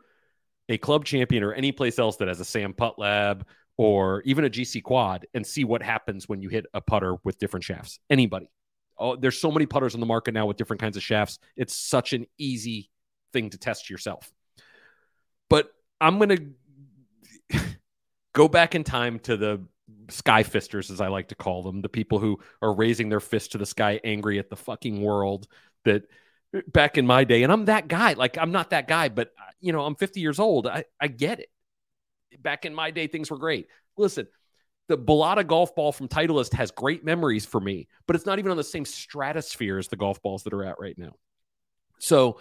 a 0.68 0.78
club 0.78 1.04
champion 1.04 1.42
or 1.42 1.52
any 1.52 1.72
place 1.72 1.98
else 1.98 2.16
that 2.16 2.28
has 2.28 2.38
a 2.38 2.44
SAM 2.44 2.74
PuttLab 2.74 3.42
or 3.80 4.20
even 4.26 4.44
a 4.44 4.50
GCQuad 4.50 5.22
and 5.32 5.46
see 5.46 5.64
what 5.64 5.82
happens 5.82 6.28
when 6.28 6.42
you 6.42 6.50
hit 6.50 6.66
a 6.74 6.82
putter 6.82 7.16
with 7.24 7.38
different 7.38 7.64
shafts. 7.64 7.98
Anybody. 8.10 8.46
Oh, 8.98 9.16
there's 9.16 9.40
so 9.40 9.50
many 9.50 9.64
putters 9.64 9.94
on 9.94 10.00
the 10.00 10.06
market 10.06 10.34
now 10.34 10.44
with 10.44 10.58
different 10.58 10.82
kinds 10.82 10.98
of 10.98 11.02
shafts. 11.02 11.38
It's 11.56 11.74
such 11.74 12.12
an 12.12 12.26
easy 12.36 12.90
thing 13.32 13.48
to 13.48 13.56
test 13.56 13.88
yourself. 13.88 14.30
But 15.48 15.72
I'm 15.98 16.18
going 16.18 16.52
to 17.52 17.58
go 18.34 18.48
back 18.48 18.74
in 18.74 18.84
time 18.84 19.18
to 19.20 19.38
the 19.38 19.62
sky 20.10 20.42
fisters, 20.42 20.90
as 20.90 21.00
I 21.00 21.08
like 21.08 21.28
to 21.28 21.34
call 21.34 21.62
them, 21.62 21.80
the 21.80 21.88
people 21.88 22.18
who 22.18 22.38
are 22.60 22.74
raising 22.74 23.08
their 23.08 23.18
fist 23.18 23.52
to 23.52 23.58
the 23.58 23.64
sky, 23.64 23.98
angry 24.04 24.38
at 24.38 24.50
the 24.50 24.56
fucking 24.56 25.00
world. 25.00 25.48
That 25.86 26.02
back 26.66 26.98
in 26.98 27.06
my 27.06 27.24
day, 27.24 27.44
and 27.44 27.50
I'm 27.50 27.64
that 27.64 27.88
guy. 27.88 28.12
Like 28.12 28.36
I'm 28.36 28.52
not 28.52 28.70
that 28.70 28.88
guy, 28.88 29.08
but 29.08 29.30
you 29.58 29.72
know, 29.72 29.86
I'm 29.86 29.94
50 29.94 30.20
years 30.20 30.38
old. 30.38 30.66
I, 30.66 30.84
I 31.00 31.08
get 31.08 31.40
it. 31.40 31.48
Back 32.38 32.64
in 32.64 32.74
my 32.74 32.90
day, 32.90 33.06
things 33.06 33.30
were 33.30 33.38
great. 33.38 33.66
Listen, 33.96 34.26
the 34.88 34.98
Balata 34.98 35.46
golf 35.46 35.74
ball 35.74 35.92
from 35.92 36.08
Titleist 36.08 36.54
has 36.54 36.70
great 36.70 37.04
memories 37.04 37.46
for 37.46 37.60
me, 37.60 37.88
but 38.06 38.16
it's 38.16 38.26
not 38.26 38.38
even 38.38 38.50
on 38.50 38.56
the 38.56 38.64
same 38.64 38.84
stratosphere 38.84 39.78
as 39.78 39.88
the 39.88 39.96
golf 39.96 40.22
balls 40.22 40.42
that 40.44 40.52
are 40.52 40.64
out 40.64 40.80
right 40.80 40.98
now. 40.98 41.12
So 41.98 42.40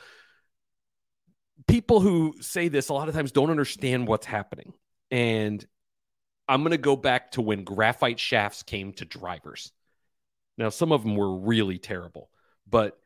people 1.67 1.99
who 1.99 2.35
say 2.39 2.67
this 2.67 2.89
a 2.89 2.93
lot 2.93 3.09
of 3.09 3.15
times 3.15 3.31
don't 3.31 3.51
understand 3.51 4.07
what's 4.07 4.25
happening. 4.25 4.73
And 5.11 5.65
I'm 6.47 6.61
going 6.61 6.71
to 6.71 6.77
go 6.77 6.95
back 6.95 7.31
to 7.33 7.41
when 7.41 7.63
graphite 7.63 8.19
shafts 8.19 8.63
came 8.63 8.93
to 8.93 9.05
drivers. 9.05 9.71
Now, 10.57 10.69
some 10.69 10.91
of 10.91 11.03
them 11.03 11.15
were 11.15 11.37
really 11.37 11.77
terrible, 11.77 12.29
but 12.67 12.97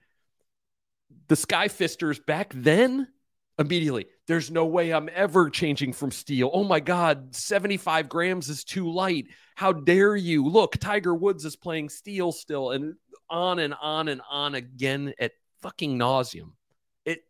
the 1.27 1.35
Sky 1.35 1.67
Fisters 1.67 2.19
back 2.19 2.51
then, 2.55 3.07
immediately, 3.57 4.07
there's 4.27 4.51
no 4.51 4.65
way 4.65 4.91
I'm 4.91 5.09
ever 5.13 5.49
changing 5.49 5.93
from 5.93 6.11
steel. 6.11 6.49
Oh 6.53 6.63
my 6.63 6.79
God, 6.79 7.35
75 7.35 8.09
grams 8.09 8.49
is 8.49 8.63
too 8.63 8.91
light. 8.91 9.27
How 9.55 9.71
dare 9.71 10.15
you? 10.15 10.47
Look, 10.47 10.77
Tiger 10.77 11.13
Woods 11.13 11.45
is 11.45 11.55
playing 11.55 11.89
steel 11.89 12.31
still, 12.31 12.71
and 12.71 12.95
on 13.29 13.59
and 13.59 13.73
on 13.81 14.07
and 14.07 14.21
on 14.29 14.55
again 14.55 15.13
at 15.19 15.31
fucking 15.61 15.97
nauseum. 15.97 16.51
It 17.05 17.21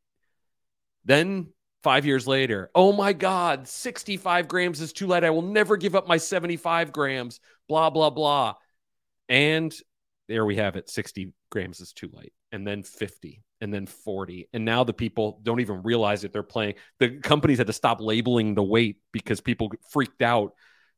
then 1.05 1.53
Five 1.83 2.05
years 2.05 2.25
later, 2.25 2.71
oh 2.73 2.93
my 2.93 3.11
God, 3.11 3.67
65 3.67 4.47
grams 4.47 4.79
is 4.79 4.93
too 4.93 5.05
light. 5.05 5.25
I 5.25 5.31
will 5.31 5.41
never 5.41 5.75
give 5.75 5.95
up 5.95 6.07
my 6.07 6.15
75 6.15 6.93
grams, 6.93 7.41
blah, 7.67 7.89
blah, 7.89 8.09
blah. 8.09 8.53
And 9.27 9.75
there 10.29 10.45
we 10.45 10.55
have 10.55 10.77
it 10.77 10.89
60 10.89 11.33
grams 11.51 11.81
is 11.81 11.91
too 11.91 12.09
light. 12.13 12.31
And 12.53 12.65
then 12.65 12.83
50, 12.83 13.43
and 13.63 13.73
then 13.73 13.85
40. 13.85 14.49
And 14.51 14.65
now 14.65 14.83
the 14.83 14.93
people 14.93 15.39
don't 15.41 15.61
even 15.61 15.83
realize 15.83 16.23
that 16.23 16.33
they're 16.33 16.43
playing. 16.43 16.75
The 16.99 17.17
companies 17.19 17.59
had 17.59 17.67
to 17.67 17.73
stop 17.73 18.01
labeling 18.01 18.55
the 18.55 18.63
weight 18.63 18.97
because 19.13 19.39
people 19.39 19.71
freaked 19.89 20.21
out 20.21 20.53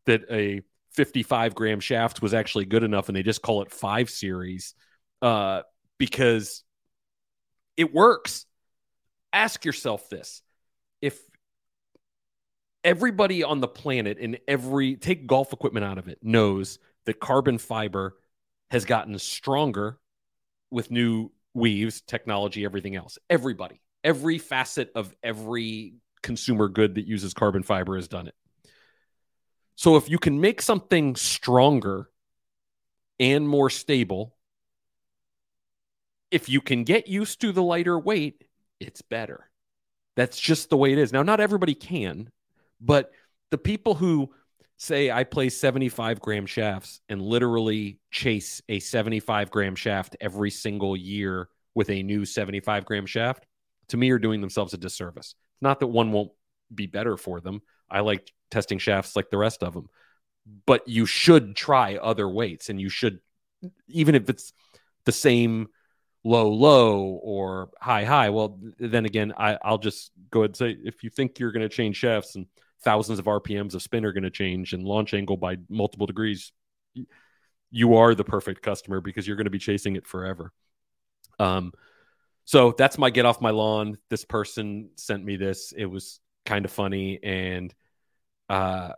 that 0.08 0.24
a 0.32 0.62
55 0.94 1.54
gram 1.54 1.80
shaft 1.80 2.24
was 2.24 2.34
actually 2.34 2.66
good 2.66 2.84
enough 2.84 3.08
and 3.08 3.16
they 3.16 3.22
just 3.22 3.44
call 3.44 3.62
it 3.62 3.72
five 3.72 4.10
series 4.10 4.74
uh, 5.22 5.62
because 6.00 6.64
it 7.78 7.94
works. 7.94 8.48
Ask 9.32 9.64
yourself 9.64 10.10
this 10.10 10.42
if 11.02 11.22
everybody 12.84 13.44
on 13.44 13.60
the 13.60 13.68
planet 13.68 14.18
in 14.18 14.38
every 14.48 14.96
take 14.96 15.28
golf 15.28 15.54
equipment 15.54 15.86
out 15.86 16.00
of 16.00 16.08
it 16.08 16.18
knows 16.24 16.80
that 17.06 17.20
carbon 17.20 17.60
fiber 17.60 18.16
has 18.72 18.86
gotten 18.86 19.20
stronger 19.20 20.00
with 20.72 20.90
new 20.90 21.30
weaves, 21.56 22.02
technology, 22.02 22.66
everything 22.66 22.96
else. 22.96 23.18
Everybody, 23.30 23.82
every 24.04 24.38
facet 24.38 24.92
of 24.94 25.16
every 25.24 25.96
consumer 26.22 26.68
good 26.68 26.96
that 26.96 27.08
uses 27.08 27.34
carbon 27.34 27.64
fiber 27.64 27.96
has 27.96 28.08
done 28.08 28.28
it. 28.28 28.36
So 29.76 29.96
if 29.96 30.10
you 30.10 30.20
can 30.20 30.40
make 30.40 30.62
something 30.62 31.16
stronger 31.16 32.10
and 33.20 33.48
more 33.48 33.70
stable, 33.70 34.36
if 36.30 36.50
you 36.50 36.62
can 36.62 36.84
get 36.84 37.08
used 37.08 37.42
to 37.42 37.52
the 37.52 37.64
lighter 37.64 37.98
weight, 37.98 38.44
it's 38.80 39.02
better. 39.02 39.50
That's 40.16 40.40
just 40.40 40.70
the 40.70 40.78
way 40.78 40.92
it 40.92 40.98
is. 40.98 41.12
Now, 41.12 41.24
not 41.24 41.40
everybody 41.40 41.76
can, 41.76 42.30
but 42.82 43.12
the 43.52 43.58
people 43.58 43.96
who 43.96 44.34
say 44.78 45.10
I 45.10 45.24
play 45.24 45.50
75 45.50 46.20
gram 46.20 46.46
shafts 46.46 47.02
and 47.08 47.22
literally 47.22 48.00
chase 48.12 48.62
a 48.68 48.80
75 48.80 49.50
gram 49.50 49.76
shaft 49.76 50.18
every 50.20 50.52
single 50.52 50.98
year 50.98 51.50
with 51.74 51.90
a 51.90 52.04
new 52.04 52.26
75 52.26 52.86
gram 52.86 53.06
shaft, 53.06 53.46
to 53.90 53.98
me, 53.98 54.10
are 54.12 54.20
doing 54.20 54.42
themselves 54.42 54.74
a 54.74 54.78
disservice. 54.78 55.36
It's 55.54 55.62
not 55.62 55.80
that 55.80 55.88
one 55.88 56.12
won't 56.12 56.32
be 56.74 56.88
better 56.88 57.18
for 57.18 57.40
them. 57.40 57.62
I 57.90 58.02
like 58.02 58.32
testing 58.52 58.80
shafts 58.80 59.16
like 59.16 59.30
the 59.30 59.38
rest 59.38 59.64
of 59.64 59.74
them, 59.74 59.88
but 60.66 60.88
you 60.88 61.06
should 61.06 61.56
try 61.56 61.96
other 61.96 62.28
weights 62.28 62.70
and 62.70 62.80
you 62.80 62.90
should, 62.90 63.20
even 63.88 64.16
if 64.16 64.30
it's 64.30 64.54
the 65.06 65.12
same 65.12 65.68
low 66.24 66.50
low 66.50 67.20
or 67.22 67.70
high 67.80 68.04
high 68.04 68.32
well 68.32 68.60
then 68.80 69.06
again 69.06 69.32
I, 69.38 69.60
i'll 69.62 69.78
just 69.78 70.10
go 70.32 70.40
ahead 70.40 70.50
and 70.50 70.58
say 70.58 70.78
if 70.84 71.04
you 71.04 71.12
think 71.12 71.38
you're 71.38 71.52
going 71.52 71.62
to 71.62 71.70
change 71.70 71.98
shafts 71.98 72.36
and 72.36 72.48
thousands 72.86 73.20
of 73.20 73.26
rpms 73.26 73.74
of 73.74 73.82
spin 73.82 74.06
are 74.06 74.14
going 74.14 74.24
to 74.24 74.30
change 74.30 74.72
and 74.72 74.84
launch 74.84 75.14
angle 75.14 75.36
by 75.36 75.58
multiple 75.70 76.08
degrees 76.08 76.54
you 77.72 77.96
are 77.96 78.16
the 78.16 78.24
perfect 78.24 78.62
customer 78.62 79.02
because 79.02 79.28
you're 79.28 79.36
going 79.36 79.46
to 79.46 79.52
be 79.52 79.60
chasing 79.60 79.98
it 79.98 80.08
forever 80.08 80.54
um 81.40 81.74
so 82.46 82.74
that's 82.78 82.98
my 82.98 83.10
get 83.10 83.26
off 83.26 83.42
my 83.42 83.50
lawn 83.50 83.98
this 84.10 84.24
person 84.24 84.90
sent 84.96 85.26
me 85.26 85.36
this 85.36 85.74
it 85.76 85.86
was 85.86 86.22
kind 86.46 86.64
of 86.64 86.72
funny 86.72 87.20
and 87.22 87.74
uh 88.48 88.92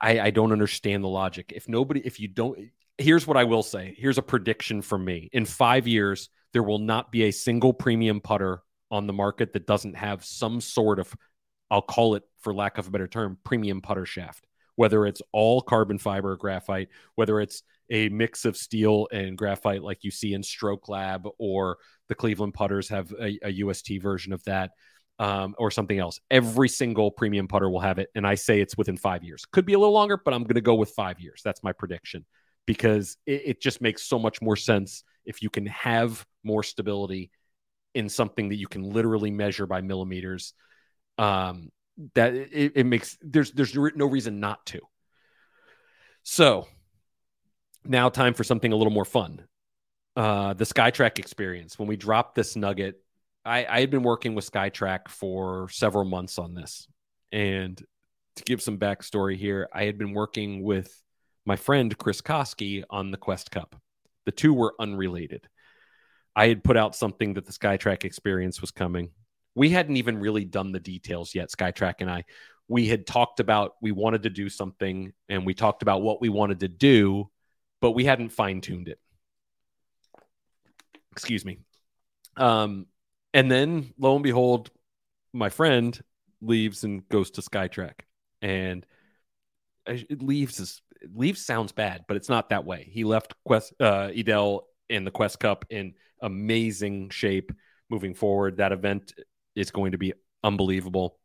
I, 0.00 0.20
I 0.20 0.30
don't 0.30 0.52
understand 0.52 1.02
the 1.02 1.08
logic. 1.08 1.52
If 1.54 1.68
nobody, 1.68 2.00
if 2.04 2.20
you 2.20 2.28
don't, 2.28 2.58
here's 2.98 3.26
what 3.26 3.36
I 3.36 3.44
will 3.44 3.62
say. 3.62 3.94
Here's 3.98 4.18
a 4.18 4.22
prediction 4.22 4.82
from 4.82 5.04
me. 5.04 5.28
In 5.32 5.44
five 5.44 5.86
years, 5.86 6.28
there 6.52 6.62
will 6.62 6.78
not 6.78 7.10
be 7.10 7.24
a 7.24 7.30
single 7.30 7.72
premium 7.72 8.20
putter 8.20 8.62
on 8.90 9.06
the 9.06 9.12
market 9.12 9.54
that 9.54 9.66
doesn't 9.66 9.96
have 9.96 10.24
some 10.24 10.60
sort 10.60 10.98
of, 10.98 11.14
I'll 11.72 11.82
call 11.82 12.16
it 12.16 12.22
for 12.40 12.52
lack 12.52 12.76
of 12.76 12.86
a 12.86 12.90
better 12.90 13.08
term, 13.08 13.38
premium 13.42 13.80
putter 13.80 14.04
shaft. 14.04 14.46
Whether 14.76 15.06
it's 15.06 15.22
all 15.32 15.62
carbon 15.62 15.98
fiber 15.98 16.32
or 16.32 16.36
graphite, 16.36 16.88
whether 17.14 17.40
it's 17.40 17.62
a 17.90 18.08
mix 18.10 18.44
of 18.44 18.56
steel 18.56 19.08
and 19.12 19.36
graphite 19.36 19.82
like 19.82 20.04
you 20.04 20.10
see 20.10 20.34
in 20.34 20.42
Stroke 20.42 20.88
Lab, 20.88 21.26
or 21.38 21.78
the 22.08 22.14
Cleveland 22.14 22.54
putters 22.54 22.88
have 22.88 23.12
a, 23.12 23.38
a 23.42 23.50
UST 23.50 24.00
version 24.00 24.32
of 24.32 24.42
that, 24.44 24.72
um, 25.18 25.54
or 25.58 25.70
something 25.70 25.98
else. 25.98 26.20
Every 26.30 26.68
single 26.68 27.10
premium 27.10 27.48
putter 27.48 27.70
will 27.70 27.80
have 27.80 27.98
it. 27.98 28.08
And 28.14 28.26
I 28.26 28.34
say 28.34 28.60
it's 28.60 28.76
within 28.76 28.96
five 28.96 29.24
years. 29.24 29.44
Could 29.46 29.66
be 29.66 29.74
a 29.74 29.78
little 29.78 29.94
longer, 29.94 30.18
but 30.22 30.34
I'm 30.34 30.42
going 30.42 30.54
to 30.54 30.60
go 30.60 30.74
with 30.74 30.90
five 30.90 31.20
years. 31.20 31.42
That's 31.44 31.62
my 31.62 31.72
prediction 31.72 32.24
because 32.66 33.16
it, 33.26 33.42
it 33.44 33.62
just 33.62 33.80
makes 33.80 34.02
so 34.02 34.18
much 34.18 34.42
more 34.42 34.56
sense 34.56 35.04
if 35.24 35.42
you 35.42 35.50
can 35.50 35.66
have 35.66 36.24
more 36.44 36.62
stability 36.62 37.30
in 37.94 38.08
something 38.08 38.48
that 38.48 38.56
you 38.56 38.66
can 38.66 38.82
literally 38.82 39.30
measure 39.30 39.66
by 39.66 39.80
millimeters, 39.80 40.54
um, 41.18 41.70
that 42.14 42.34
it, 42.34 42.72
it 42.76 42.84
makes 42.84 43.18
there's 43.20 43.52
there's 43.52 43.74
no 43.74 44.06
reason 44.06 44.40
not 44.40 44.64
to. 44.66 44.80
So 46.22 46.66
now 47.84 48.08
time 48.08 48.34
for 48.34 48.44
something 48.44 48.72
a 48.72 48.76
little 48.76 48.92
more 48.92 49.04
fun. 49.04 49.42
Uh, 50.14 50.54
the 50.54 50.64
SkyTrak 50.64 51.18
experience. 51.18 51.78
When 51.78 51.88
we 51.88 51.96
dropped 51.96 52.34
this 52.34 52.54
nugget, 52.54 53.02
I, 53.44 53.66
I 53.66 53.80
had 53.80 53.90
been 53.90 54.02
working 54.02 54.34
with 54.34 54.50
SkyTrak 54.50 55.08
for 55.08 55.68
several 55.70 56.04
months 56.04 56.38
on 56.38 56.54
this. 56.54 56.86
And 57.32 57.82
to 58.36 58.44
give 58.44 58.62
some 58.62 58.78
backstory 58.78 59.36
here, 59.36 59.68
I 59.72 59.84
had 59.84 59.98
been 59.98 60.12
working 60.12 60.62
with 60.62 61.02
my 61.44 61.56
friend 61.56 61.96
Chris 61.96 62.20
Koski 62.20 62.84
on 62.90 63.10
the 63.10 63.16
Quest 63.16 63.50
Cup. 63.50 63.74
The 64.26 64.32
two 64.32 64.54
were 64.54 64.74
unrelated. 64.78 65.48
I 66.36 66.48
had 66.48 66.64
put 66.64 66.76
out 66.76 66.94
something 66.94 67.34
that 67.34 67.46
the 67.46 67.52
SkyTrak 67.52 68.04
experience 68.04 68.60
was 68.60 68.70
coming. 68.70 69.10
We 69.54 69.70
hadn't 69.70 69.96
even 69.96 70.18
really 70.18 70.44
done 70.44 70.72
the 70.72 70.80
details 70.80 71.34
yet, 71.34 71.50
SkyTrak 71.50 71.94
and 72.00 72.10
I. 72.10 72.24
We 72.68 72.88
had 72.88 73.06
talked 73.06 73.40
about 73.40 73.74
we 73.82 73.92
wanted 73.92 74.22
to 74.22 74.30
do 74.30 74.48
something 74.48 75.12
and 75.28 75.44
we 75.44 75.54
talked 75.54 75.82
about 75.82 76.02
what 76.02 76.20
we 76.20 76.28
wanted 76.28 76.60
to 76.60 76.68
do, 76.68 77.30
but 77.80 77.92
we 77.92 78.04
hadn't 78.04 78.30
fine 78.30 78.60
tuned 78.60 78.88
it. 78.88 78.98
Excuse 81.10 81.44
me. 81.44 81.58
Um, 82.36 82.86
and 83.34 83.50
then 83.50 83.92
lo 83.98 84.14
and 84.14 84.22
behold, 84.22 84.70
my 85.32 85.48
friend 85.48 85.98
leaves 86.40 86.84
and 86.84 87.06
goes 87.08 87.30
to 87.32 87.42
SkyTrak. 87.42 88.00
And 88.40 88.86
it 89.86 90.22
leaves 90.22 90.60
is 90.60 90.80
leaves 91.14 91.44
sounds 91.44 91.72
bad, 91.72 92.04
but 92.06 92.16
it's 92.16 92.28
not 92.28 92.50
that 92.50 92.64
way. 92.64 92.88
He 92.90 93.04
left 93.04 93.34
Quest 93.44 93.74
uh, 93.80 94.10
Edel 94.14 94.68
in 94.88 95.04
the 95.04 95.10
Quest 95.10 95.40
Cup 95.40 95.64
in 95.70 95.94
amazing 96.20 97.10
shape 97.10 97.52
moving 97.90 98.14
forward. 98.14 98.58
That 98.58 98.72
event 98.72 99.12
is 99.54 99.70
going 99.70 99.92
to 99.92 99.98
be 99.98 100.14
unbelievable. 100.42 101.18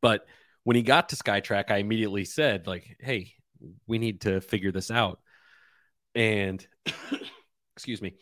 But 0.00 0.26
when 0.64 0.76
he 0.76 0.82
got 0.82 1.10
to 1.10 1.16
SkyTrak, 1.16 1.70
I 1.70 1.78
immediately 1.78 2.24
said, 2.24 2.66
like, 2.66 2.96
hey, 3.00 3.34
we 3.86 3.98
need 3.98 4.22
to 4.22 4.40
figure 4.40 4.72
this 4.72 4.90
out. 4.90 5.20
And 6.14 6.66
excuse 7.76 8.02
me. 8.02 8.14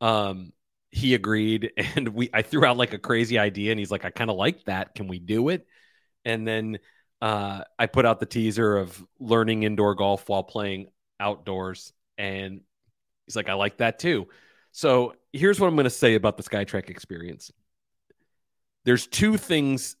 Um, 0.00 0.52
he 0.90 1.14
agreed 1.14 1.72
and 1.96 2.08
we 2.10 2.30
I 2.32 2.42
threw 2.42 2.64
out 2.64 2.76
like 2.76 2.94
a 2.94 2.98
crazy 2.98 3.38
idea 3.38 3.72
and 3.72 3.78
he's 3.78 3.90
like, 3.90 4.04
I 4.04 4.10
kind 4.10 4.30
of 4.30 4.36
like 4.36 4.64
that. 4.64 4.94
Can 4.94 5.08
we 5.08 5.18
do 5.18 5.48
it? 5.48 5.66
And 6.24 6.46
then 6.46 6.78
uh, 7.20 7.62
I 7.78 7.86
put 7.86 8.06
out 8.06 8.20
the 8.20 8.26
teaser 8.26 8.76
of 8.76 9.04
learning 9.18 9.64
indoor 9.64 9.94
golf 9.94 10.28
while 10.28 10.42
playing 10.42 10.86
outdoors. 11.18 11.92
And 12.16 12.60
he's 13.26 13.36
like, 13.36 13.48
I 13.48 13.54
like 13.54 13.78
that 13.78 13.98
too. 13.98 14.28
So 14.72 15.14
here's 15.32 15.58
what 15.58 15.66
I'm 15.66 15.74
going 15.74 15.84
to 15.84 15.90
say 15.90 16.14
about 16.14 16.36
the 16.36 16.42
SkyTrak 16.42 16.90
experience. 16.90 17.50
There's 18.88 19.06
two 19.06 19.36
things, 19.36 19.96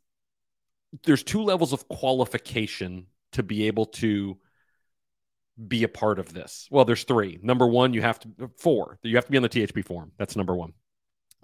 there's 1.04 1.22
two 1.22 1.42
levels 1.42 1.74
of 1.74 1.86
qualification 1.88 3.04
to 3.32 3.42
be 3.42 3.66
able 3.66 3.84
to 3.84 4.38
be 5.66 5.82
a 5.82 5.88
part 5.88 6.18
of 6.18 6.32
this. 6.32 6.66
Well, 6.70 6.86
there's 6.86 7.04
three. 7.04 7.38
Number 7.42 7.66
one, 7.66 7.92
you 7.92 8.00
have 8.00 8.18
to, 8.20 8.50
four, 8.56 8.98
you 9.02 9.16
have 9.16 9.26
to 9.26 9.30
be 9.30 9.36
on 9.36 9.42
the 9.42 9.50
THP 9.50 9.84
forum. 9.84 10.12
That's 10.16 10.36
number 10.36 10.56
one. 10.56 10.72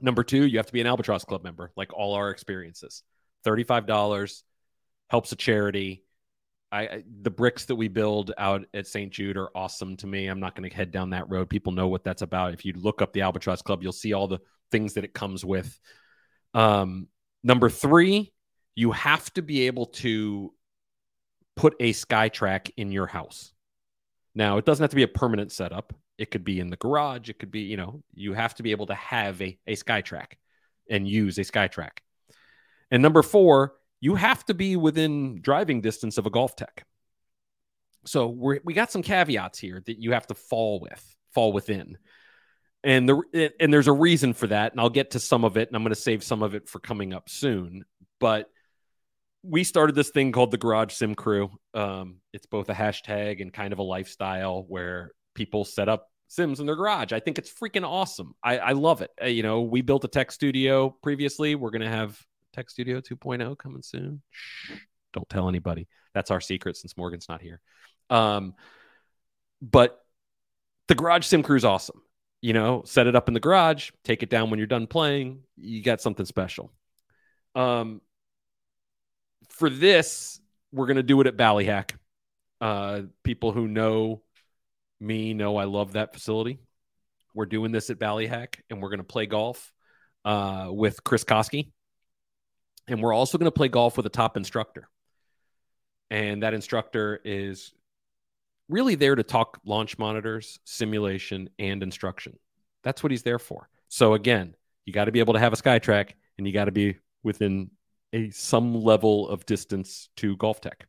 Number 0.01 0.24
two, 0.24 0.47
you 0.47 0.57
have 0.57 0.64
to 0.64 0.72
be 0.72 0.80
an 0.80 0.86
Albatross 0.86 1.26
Club 1.26 1.45
member, 1.45 1.70
like 1.76 1.92
all 1.92 2.14
our 2.14 2.30
experiences. 2.30 3.03
$35 3.45 4.42
helps 5.11 5.30
a 5.32 5.36
charity. 5.36 6.03
I, 6.72 6.80
I, 6.80 7.05
the 7.20 7.28
bricks 7.28 7.66
that 7.66 7.76
we 7.76 7.88
build 7.88 8.32
out 8.38 8.64
at 8.72 8.86
St. 8.86 9.12
Jude 9.12 9.36
are 9.36 9.51
awesome 9.55 9.99
to 9.99 10.07
me. 10.07 10.28
I'm 10.28 10.40
not 10.40 10.57
going 10.57 10.66
to 10.66 10.74
head 10.74 10.92
down 10.92 11.11
that 11.11 11.28
road. 11.28 11.51
People 11.51 11.74
know 11.74 11.88
what 11.88 12.05
that's 12.05 12.22
about. 12.22 12.55
If 12.55 12.64
you 12.64 12.72
look 12.74 13.03
up 13.03 13.12
the 13.12 13.20
Albatross 13.20 13.61
Club, 13.61 13.82
you'll 13.82 13.92
see 13.92 14.14
all 14.14 14.28
the 14.28 14.40
things 14.72 14.95
that 14.95 15.05
it 15.05 15.12
comes 15.12 15.45
with. 15.45 15.78
Um, 16.55 17.09
number 17.45 17.68
three, 17.68 18.32
you 18.74 18.90
have 18.90 19.32
to 19.34 19.42
be 19.42 19.68
able 19.68 19.86
to 19.86 20.53
put 21.55 21.76
a 21.78 21.92
SkyTrak 21.92 22.72
in 22.76 22.90
your 22.90 23.07
house. 23.07 23.53
Now, 24.34 24.57
it 24.57 24.64
doesn't 24.64 24.82
have 24.82 24.90
to 24.90 24.97
be 24.97 25.05
a 25.05 25.09
permanent 25.09 25.53
setup. 25.53 25.95
It 26.18 26.32
could 26.32 26.45
be 26.45 26.59
in 26.59 26.70
the 26.70 26.76
garage. 26.76 27.28
It 27.28 27.38
could 27.38 27.53
be, 27.53 27.61
you 27.61 27.76
know, 27.76 28.03
you 28.14 28.32
have 28.32 28.55
to 28.57 28.64
be 28.64 28.72
able 28.72 28.86
to 28.86 28.95
have 28.95 29.40
a, 29.40 29.57
a 29.68 29.76
SkyTrak 29.76 30.32
and 30.90 31.07
use 31.07 31.38
a 31.38 31.42
SkyTrak. 31.42 31.99
And 32.90 33.03
number 33.03 33.22
four, 33.22 33.74
you 34.01 34.16
have 34.16 34.45
to 34.47 34.55
be 34.55 34.76
within 34.76 35.40
driving 35.40 35.80
distance 35.80 36.18
of 36.18 36.26
a 36.26 36.30
GolfTEC. 36.30 36.82
So 38.07 38.26
we 38.26 38.61
we 38.64 38.74
got 38.74 38.90
some 38.90 39.03
caveats 39.03 39.59
here 39.59 39.82
that 39.86 39.99
you 39.99 40.12
have 40.12 40.26
to 40.26 40.34
fall 40.34 40.78
with, 40.80 41.16
fall 41.32 41.53
within. 41.53 41.97
And 42.85 43.09
the 43.09 43.53
and 43.59 43.72
there's 43.72 43.89
a 43.89 43.93
reason 43.93 44.35
for 44.35 44.47
that, 44.49 44.72
and 44.72 44.80
I'll 44.80 44.91
get 44.91 45.12
to 45.12 45.20
some 45.20 45.45
of 45.45 45.57
it, 45.57 45.68
and 45.68 45.76
I'm 45.76 45.82
going 45.82 45.95
to 45.95 46.01
save 46.01 46.22
some 46.22 46.43
of 46.43 46.55
it 46.55 46.68
for 46.68 46.80
coming 46.80 47.14
up 47.14 47.30
soon. 47.30 47.85
But 48.20 48.51
we 49.43 49.64
started 49.64 49.95
this 49.95 50.11
thing 50.11 50.32
called 50.32 50.51
the 50.51 50.59
Garage 50.59 50.93
Sim 50.93 51.14
Crew. 51.14 51.51
Um, 51.72 52.16
it's 52.32 52.47
both 52.47 52.68
a 52.68 52.74
hashtag 52.74 53.41
and 53.41 53.53
kind 53.53 53.72
of 53.72 53.78
a 53.78 53.82
lifestyle 53.82 54.64
where 54.68 55.12
people 55.35 55.64
set 55.64 55.89
up 55.89 56.09
sims 56.28 56.61
in 56.61 56.66
their 56.66 56.76
garage. 56.76 57.12
I 57.12 57.20
think 57.20 57.39
it's 57.39 57.53
freaking 57.53 57.87
awesome. 57.87 58.35
I, 58.43 58.59
I 58.59 58.72
love 58.72 59.03
it. 59.03 59.11
Uh, 59.22 59.26
you 59.26 59.43
know, 59.43 59.62
we 59.62 59.82
built 59.82 60.05
a 60.05 60.09
tech 60.09 60.32
studio 60.32 60.91
previously. 61.03 61.55
We're 61.55 61.70
going 61.70 61.82
to 61.82 61.89
have 61.89 62.18
Tech 62.55 62.70
Studio 62.70 63.01
2.0 63.01 63.59
coming 63.59 63.82
soon. 63.82 64.22
Shh, 64.30 64.72
don't 65.12 65.28
tell 65.28 65.49
anybody. 65.49 65.89
That's 66.14 66.30
our 66.30 66.41
secret 66.41 66.76
since 66.76 66.97
Morgan's 66.97 67.28
not 67.28 67.43
here. 67.43 67.61
Um, 68.11 68.55
but 69.61 70.01
the 70.89 70.95
Garage 70.95 71.26
Sim 71.26 71.43
Crew 71.43 71.57
is 71.57 71.64
awesome. 71.64 72.01
You 72.45 72.53
know, 72.53 72.82
set 72.84 73.07
it 73.07 73.16
up 73.16 73.26
in 73.28 73.32
the 73.32 73.40
garage, 73.40 73.90
take 74.05 74.22
it 74.22 74.28
down 74.28 74.51
when 74.51 74.59
you're 74.59 74.66
done 74.66 74.86
playing. 74.86 75.45
You 75.57 75.82
got 75.82 76.03
something 76.03 76.26
special. 76.26 76.70
Um, 77.55 78.03
for 79.49 79.70
this, 79.70 80.38
we're 80.70 80.84
going 80.84 80.99
to 80.99 81.03
do 81.03 81.18
it 81.22 81.26
at 81.26 81.38
Ballyhack. 81.38 81.92
Uh, 82.61 83.05
people 83.22 83.53
who 83.53 83.66
know 83.66 84.20
me 85.01 85.32
know 85.32 85.57
I 85.57 85.64
love 85.64 85.95
that 85.95 86.12
facility. 86.12 86.59
We're 87.34 87.47
doing 87.47 87.72
this 87.72 87.88
at 87.88 87.99
Ballyhack, 87.99 88.57
and 88.68 88.82
we're 88.82 88.90
going 88.90 88.99
to 88.99 89.05
play 89.05 89.24
golf 89.24 89.72
uh, 90.26 90.68
with 90.68 91.03
Chris 91.03 91.24
Koski. 91.24 91.70
And 92.86 93.01
we're 93.01 93.14
also 93.14 93.38
going 93.38 93.51
to 93.51 93.57
play 93.57 93.68
golf 93.68 93.97
with 93.97 94.05
a 94.05 94.11
top 94.11 94.36
instructor. 94.36 94.90
And 96.11 96.42
that 96.42 96.53
instructor 96.53 97.18
is 97.24 97.72
really 98.68 98.94
there 98.94 99.14
to 99.14 99.22
talk 99.22 99.60
launch 99.64 99.98
monitors, 99.98 100.58
simulation, 100.64 101.50
and 101.58 101.82
instruction. 101.82 102.38
That's 102.82 103.02
what 103.02 103.10
he's 103.12 103.22
there 103.22 103.38
for. 103.38 103.68
So 103.88 104.14
again, 104.14 104.54
you 104.84 104.92
got 104.92 105.06
to 105.06 105.12
be 105.12 105.20
able 105.20 105.34
to 105.34 105.40
have 105.40 105.52
a 105.52 105.56
SkyTrak 105.56 106.10
and 106.38 106.46
you 106.46 106.52
got 106.52 106.66
to 106.66 106.72
be 106.72 106.96
within 107.22 107.70
a 108.12 108.30
some 108.30 108.74
level 108.74 109.28
of 109.28 109.46
distance 109.46 110.08
to 110.16 110.36
GolfTEC 110.36 110.82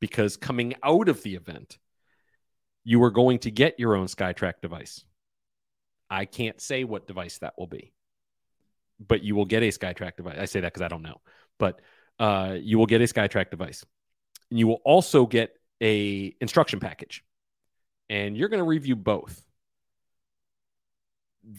because 0.00 0.36
coming 0.36 0.74
out 0.82 1.08
of 1.08 1.22
the 1.22 1.34
event, 1.34 1.78
you 2.84 3.02
are 3.02 3.10
going 3.10 3.38
to 3.40 3.50
get 3.50 3.78
your 3.78 3.96
own 3.96 4.06
SkyTrak 4.06 4.54
device. 4.62 5.04
I 6.08 6.24
can't 6.24 6.60
say 6.60 6.84
what 6.84 7.06
device 7.06 7.38
that 7.38 7.54
will 7.58 7.66
be, 7.66 7.92
but 8.98 9.22
you 9.22 9.34
will 9.34 9.44
get 9.44 9.62
a 9.62 9.68
SkyTrak 9.68 10.16
device. 10.16 10.38
I 10.38 10.44
say 10.46 10.60
that 10.60 10.72
because 10.72 10.82
I 10.82 10.88
don't 10.88 11.02
know 11.02 11.20
but 11.60 11.80
uh, 12.18 12.56
you 12.60 12.78
will 12.78 12.86
get 12.86 13.00
a 13.00 13.04
SkyTrak 13.04 13.50
device. 13.50 13.84
And 14.50 14.58
you 14.58 14.66
will 14.66 14.80
also 14.84 15.26
get 15.26 15.54
a 15.80 16.34
instruction 16.40 16.80
package, 16.80 17.24
and 18.08 18.36
you're 18.36 18.48
going 18.48 18.62
to 18.62 18.68
review 18.68 18.96
both. 18.96 19.44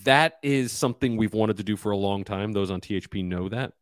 That 0.04 0.38
is 0.44 0.72
something 0.72 1.18
we've 1.18 1.34
wanted 1.34 1.58
to 1.58 1.64
do 1.64 1.76
for 1.76 1.92
a 1.92 1.98
long 1.98 2.24
time. 2.24 2.52
Those 2.52 2.72
on 2.72 2.82
THP 2.82 3.26
know 3.26 3.50
that. 3.50 3.74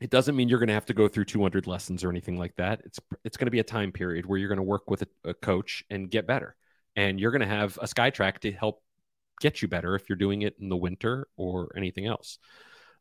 It 0.00 0.10
doesn't 0.10 0.36
mean 0.36 0.48
you're 0.48 0.58
going 0.58 0.68
to 0.68 0.74
have 0.74 0.86
to 0.86 0.94
go 0.94 1.08
through 1.08 1.24
200 1.24 1.66
lessons 1.66 2.04
or 2.04 2.10
anything 2.10 2.36
like 2.38 2.54
that. 2.56 2.82
It's 2.84 3.00
it's 3.24 3.36
going 3.36 3.46
to 3.46 3.52
be 3.52 3.58
a 3.58 3.64
time 3.64 3.92
period 3.92 4.26
where 4.26 4.38
you're 4.38 4.48
going 4.48 4.56
to 4.56 4.62
work 4.62 4.90
with 4.90 5.02
a, 5.02 5.30
a 5.30 5.34
coach 5.34 5.84
and 5.90 6.10
get 6.10 6.26
better, 6.26 6.56
and 6.96 7.18
you're 7.18 7.32
going 7.32 7.42
to 7.42 7.46
have 7.46 7.78
a 7.82 7.86
SkyTrak 7.86 8.38
to 8.40 8.52
help 8.52 8.82
get 9.40 9.62
you 9.62 9.68
better 9.68 9.94
if 9.94 10.08
you're 10.08 10.16
doing 10.16 10.42
it 10.42 10.56
in 10.60 10.68
the 10.68 10.76
winter 10.76 11.28
or 11.36 11.72
anything 11.76 12.06
else. 12.06 12.38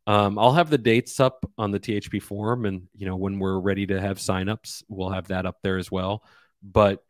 Um, 0.08 0.40
I'll 0.40 0.54
have 0.54 0.70
the 0.70 0.78
dates 0.78 1.20
up 1.20 1.46
on 1.58 1.72
the 1.72 1.80
THP 1.80 2.22
forum, 2.22 2.66
and 2.66 2.88
you 2.96 3.06
know 3.06 3.18
when 3.18 3.40
we're 3.40 3.60
ready 3.60 3.86
to 3.88 4.00
have 4.00 4.18
signups, 4.18 4.82
we'll 4.88 5.10
have 5.10 5.28
that 5.28 5.46
up 5.46 5.58
there 5.62 5.78
as 5.78 5.92
well. 5.92 6.24
But 6.64 7.04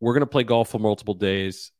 we're 0.00 0.14
gonna 0.14 0.26
play 0.26 0.42
golf 0.42 0.70
for 0.70 0.80
multiple 0.80 1.14
days. 1.14 1.70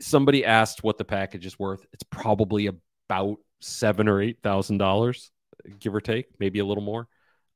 Somebody 0.00 0.44
asked 0.44 0.84
what 0.84 0.98
the 0.98 1.04
package 1.04 1.46
is 1.46 1.58
worth. 1.58 1.84
It's 1.92 2.04
probably 2.04 2.68
about 2.68 3.38
seven 3.60 4.08
or 4.08 4.22
eight 4.22 4.38
thousand 4.40 4.78
dollars, 4.78 5.32
give 5.80 5.94
or 5.94 6.00
take, 6.00 6.26
maybe 6.38 6.60
a 6.60 6.64
little 6.64 6.84
more. 6.84 7.08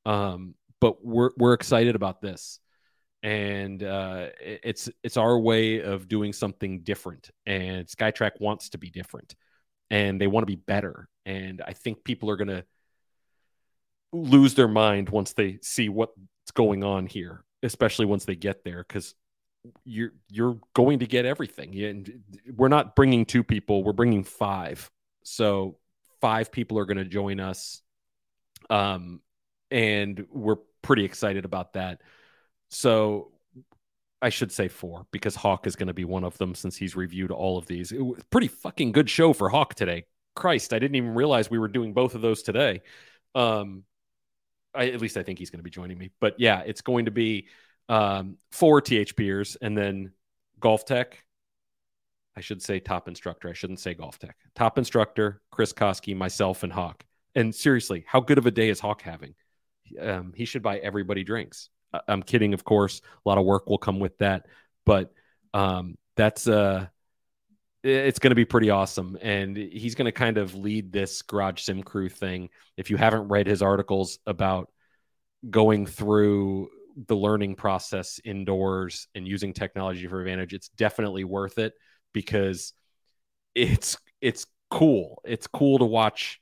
Um, 0.05 0.55
but 0.81 1.03
we're 1.03 1.31
we're 1.37 1.53
excited 1.53 1.95
about 1.95 2.21
this, 2.21 2.59
and 3.23 3.81
uh, 3.81 4.27
it's 4.41 4.89
it's 5.01 5.15
our 5.15 5.39
way 5.39 5.81
of 5.81 6.09
doing 6.09 6.33
something 6.33 6.81
different. 6.81 7.31
And 7.45 7.87
SkyTrak 7.87 8.41
wants 8.41 8.69
to 8.71 8.77
be 8.77 8.89
different 8.89 9.33
and 9.89 10.19
they 10.19 10.27
want 10.27 10.43
to 10.43 10.47
be 10.47 10.55
better. 10.55 11.07
And 11.25 11.61
I 11.65 11.73
think 11.73 12.03
people 12.03 12.29
are 12.29 12.35
going 12.35 12.49
to 12.49 12.65
lose 14.13 14.53
their 14.53 14.67
mind 14.67 15.09
once 15.09 15.33
they 15.33 15.59
see 15.61 15.89
what's 15.89 16.13
going 16.53 16.83
on 16.83 17.07
here, 17.07 17.43
especially 17.63 18.05
once 18.05 18.25
they 18.25 18.35
get 18.35 18.63
there, 18.63 18.85
because 18.87 19.15
you're 19.83 20.11
you're 20.29 20.59
going 20.73 20.99
to 20.99 21.07
get 21.07 21.25
everything. 21.25 21.75
And 21.83 22.23
we're 22.55 22.67
not 22.67 22.95
bringing 22.95 23.25
two 23.25 23.43
people; 23.43 23.83
we're 23.83 23.93
bringing 23.93 24.23
five. 24.23 24.89
So 25.23 25.77
five 26.21 26.51
people 26.51 26.79
are 26.79 26.85
going 26.85 26.97
to 26.97 27.05
join 27.05 27.39
us. 27.39 27.81
Um, 28.69 29.21
and 29.71 30.25
we're 30.31 30.57
pretty 30.81 31.05
excited 31.05 31.45
about 31.45 31.73
that. 31.73 32.01
So 32.69 33.31
I 34.21 34.29
should 34.29 34.51
say 34.51 34.67
four 34.67 35.05
because 35.11 35.35
Hawk 35.35 35.67
is 35.67 35.75
going 35.75 35.87
to 35.87 35.93
be 35.93 36.05
one 36.05 36.23
of 36.23 36.37
them 36.37 36.55
since 36.55 36.75
he's 36.75 36.95
reviewed 36.95 37.31
all 37.31 37.57
of 37.57 37.67
these. 37.67 37.91
It 37.91 38.01
was 38.01 38.23
pretty 38.29 38.47
fucking 38.47 38.91
good 38.91 39.09
show 39.09 39.33
for 39.33 39.49
Hawk 39.49 39.75
today. 39.75 40.05
Christ, 40.35 40.73
I 40.73 40.79
didn't 40.79 40.95
even 40.95 41.15
realize 41.15 41.49
we 41.49 41.59
were 41.59 41.67
doing 41.67 41.93
both 41.93 42.15
of 42.15 42.21
those 42.21 42.43
today. 42.43 42.81
Um, 43.33 43.83
I, 44.73 44.89
at 44.89 45.01
least 45.01 45.17
I 45.17 45.23
think 45.23 45.39
he's 45.39 45.49
going 45.49 45.59
to 45.59 45.63
be 45.63 45.69
joining 45.69 45.97
me. 45.97 46.11
But 46.19 46.39
yeah, 46.39 46.61
it's 46.65 46.81
going 46.81 47.05
to 47.05 47.11
be 47.11 47.47
um, 47.89 48.37
four 48.51 48.81
THPers 48.81 49.57
and 49.61 49.77
then 49.77 50.11
GolfTEC. 50.59 51.05
I 52.37 52.41
should 52.41 52.61
say 52.61 52.79
top 52.79 53.07
instructor. 53.07 53.49
I 53.49 53.53
shouldn't 53.53 53.79
say 53.79 53.95
GolfTEC. 53.95 54.31
Top 54.55 54.77
instructor, 54.77 55.41
Chris 55.51 55.71
Koski, 55.71 56.15
myself, 56.15 56.63
and 56.63 56.73
Hawk. 56.73 57.05
And 57.33 57.55
seriously, 57.55 58.03
how 58.07 58.19
good 58.19 58.37
of 58.37 58.45
a 58.45 58.51
day 58.51 58.69
is 58.69 58.79
Hawk 58.79 59.01
having? 59.01 59.35
Um, 59.99 60.33
he 60.35 60.45
should 60.45 60.61
buy 60.61 60.77
everybody 60.79 61.23
drinks. 61.23 61.69
I'm 62.07 62.23
kidding, 62.23 62.53
of 62.53 62.63
course. 62.63 63.01
A 63.25 63.29
lot 63.29 63.37
of 63.37 63.45
work 63.45 63.69
will 63.69 63.77
come 63.77 63.99
with 63.99 64.17
that, 64.17 64.47
but 64.85 65.13
um, 65.53 65.95
that's 66.17 66.47
uh, 66.47 66.87
it's 67.85 68.19
going 68.19 68.31
to 68.31 68.35
be 68.35 68.45
pretty 68.45 68.71
awesome. 68.71 69.17
And 69.21 69.55
he's 69.55 69.95
going 69.95 70.05
to 70.05 70.11
kind 70.11 70.37
of 70.37 70.55
lead 70.55 70.91
this 70.91 71.21
Garage 71.21 71.61
Sim 71.61 71.83
Crew 71.83 72.09
thing. 72.09 72.49
If 72.77 72.89
you 72.89 72.97
haven't 72.97 73.27
read 73.27 73.47
his 73.47 73.61
articles 73.61 74.19
about 74.25 74.71
going 75.47 75.85
through 75.85 76.69
the 77.07 77.15
learning 77.15 77.55
process 77.55 78.19
indoors 78.23 79.07
and 79.13 79.27
using 79.27 79.53
technology 79.53 80.07
for 80.07 80.19
advantage, 80.19 80.53
it's 80.53 80.69
definitely 80.69 81.23
worth 81.23 81.59
it 81.59 81.73
because 82.11 82.73
it's 83.53 83.97
it's 84.19 84.47
cool. 84.71 85.21
It's 85.23 85.47
cool 85.47 85.77
to 85.77 85.85
watch 85.85 86.39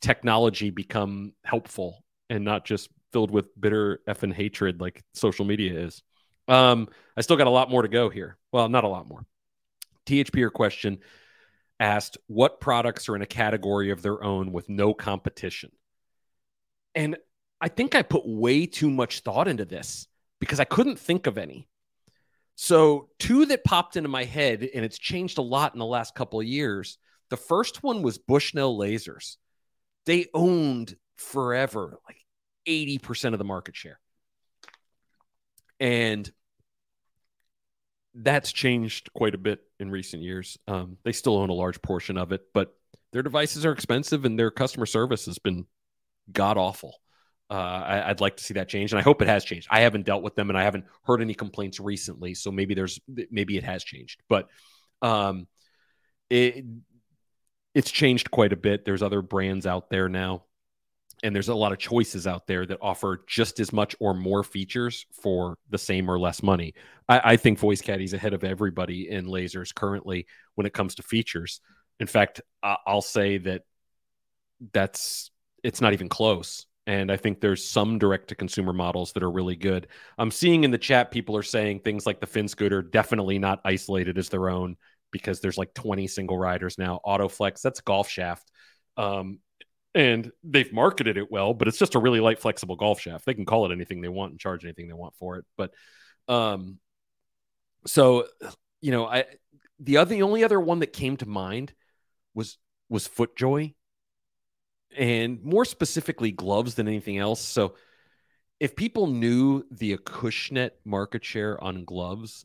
technology 0.00 0.70
become 0.70 1.32
helpful 1.42 2.04
and 2.30 2.44
not 2.44 2.64
just 2.64 2.90
filled 3.12 3.30
with 3.32 3.46
bitter 3.60 4.00
effing 4.06 4.32
hatred 4.32 4.80
like 4.80 5.02
social 5.14 5.44
media 5.44 5.80
is. 5.80 6.02
Um, 6.46 6.88
I 7.16 7.22
still 7.22 7.36
got 7.36 7.46
a 7.46 7.50
lot 7.50 7.70
more 7.70 7.82
to 7.82 7.88
go 7.88 8.08
here. 8.08 8.36
Well, 8.52 8.68
not 8.68 8.84
a 8.84 8.88
lot 8.88 9.08
more. 9.08 9.26
THP 10.08 10.36
your 10.36 10.50
question 10.50 10.98
asked 11.80 12.18
what 12.26 12.60
products 12.60 13.08
are 13.08 13.16
in 13.16 13.22
a 13.22 13.26
category 13.26 13.90
of 13.90 14.02
their 14.02 14.22
own 14.24 14.52
with 14.52 14.68
no 14.68 14.94
competition. 14.94 15.70
And 16.94 17.16
I 17.60 17.68
think 17.68 17.94
I 17.94 18.02
put 18.02 18.22
way 18.26 18.66
too 18.66 18.90
much 18.90 19.20
thought 19.20 19.48
into 19.48 19.64
this 19.64 20.06
because 20.40 20.60
I 20.60 20.64
couldn't 20.64 20.98
think 20.98 21.26
of 21.26 21.38
any. 21.38 21.68
So, 22.56 23.10
two 23.20 23.46
that 23.46 23.62
popped 23.62 23.96
into 23.96 24.08
my 24.08 24.24
head, 24.24 24.68
and 24.74 24.84
it's 24.84 24.98
changed 24.98 25.38
a 25.38 25.42
lot 25.42 25.74
in 25.74 25.78
the 25.78 25.86
last 25.86 26.16
couple 26.16 26.40
of 26.40 26.46
years. 26.46 26.98
The 27.30 27.36
first 27.36 27.84
one 27.84 28.02
was 28.02 28.18
Bushnell 28.18 28.76
Lasers. 28.76 29.36
They 30.06 30.26
owned 30.34 30.96
forever, 31.16 31.98
like 32.08 32.16
80% 32.66 33.32
of 33.32 33.38
the 33.38 33.44
market 33.44 33.76
share. 33.76 34.00
And 35.78 36.28
that's 38.20 38.52
changed 38.52 39.12
quite 39.14 39.34
a 39.34 39.38
bit 39.38 39.60
in 39.78 39.90
recent 39.90 40.22
years. 40.22 40.58
Um, 40.66 40.98
they 41.04 41.12
still 41.12 41.36
own 41.36 41.50
a 41.50 41.54
large 41.54 41.80
portion 41.82 42.18
of 42.18 42.32
it, 42.32 42.42
but 42.52 42.74
their 43.12 43.22
devices 43.22 43.64
are 43.64 43.72
expensive 43.72 44.24
and 44.24 44.38
their 44.38 44.50
customer 44.50 44.86
service 44.86 45.26
has 45.26 45.38
been 45.38 45.66
god 46.32 46.58
awful. 46.58 46.94
Uh, 47.50 47.54
I, 47.54 48.08
would 48.08 48.20
like 48.20 48.36
to 48.36 48.44
see 48.44 48.54
that 48.54 48.68
change, 48.68 48.92
and 48.92 48.98
I 48.98 49.02
hope 49.02 49.22
it 49.22 49.28
has 49.28 49.42
changed. 49.42 49.68
I 49.70 49.80
haven't 49.80 50.04
dealt 50.04 50.22
with 50.22 50.34
them, 50.34 50.50
and 50.50 50.58
I 50.58 50.64
haven't 50.64 50.84
heard 51.04 51.22
any 51.22 51.32
complaints 51.32 51.80
recently, 51.80 52.34
so 52.34 52.52
maybe 52.52 52.74
there's 52.74 53.00
maybe 53.30 53.56
it 53.56 53.64
has 53.64 53.82
changed, 53.84 54.22
but 54.28 54.48
um, 55.00 55.46
it 56.28 56.66
it's 57.74 57.90
changed 57.90 58.30
quite 58.30 58.52
a 58.52 58.56
bit. 58.56 58.84
There's 58.84 59.02
other 59.02 59.22
brands 59.22 59.66
out 59.66 59.88
there 59.88 60.10
now 60.10 60.44
and 61.22 61.34
there's 61.34 61.48
a 61.48 61.54
lot 61.54 61.72
of 61.72 61.78
choices 61.78 62.26
out 62.26 62.46
there 62.46 62.64
that 62.66 62.78
offer 62.80 63.24
just 63.26 63.60
as 63.60 63.72
much 63.72 63.96
or 64.00 64.14
more 64.14 64.44
features 64.44 65.06
for 65.12 65.56
the 65.70 65.78
same 65.78 66.10
or 66.10 66.18
less 66.18 66.42
money. 66.42 66.74
I, 67.08 67.32
I 67.32 67.36
think 67.36 67.58
Voice 67.58 67.80
Caddie 67.80 68.04
is 68.04 68.12
ahead 68.12 68.34
of 68.34 68.44
everybody 68.44 69.08
in 69.08 69.26
lasers 69.26 69.74
currently 69.74 70.26
when 70.54 70.66
it 70.66 70.72
comes 70.72 70.94
to 70.96 71.02
features. 71.02 71.60
In 72.00 72.06
fact, 72.06 72.40
I'll 72.62 73.02
say 73.02 73.38
that 73.38 73.62
that's 74.72 75.30
it's 75.62 75.80
not 75.80 75.92
even 75.92 76.08
close. 76.08 76.66
And 76.86 77.12
I 77.12 77.16
think 77.16 77.40
there's 77.40 77.64
some 77.64 77.98
direct 77.98 78.28
to 78.28 78.34
consumer 78.34 78.72
models 78.72 79.12
that 79.12 79.22
are 79.22 79.30
really 79.30 79.56
good. 79.56 79.88
I'm 80.16 80.30
seeing 80.30 80.64
in 80.64 80.70
the 80.70 80.78
chat 80.78 81.10
people 81.10 81.36
are 81.36 81.42
saying 81.42 81.80
things 81.80 82.06
like 82.06 82.18
the 82.18 82.26
Fin 82.26 82.48
Scooter 82.48 82.80
definitely 82.80 83.38
not 83.38 83.60
isolated 83.64 84.16
as 84.16 84.30
their 84.30 84.48
own 84.48 84.76
because 85.10 85.40
there's 85.40 85.58
like 85.58 85.74
20 85.74 86.06
single 86.06 86.38
riders 86.38 86.78
now. 86.78 87.00
Autoflex, 87.04 87.60
that's 87.60 87.82
golf 87.82 88.08
shaft. 88.08 88.50
Um, 88.96 89.40
and 89.94 90.30
they've 90.44 90.72
marketed 90.72 91.16
it 91.16 91.30
well, 91.30 91.54
but 91.54 91.68
it's 91.68 91.78
just 91.78 91.94
a 91.94 91.98
really 91.98 92.20
light, 92.20 92.38
flexible 92.38 92.76
golf 92.76 93.00
shaft. 93.00 93.24
They 93.24 93.34
can 93.34 93.46
call 93.46 93.66
it 93.66 93.72
anything 93.72 94.00
they 94.00 94.08
want 94.08 94.32
and 94.32 94.40
charge 94.40 94.64
anything 94.64 94.88
they 94.88 94.94
want 94.94 95.14
for 95.16 95.36
it. 95.36 95.44
But, 95.56 95.72
um, 96.28 96.78
so 97.86 98.26
you 98.80 98.92
know, 98.92 99.06
I 99.06 99.24
the 99.80 99.98
other 99.98 100.14
the 100.14 100.22
only 100.22 100.44
other 100.44 100.60
one 100.60 100.80
that 100.80 100.92
came 100.92 101.16
to 101.18 101.26
mind 101.28 101.72
was 102.34 102.58
was 102.88 103.08
FootJoy, 103.08 103.74
and 104.96 105.42
more 105.42 105.64
specifically 105.64 106.32
gloves 106.32 106.74
than 106.74 106.88
anything 106.88 107.18
else. 107.18 107.40
So, 107.40 107.74
if 108.60 108.76
people 108.76 109.06
knew 109.06 109.64
the 109.70 109.96
Acushnet 109.96 110.70
market 110.84 111.24
share 111.24 111.62
on 111.62 111.84
gloves 111.84 112.44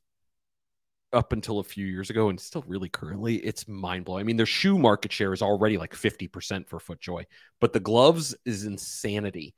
up 1.14 1.34
until 1.34 1.60
a 1.60 1.64
few 1.64 1.86
years 1.86 2.10
ago 2.10 2.30
and 2.30 2.40
still 2.40 2.64
really 2.68 2.90
currently, 2.90 3.36
it's 3.36 3.68
mind 3.68 4.06
blowing. 4.06 4.22
I 4.22 4.24
mean, 4.24 4.38
their 4.38 4.46
shoe 4.46 4.78
market 4.78 5.12
share 5.12 5.34
is 5.34 5.42
already 5.42 5.78
like 5.78 5.94
50% 5.94 6.68
for 6.68 6.80
FootJoy, 6.80 7.26
but 7.62 7.74
the 7.74 7.80
gloves 7.80 8.36
is 8.46 8.66
insanity. 8.66 9.56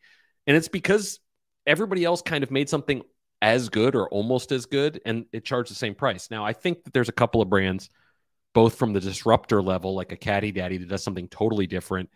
And 0.47 0.56
it's 0.56 0.68
because 0.68 1.20
everybody 1.66 2.03
else 2.03 2.22
kind 2.22 2.43
of 2.43 2.51
made 2.51 2.70
something 2.70 3.01
as 3.41 3.70
good 3.70 3.95
or 3.95 4.10
almost 4.10 4.51
as 4.51 4.66
good 4.66 5.01
and 5.06 5.26
it 5.32 5.45
charged 5.45 5.72
the 5.72 5.76
same 5.76 5.95
price. 5.95 6.30
Now, 6.32 6.45
I 6.45 6.53
think 6.53 6.84
that 6.84 6.93
there's 6.93 7.10
a 7.10 7.14
couple 7.14 7.41
of 7.41 7.49
brands, 7.49 7.89
both 8.53 8.76
from 8.76 8.93
the 8.93 8.99
disruptor 8.99 9.62
level, 9.62 9.95
like 9.95 10.12
a 10.12 10.18
Caddy 10.18 10.51
Daddy 10.51 10.78
that 10.78 10.89
does 10.89 11.03
something 11.03 11.28
totally 11.28 11.68
different, 11.68 12.10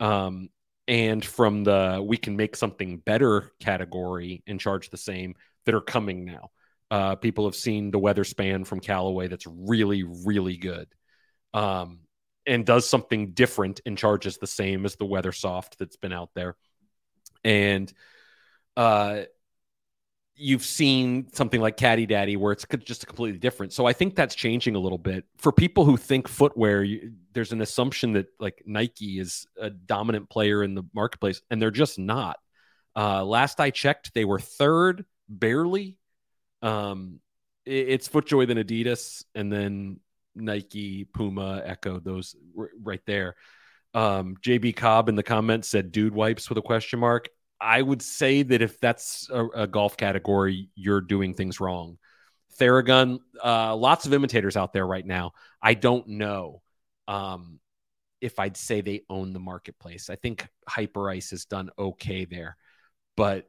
um, 0.00 0.48
and 0.88 1.24
from 1.24 1.64
the 1.64 2.02
we 2.04 2.16
can 2.16 2.36
make 2.36 2.56
something 2.56 2.98
better 2.98 3.52
category 3.60 4.42
and 4.46 4.58
charge 4.58 4.90
the 4.90 4.96
same 4.96 5.34
that 5.64 5.74
are 5.74 5.80
coming 5.80 6.24
now. 6.24 6.50
Uh, 6.92 7.14
people 7.14 7.46
have 7.46 7.54
seen 7.56 7.90
the 7.90 7.98
Weather 7.98 8.22
Spann 8.22 8.66
from 8.66 8.78
Callaway 8.78 9.26
that's 9.26 9.46
really, 9.46 10.02
really 10.02 10.58
good. 10.58 10.88
Um, 11.54 12.00
and 12.46 12.66
does 12.66 12.86
something 12.86 13.30
different 13.30 13.80
and 13.86 13.96
charges 13.96 14.36
the 14.36 14.46
same 14.46 14.84
as 14.84 14.96
the 14.96 15.06
WeatherSof 15.06 15.64
that's 15.78 15.96
been 15.96 16.12
out 16.12 16.28
there. 16.34 16.54
And 17.44 17.90
uh, 18.76 19.22
you've 20.34 20.66
seen 20.66 21.32
something 21.32 21.62
like 21.62 21.78
Caddy 21.78 22.04
Daddy 22.04 22.36
where 22.36 22.52
it's 22.52 22.66
just 22.84 23.06
completely 23.06 23.38
different. 23.38 23.72
So 23.72 23.86
I 23.86 23.94
think 23.94 24.14
that's 24.14 24.34
changing 24.34 24.74
a 24.74 24.78
little 24.78 24.98
bit 24.98 25.24
for 25.38 25.50
people 25.50 25.86
who 25.86 25.96
think 25.96 26.28
footwear. 26.28 26.82
You, 26.82 27.12
there's 27.32 27.52
an 27.52 27.62
assumption 27.62 28.12
that 28.14 28.26
like 28.38 28.64
Nike 28.66 29.18
is 29.18 29.46
a 29.58 29.70
dominant 29.70 30.28
player 30.28 30.62
in 30.62 30.74
the 30.74 30.82
marketplace, 30.92 31.40
and 31.50 31.62
they're 31.62 31.70
just 31.70 31.98
not. 31.98 32.36
Uh, 32.94 33.24
last 33.24 33.60
I 33.60 33.70
checked, 33.70 34.12
they 34.12 34.26
were 34.26 34.38
third, 34.38 35.06
barely 35.26 35.96
um, 36.62 37.20
it, 37.64 37.88
it's 37.88 38.08
FootJoy 38.08 38.46
then 38.46 38.56
Adidas, 38.56 39.24
and 39.34 39.52
then 39.52 40.00
Nike, 40.34 41.04
Puma, 41.04 41.62
ECCO, 41.66 42.02
those 42.02 42.36
r- 42.58 42.70
right 42.82 43.02
there. 43.06 43.36
Um, 43.94 44.36
JB 44.40 44.76
Cobb 44.76 45.08
in 45.08 45.16
the 45.16 45.22
comments 45.22 45.68
said 45.68 45.92
dude 45.92 46.14
wipes 46.14 46.48
with 46.48 46.58
a 46.58 46.62
question 46.62 46.98
mark. 46.98 47.28
I 47.60 47.80
would 47.80 48.02
say 48.02 48.42
that 48.42 48.62
if 48.62 48.80
that's 48.80 49.28
a, 49.30 49.46
a 49.48 49.66
golf 49.66 49.96
category, 49.96 50.70
you're 50.74 51.00
doing 51.00 51.34
things 51.34 51.60
wrong. 51.60 51.98
Theragun, 52.58 53.18
uh, 53.42 53.76
lots 53.76 54.06
of 54.06 54.14
imitators 54.14 54.56
out 54.56 54.72
there 54.72 54.86
right 54.86 55.06
now. 55.06 55.32
I 55.62 55.74
don't 55.74 56.08
know 56.08 56.62
um, 57.06 57.60
if 58.20 58.38
I'd 58.38 58.56
say 58.56 58.80
they 58.80 59.02
own 59.08 59.32
the 59.32 59.40
marketplace. 59.40 60.10
I 60.10 60.16
think 60.16 60.48
Hyperice 60.68 61.30
has 61.30 61.44
done 61.44 61.70
okay 61.78 62.24
there, 62.24 62.56
but 63.16 63.48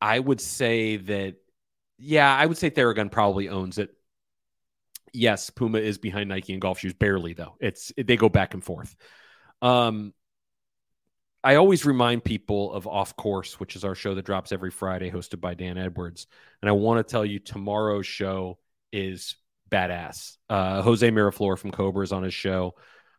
I 0.00 0.18
would 0.18 0.40
say 0.40 0.96
that 0.96 1.36
yeah, 2.04 2.34
I 2.34 2.46
would 2.46 2.58
say 2.58 2.68
Theragun 2.68 3.12
probably 3.12 3.48
owns 3.48 3.78
it. 3.78 3.94
Yes, 5.12 5.50
Puma 5.50 5.78
is 5.78 5.98
behind 5.98 6.28
Nike 6.28 6.52
and 6.52 6.60
golf 6.60 6.80
shoes, 6.80 6.94
barely 6.94 7.32
though. 7.32 7.54
It's 7.60 7.92
they 7.96 8.16
go 8.16 8.28
back 8.28 8.54
and 8.54 8.64
forth. 8.64 8.96
Um, 9.60 10.12
I 11.44 11.56
always 11.56 11.86
remind 11.86 12.24
people 12.24 12.72
of 12.72 12.88
Off 12.88 13.16
Course, 13.16 13.60
which 13.60 13.76
is 13.76 13.84
our 13.84 13.94
show 13.94 14.16
that 14.16 14.24
drops 14.24 14.50
every 14.50 14.70
Friday, 14.70 15.10
hosted 15.10 15.40
by 15.40 15.54
Dan 15.54 15.78
Edwards. 15.78 16.26
And 16.60 16.68
I 16.68 16.72
want 16.72 17.06
to 17.06 17.10
tell 17.10 17.24
you, 17.24 17.38
tomorrow's 17.38 18.06
show 18.06 18.58
is 18.92 19.36
badass. 19.70 20.38
Uh, 20.50 20.82
Jose 20.82 21.08
Miraflor 21.08 21.58
from 21.58 21.70
Cobra 21.70 22.02
is 22.02 22.12
on 22.12 22.24
his 22.24 22.34
show. 22.34 22.74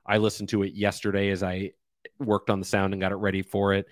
I 0.05 0.17
listened 0.17 0.49
to 0.49 0.63
it 0.63 0.73
yesterday 0.73 1.29
as 1.29 1.41
I 1.41 1.71
worked 2.19 2.49
on 2.49 2.59
the 2.59 2.65
sound 2.65 2.93
and 2.93 3.01
got 3.01 3.13
it 3.13 3.15
ready 3.15 3.43
for 3.43 3.73
it. 3.73 3.85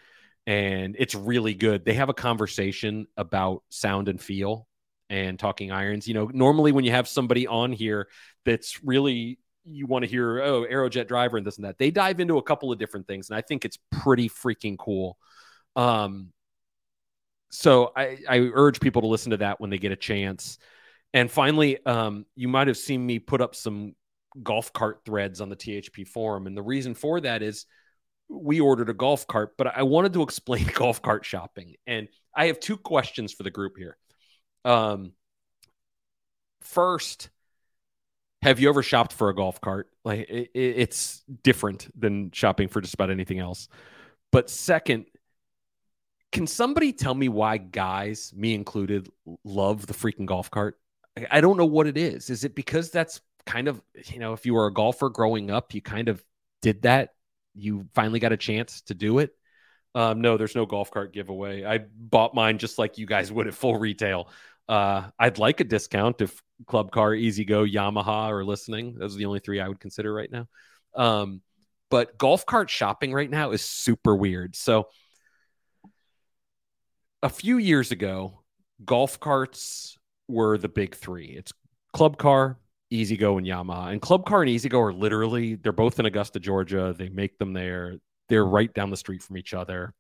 And 0.45 0.97
it's 0.99 1.15
really 1.15 1.53
good. 1.53 1.85
They 1.85 1.93
have 1.93 2.09
a 2.09 2.13
conversation 2.13 3.07
about 3.15 3.63
sound 3.69 4.09
and 4.09 4.19
feel 4.19 4.67
and 5.12 5.38
talking 5.38 5.72
irons. 5.72 6.07
You 6.07 6.14
know, 6.14 6.32
normally 6.34 6.72
when 6.72 6.86
you 6.86 6.91
have 6.91 7.07
somebody 7.07 7.45
on 7.45 7.74
here 7.74 8.07
that's 8.45 8.82
really 8.84 9.38
you 9.64 9.86
want 9.86 10.03
to 10.03 10.09
hear 10.09 10.41
oh 10.41 10.66
Aerojet 10.66 11.07
driver 11.07 11.38
and 11.38 11.45
this 11.45 11.57
and 11.57 11.66
that. 11.66 11.78
They 11.78 11.91
dive 11.91 12.20
into 12.20 12.38
a 12.38 12.41
couple 12.41 12.72
of 12.72 12.80
different 12.80 13.05
things, 13.07 13.30
and 13.30 13.38
I 13.38 13.41
think 13.41 13.66
it's 13.66 13.78
pretty 13.91 14.30
freaking 14.30 14.78
cool. 14.78 15.18
Um, 15.76 16.32
so 17.51 17.91
I, 17.95 18.20
I 18.28 18.39
urge 18.53 18.80
people 18.80 19.01
to 19.01 19.07
listen 19.09 19.32
to 19.32 19.38
that 19.38 19.59
when 19.59 19.70
they 19.70 19.78
get 19.78 19.91
a 19.91 19.97
chance. 19.97 20.57
And 21.14 21.30
finally, 21.30 21.86
um, 21.86 22.26
you 22.36 22.47
might 22.47 22.68
have 22.68 22.78
seen 22.78 23.05
me 23.05 23.20
put 23.20 23.41
up 23.41 23.53
some 23.53 23.93
golf 24.41 24.72
cart 24.72 25.01
threads 25.05 25.41
on 25.41 25.49
the 25.49 25.57
THP 25.57 26.07
forum, 26.07 26.47
and 26.47 26.55
the 26.55 26.64
reason 26.64 26.95
for 26.95 27.20
that 27.20 27.43
is 27.43 27.66
we 28.30 28.62
ordered 28.62 28.89
a 28.89 28.93
golf 28.93 29.28
cart, 29.28 29.57
but 29.57 29.68
I 29.78 29.84
wanted 29.84 30.14
to 30.14 30.24
explain 30.24 30.66
golf 30.74 31.01
cart 31.01 31.26
shopping, 31.26 31.76
and 31.86 32.07
I 32.34 32.47
have 32.47 32.62
two 32.62 32.78
questions 32.78 33.34
for 33.34 33.43
the 33.43 33.51
group 33.51 33.74
here. 33.78 33.97
Um, 34.64 35.14
first 36.62 37.30
have 38.41 38.59
you 38.59 38.70
ever 38.70 38.82
shopped 38.82 39.14
for 39.14 39.30
a 39.30 39.36
golf 39.36 39.62
cart? 39.62 39.88
Like 40.03 40.28
it, 40.30 40.49
it's 40.53 41.24
different 41.43 41.88
than 41.99 42.32
shopping 42.32 42.68
for 42.68 42.82
just 42.82 42.93
about 42.93 43.12
anything 43.12 43.39
else. 43.39 43.68
But 44.32 44.49
second, 44.49 45.05
can 46.32 46.47
somebody 46.47 46.93
tell 46.93 47.14
me 47.14 47.30
why 47.30 47.57
guys, 47.57 48.34
me 48.36 48.53
included, 48.53 49.09
love 49.43 49.86
the 49.86 49.93
freaking 49.93 50.26
golf 50.26 50.49
cart? 50.49 50.80
I 51.30 51.41
don't 51.41 51.57
know 51.57 51.66
what 51.66 51.88
it 51.88 51.97
is. 51.97 52.30
Is 52.30 52.43
it 52.43 52.55
because 52.55 52.89
that's 52.89 53.22
kind 53.45 53.68
of, 53.68 53.82
you 54.05 54.20
know, 54.20 54.34
if 54.34 54.45
you 54.45 54.53
were 54.53 54.68
a 54.68 54.74
golfer 54.74 55.09
growing 55.09 55.51
up, 55.51 55.74
you 55.74 55.82
kind 55.82 56.07
of 56.07 56.24
did 56.62 56.84
that? 56.84 57.14
You 57.53 57.88
finally 57.93 58.20
got 58.20 58.32
a 58.32 58.38
chance 58.38 58.82
to 58.84 58.93
do 58.93 59.20
it? 59.20 59.36
Um, 59.93 60.22
no, 60.22 60.38
there's 60.38 60.55
no 60.55 60.66
golf 60.66 60.89
cart 60.89 61.12
giveaway. 61.12 61.66
I 61.66 61.80
bought 61.80 62.34
mine 62.34 62.59
just 62.59 62.80
like 62.80 62.97
you 62.97 63.05
guys 63.05 63.30
would 63.30 63.47
at 63.47 63.53
full 63.53 63.78
retail. 63.78 64.30
Uh, 64.72 65.09
I'd 65.19 65.38
like 65.38 65.59
a 65.59 65.65
discount 65.65 66.22
if 66.22 66.41
Club 66.65 66.91
Car, 66.91 67.13
E-Z-GO, 67.13 67.65
Yamaha 67.65 68.30
are 68.30 68.45
listening. 68.45 68.95
Those 68.97 69.15
are 69.15 69.17
the 69.17 69.26
only 69.26 69.39
three 69.39 69.59
I 69.59 69.67
would 69.67 69.82
consider 69.82 70.13
right 70.13 70.32
now. 70.32 70.47
Um, 70.95 71.41
but 71.89 72.17
golf 72.17 72.45
cart 72.45 72.69
shopping 72.69 73.11
right 73.11 73.30
now 73.30 73.51
is 73.51 73.61
super 73.61 74.15
weird. 74.15 74.55
So 74.55 74.88
a 77.22 77.28
few 77.28 77.57
years 77.57 77.91
ago, 77.91 78.43
golf 78.86 79.19
carts 79.19 79.97
were 80.30 80.57
the 80.57 80.69
big 80.69 80.95
three. 80.95 81.36
It's 81.38 81.51
Club 81.91 82.17
Car, 82.17 82.57
E-Z-GO, 82.91 83.39
and 83.39 83.45
Yamaha. 83.45 83.91
And 83.91 84.01
Club 84.01 84.26
Car 84.26 84.39
and 84.39 84.49
E-Z-GO 84.49 84.80
are 84.80 84.93
literally 84.93 85.55
they're 85.55 85.74
both 85.74 85.99
in 85.99 86.05
Augusta, 86.05 86.39
Georgia. 86.39 86.95
They 86.97 87.09
make 87.09 87.38
them 87.39 87.51
there. 87.51 87.97
They're 88.30 88.45
right 88.45 88.74
down 88.74 88.89
the 88.89 88.95
street 88.95 89.22
from 89.22 89.36
each 89.36 89.53
other. 89.53 89.93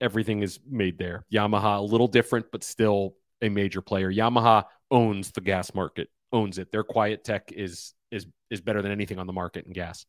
Everything 0.00 0.42
is 0.42 0.60
made 0.66 0.96
there. 0.96 1.26
Yamaha 1.30 1.80
a 1.80 1.82
little 1.82 2.08
different, 2.08 2.46
but 2.50 2.64
still 2.64 3.16
a 3.44 3.48
major 3.48 3.80
player. 3.80 4.12
Yamaha 4.12 4.64
owns 4.90 5.30
the 5.32 5.40
gas 5.40 5.74
market, 5.74 6.08
owns 6.32 6.58
it. 6.58 6.72
Their 6.72 6.84
QuieTech 6.84 7.52
is 7.52 7.94
is 8.10 8.26
is 8.50 8.60
better 8.60 8.82
than 8.82 8.92
anything 8.92 9.18
on 9.18 9.26
the 9.26 9.32
market 9.32 9.66
in 9.66 9.72
gas. 9.72 10.06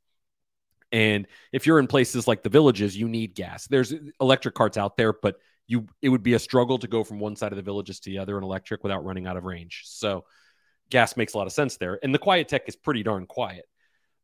And 0.91 1.27
if 1.51 1.65
you're 1.65 1.79
in 1.79 1.87
places 1.87 2.27
like 2.27 2.43
the 2.43 2.49
villages, 2.49 2.95
you 2.95 3.09
need 3.09 3.35
gas. 3.35 3.67
There's 3.67 3.93
electric 4.21 4.55
carts 4.55 4.77
out 4.77 4.97
there, 4.97 5.13
but 5.13 5.37
you 5.67 5.87
it 6.01 6.09
would 6.09 6.23
be 6.23 6.33
a 6.33 6.39
struggle 6.39 6.77
to 6.79 6.87
go 6.87 7.03
from 7.03 7.19
one 7.19 7.35
side 7.35 7.51
of 7.51 7.57
the 7.57 7.63
villages 7.63 7.99
to 8.01 8.09
the 8.09 8.19
other 8.19 8.37
in 8.37 8.43
electric 8.43 8.83
without 8.83 9.03
running 9.03 9.27
out 9.27 9.37
of 9.37 9.43
range. 9.43 9.83
So 9.85 10.25
gas 10.89 11.17
makes 11.17 11.33
a 11.33 11.37
lot 11.37 11.47
of 11.47 11.53
sense 11.53 11.77
there. 11.77 11.99
And 12.01 12.13
the 12.13 12.19
QuieTech 12.19 12.61
is 12.67 12.75
pretty 12.75 13.03
darn 13.03 13.25
quiet. 13.25 13.65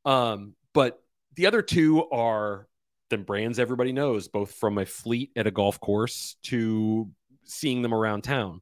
Um, 0.05 0.55
but 0.73 1.01
the 1.35 1.47
other 1.47 1.61
two 1.61 2.07
are 2.09 2.67
the 3.09 3.17
brands 3.17 3.59
everybody 3.59 3.91
knows, 3.91 4.27
both 4.27 4.53
from 4.53 4.77
a 4.77 4.85
fleet 4.85 5.31
at 5.35 5.47
a 5.47 5.51
golf 5.51 5.79
course 5.79 6.37
to 6.43 7.09
seeing 7.43 7.81
them 7.81 7.93
around 7.93 8.23
town. 8.23 8.61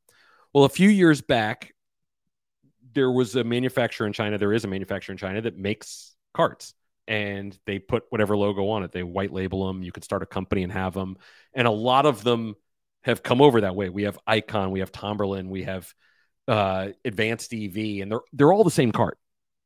Well, 0.53 0.63
a 0.63 0.69
few 0.69 0.89
years 0.89 1.21
back, 1.21 1.73
there 2.93 3.11
was 3.11 3.35
a 3.35 3.43
manufacturer 3.43 4.07
in 4.07 4.13
China. 4.13 4.37
There 4.37 4.53
is 4.53 4.63
a 4.63 4.67
manufacturer 4.67 5.13
in 5.13 5.17
China 5.17 5.41
that 5.41 5.57
makes 5.57 6.15
carts 6.33 6.73
and 7.07 7.57
they 7.65 7.79
put 7.79 8.03
whatever 8.09 8.37
logo 8.37 8.69
on 8.69 8.83
it. 8.83 8.91
They 8.91 9.03
white 9.03 9.33
label 9.33 9.67
them. 9.67 9.83
You 9.83 9.91
could 9.91 10.03
start 10.03 10.23
a 10.23 10.27
company 10.27 10.63
and 10.63 10.71
have 10.71 10.93
them. 10.93 11.17
And 11.53 11.67
a 11.67 11.71
lot 11.71 12.05
of 12.05 12.23
them 12.23 12.55
have 13.03 13.23
come 13.23 13.41
over 13.41 13.61
that 13.61 13.75
way. 13.75 13.89
We 13.89 14.03
have 14.03 14.19
Icon, 14.27 14.71
we 14.71 14.79
have 14.79 14.91
Tomberlin, 14.91 15.49
we 15.49 15.63
have 15.63 15.91
uh, 16.47 16.89
Advanced 17.05 17.53
EV, 17.53 18.01
and 18.01 18.11
they're 18.11 18.21
they're 18.33 18.53
all 18.53 18.63
the 18.63 18.71
same 18.71 18.91
cart. 18.91 19.17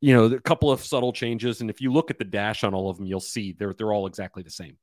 You 0.01 0.13
know, 0.13 0.25
a 0.25 0.39
couple 0.41 0.71
of 0.71 0.83
subtle 0.83 1.13
changes, 1.13 1.61
and 1.61 1.69
if 1.69 1.79
you 1.79 1.91
look 1.91 2.11
at 2.11 2.19
the 2.19 2.25
dash 2.25 2.63
on 2.63 2.73
all 2.73 2.89
of 2.89 2.97
them, 2.97 3.05
you'll 3.05 3.19
see 3.21 3.53
they're 3.53 3.73
they're 3.73 3.93
all 3.93 4.05
exactly 4.05 4.43
the 4.43 4.49
same 4.49 4.77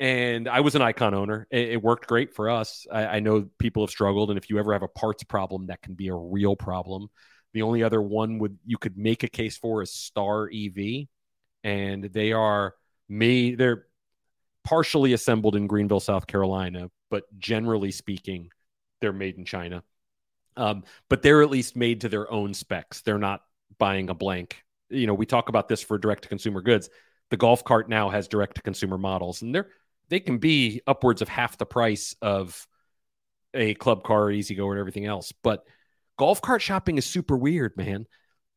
and 0.00 0.48
I 0.48 0.60
was 0.60 0.74
an 0.74 0.82
Icon 0.82 1.12
owner. 1.12 1.46
It, 1.50 1.72
it 1.72 1.82
worked 1.82 2.08
great 2.08 2.34
for 2.34 2.48
us. 2.48 2.86
I, 2.90 3.06
I, 3.06 3.20
know 3.20 3.48
people 3.58 3.82
have 3.82 3.90
struggled, 3.90 4.30
and 4.30 4.38
if 4.38 4.48
you 4.48 4.58
ever 4.58 4.72
have 4.72 4.82
a 4.82 4.88
parts 4.88 5.22
problem, 5.22 5.66
that 5.66 5.82
can 5.82 5.94
be 5.94 6.08
a 6.08 6.14
real 6.14 6.56
problem. 6.56 7.08
The 7.52 7.62
only 7.62 7.82
other 7.82 8.00
one 8.00 8.38
would 8.38 8.58
you 8.64 8.78
could 8.78 8.96
make 8.96 9.24
a 9.24 9.28
case 9.28 9.58
for 9.58 9.82
is 9.82 9.92
Star 9.92 10.50
EV, 10.52 11.06
and 11.62 12.04
they 12.04 12.32
are 12.32 12.74
made. 13.10 13.58
They're 13.58 13.86
partially 14.64 15.12
assembled 15.12 15.54
in 15.54 15.66
Greenville, 15.66 16.00
South 16.00 16.26
Carolina, 16.26 16.90
but 17.10 17.24
generally 17.38 17.90
speaking, 17.90 18.50
they're 19.02 19.12
made 19.12 19.36
in 19.36 19.44
China. 19.44 19.82
Um, 20.56 20.84
but 21.10 21.22
they're 21.22 21.42
at 21.42 21.50
least 21.50 21.76
made 21.76 22.02
to 22.02 22.08
their 22.08 22.30
own 22.30 22.54
specs. 22.54 23.02
They're 23.02 23.18
not 23.18 23.42
buying 23.78 24.08
a 24.08 24.14
blank. 24.14 24.62
You 24.88 25.06
know, 25.06 25.14
we 25.14 25.26
talk 25.26 25.50
about 25.50 25.68
this 25.68 25.82
for 25.82 25.98
direct 25.98 26.22
to 26.22 26.28
consumer 26.28 26.62
goods. 26.62 26.88
The 27.30 27.36
golf 27.36 27.64
cart 27.64 27.88
now 27.88 28.08
has 28.08 28.28
direct 28.28 28.56
to 28.56 28.62
consumer 28.62 28.98
models, 28.98 29.42
and 29.42 29.54
they're 29.54 29.68
they 30.10 30.20
can 30.20 30.38
be 30.38 30.82
upwards 30.86 31.22
of 31.22 31.28
half 31.28 31.56
the 31.56 31.64
price 31.64 32.14
of 32.20 32.66
a 33.54 33.74
club 33.74 34.02
car, 34.02 34.30
E-Z-GO, 34.30 34.70
and 34.70 34.78
everything 34.78 35.06
else. 35.06 35.32
But 35.42 35.64
golf 36.18 36.42
cart 36.42 36.60
shopping 36.60 36.98
is 36.98 37.06
super 37.06 37.36
weird, 37.36 37.76
man. 37.76 38.06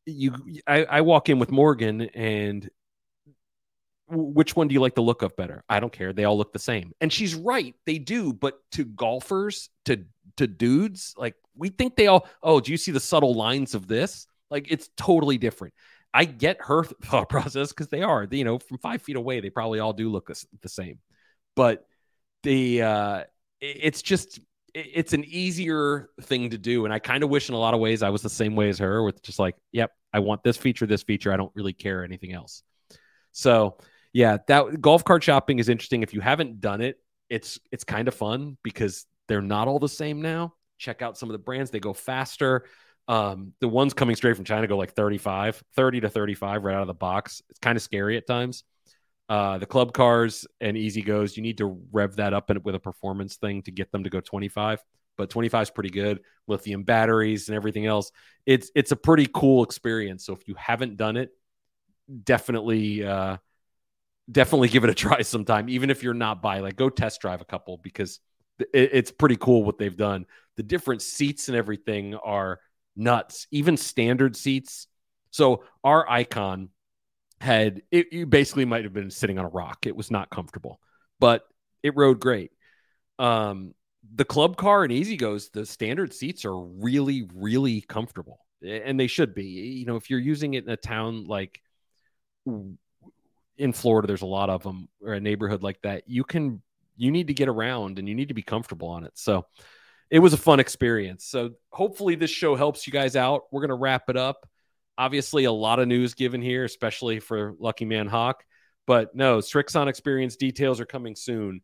You, 0.06 0.34
I, 0.68 0.84
I 0.84 1.02
walk 1.02 1.30
in 1.30 1.40
with 1.40 1.52
Morgan, 1.52 2.02
and 2.02 2.70
which 4.10 4.56
one 4.56 4.68
do 4.68 4.74
you 4.74 4.82
like 4.82 4.96
the 4.96 5.02
look 5.02 5.22
of 5.22 5.36
better? 5.36 5.64
I 5.70 5.80
don't 5.80 5.94
care. 5.94 6.12
They 6.12 6.26
all 6.26 6.38
look 6.38 6.52
the 6.52 6.60
same. 6.60 6.92
And 7.00 7.14
she's 7.14 7.36
right. 7.36 7.74
They 7.86 8.00
do. 8.00 8.34
But 8.34 8.56
to 8.74 8.84
golfers, 8.84 9.70
to 9.86 10.04
to 10.38 10.48
dudes, 10.48 11.14
like 11.18 11.36
we 11.56 11.70
think 11.70 11.96
they 11.96 12.08
all, 12.08 12.28
oh, 12.42 12.60
do 12.60 12.72
you 12.72 12.78
see 12.78 12.92
the 12.92 13.00
subtle 13.00 13.36
lines 13.36 13.76
of 13.76 13.88
this? 13.88 14.28
Like 14.50 14.68
it's 14.70 14.90
totally 14.98 15.38
different. 15.38 15.74
I 16.14 16.26
get 16.26 16.58
her 16.62 16.84
thought 16.84 17.30
process 17.30 17.70
because 17.70 17.88
they 17.88 18.02
are, 18.02 18.28
you 18.30 18.44
know, 18.44 18.60
from 18.60 18.80
five 18.80 19.02
feet 19.02 19.16
away, 19.16 19.40
they 19.40 19.50
probably 19.50 19.80
all 19.80 19.94
do 19.94 20.10
look 20.10 20.30
the 20.62 20.70
same 20.70 21.00
but 21.56 21.86
the 22.44 22.82
uh, 22.82 23.24
it's 23.62 24.02
just 24.02 24.40
it's 24.74 25.14
an 25.14 25.24
easier 25.26 26.10
thing 26.22 26.50
to 26.50 26.58
do. 26.58 26.86
And 26.86 26.94
i 26.94 27.00
kind 27.00 27.24
of 27.24 27.30
wish 27.30 27.50
in 27.50 27.56
a 27.56 27.60
lot 27.60 27.74
of 27.74 27.80
ways 27.80 28.04
i 28.04 28.10
was 28.10 28.22
the 28.22 28.30
same 28.30 28.56
way 28.56 28.70
as 28.70 28.80
her 28.80 29.04
with 29.04 29.22
just 29.22 29.40
like 29.40 29.56
yep 29.72 29.92
i 30.12 30.20
want 30.20 30.44
this 30.44 30.58
feature 30.58 30.86
this 30.86 31.04
feature. 31.04 31.32
I 31.32 31.38
don't 31.38 31.52
really 31.56 31.74
care 31.74 32.04
anything 32.04 32.34
else. 32.34 32.64
So 33.32 33.78
yeah 34.12 34.38
that 34.48 34.82
golf 34.82 35.04
cart 35.04 35.24
shopping 35.24 35.60
is 35.60 35.70
interesting. 35.70 36.04
If 36.04 36.14
you 36.14 36.22
haven't 36.22 36.60
done 36.60 36.82
it 36.82 36.98
it's 37.30 37.60
it's 37.72 37.84
kind 37.84 38.08
of 38.08 38.14
fun 38.14 38.58
because 38.64 39.06
they're 39.28 39.42
not 39.42 39.68
all 39.68 39.80
the 39.80 39.90
same 39.90 40.22
now. 40.22 40.54
Check 40.78 41.02
out 41.02 41.18
some 41.18 41.30
of 41.30 41.34
the 41.34 41.40
brands. 41.40 41.72
They 41.72 41.80
go 41.80 41.94
faster. 41.94 42.66
Um, 43.08 43.54
the 43.60 43.68
ones 43.68 43.94
coming 43.94 44.16
straight 44.16 44.38
from 44.38 44.46
china 44.46 44.66
go 44.66 44.78
like 44.78 44.94
35 44.94 45.62
30 45.76 46.02
to 46.02 46.10
35 46.10 46.64
right 46.64 46.76
out 46.76 46.82
of 46.82 46.88
the 46.88 46.94
box. 46.94 47.42
It's 47.50 47.60
kind 47.60 47.76
of 47.76 47.82
scary 47.82 48.18
at 48.18 48.28
times 48.28 48.64
uh, 49.30 49.58
the 49.58 49.66
club 49.66 49.94
cars 49.94 50.46
and 50.60 50.76
E-Z-GOs, 50.76 51.38
you 51.38 51.44
need 51.44 51.58
to 51.60 51.82
rev 51.92 52.18
that 52.18 52.34
up 52.34 52.50
with 52.64 52.76
a 52.76 52.80
performance 52.80 53.38
thing 53.38 53.62
to 53.64 53.72
get 53.72 53.92
them 53.92 54.04
to 54.04 54.10
go 54.10 54.20
25. 54.20 54.84
But 55.16 55.30
25 55.30 55.62
is 55.64 55.70
pretty 55.70 55.90
good. 55.90 56.22
Lithium 56.48 56.84
batteries 56.84 57.48
and 57.48 57.56
everything 57.56 57.86
else. 57.86 58.12
It's 58.46 58.72
it's 58.76 58.92
a 58.92 58.96
pretty 58.96 59.28
cool 59.32 59.64
experience. 59.64 60.26
So 60.26 60.34
if 60.34 60.48
you 60.48 60.56
haven't 60.56 60.98
done 60.98 61.18
it, 61.18 61.30
definitely 62.24 63.06
uh, 63.06 63.38
definitely 64.32 64.70
give 64.70 64.84
it 64.84 64.90
a 64.90 64.94
try 64.96 65.22
sometime. 65.22 65.70
Even 65.70 65.90
if 65.90 66.04
you're 66.04 66.14
not 66.14 66.42
by, 66.42 66.60
like 66.60 66.76
go 66.76 66.90
test 66.90 67.22
drive 67.22 67.42
a 67.42 67.46
couple 67.46 67.78
because 67.78 68.20
it, 68.60 68.90
it's 68.94 69.12
pretty 69.12 69.38
cool 69.38 69.64
what 69.64 69.78
they've 69.78 69.96
done. 69.96 70.26
The 70.58 70.64
different 70.64 71.02
seats 71.02 71.48
and 71.48 71.56
everything 71.56 72.16
are 72.16 72.60
nuts. 72.96 73.48
Even 73.52 73.78
standard 73.78 74.36
seats. 74.36 74.88
So 75.32 75.64
our 75.84 76.10
icon 76.10 76.70
had 77.44 77.82
it, 77.92 78.08
you 78.12 78.26
basically 78.26 78.64
might 78.66 78.86
have 78.86 78.94
been 78.94 79.12
sitting 79.12 79.38
on 79.38 79.46
a 79.46 79.50
rock. 79.50 79.86
It 79.86 79.96
was 79.96 80.10
not 80.10 80.30
comfortable, 80.30 80.80
but 81.20 81.44
it 81.84 81.96
rode 81.96 82.20
great. 82.20 82.52
Um, 83.20 83.76
the 84.16 84.26
club 84.26 84.56
car 84.56 84.84
and 84.84 84.92
E-Z-GOs, 84.92 85.50
the 85.50 85.66
standard 85.66 86.14
seats 86.14 86.46
are 86.46 86.58
really, 86.58 87.28
really 87.34 87.82
comfortable, 87.82 88.40
and 88.66 89.00
they 89.00 89.08
should 89.08 89.36
be. 89.36 89.44
You 89.44 89.86
know, 89.86 89.98
if 89.98 90.10
you're 90.10 90.20
using 90.20 90.54
it 90.54 90.64
in 90.64 90.70
a 90.70 90.78
town 90.78 91.26
like 91.26 91.62
in 92.46 93.74
Florida, 93.74 94.08
there's 94.08 94.22
a 94.22 94.26
lot 94.26 94.50
of 94.50 94.64
them, 94.64 94.88
or 95.02 95.14
a 95.14 95.20
neighborhood 95.20 95.64
like 95.64 95.82
that. 95.84 96.04
You 96.08 96.24
can, 96.24 96.62
you 96.96 97.12
need 97.12 97.28
to 97.28 97.34
get 97.34 97.50
around, 97.50 98.00
and 98.00 98.08
you 98.08 98.16
need 98.16 98.30
to 98.30 98.34
be 98.34 98.42
comfortable 98.42 98.88
on 98.88 99.04
it. 99.04 99.12
So, 99.16 99.46
it 100.10 100.20
was 100.20 100.34
a 100.34 100.38
fun 100.38 100.60
experience. 100.60 101.26
So, 101.26 101.52
hopefully, 101.72 102.16
this 102.16 102.32
show 102.32 102.56
helps 102.56 102.88
you 102.88 102.94
guys 102.94 103.16
out. 103.16 103.44
We're 103.52 103.62
gonna 103.62 103.76
wrap 103.76 104.10
it 104.10 104.18
up. 104.18 104.48
Obviously, 104.98 105.46
a 105.46 105.52
lot 105.52 105.80
of 105.80 105.88
news 105.88 106.14
given 106.14 106.42
here, 106.42 106.64
especially 106.64 107.20
for 107.20 107.54
Lucky 107.60 107.86
Man 107.86 108.08
Hawk. 108.08 108.44
But 108.86 109.16
no, 109.16 109.40
Srixon 109.40 109.88
experience 109.88 110.36
details 110.36 110.80
are 110.80 110.86
coming 110.86 111.16
soon. 111.16 111.62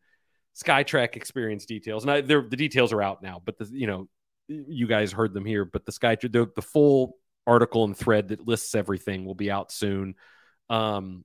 SkyTrak 0.56 1.16
experience 1.16 1.66
details, 1.66 2.04
and 2.04 2.12
I, 2.12 2.22
the 2.22 2.42
details 2.42 2.92
are 2.92 3.02
out 3.02 3.22
now. 3.22 3.42
But 3.44 3.58
the 3.58 3.70
you 3.72 3.88
know, 3.88 4.08
you 4.48 4.88
guys 4.88 5.12
heard 5.12 5.34
them 5.34 5.46
here. 5.46 5.64
But 5.66 5.86
the 5.86 5.92
Sky 5.92 6.16
the, 6.16 6.48
the 6.56 6.62
full 6.62 7.16
article 7.46 7.84
and 7.84 7.96
thread 7.96 8.30
that 8.30 8.48
lists 8.48 8.76
everything 8.76 9.26
will 9.26 9.36
be 9.36 9.52
out 9.52 9.72
soon. 9.72 10.16
Um, 10.70 11.24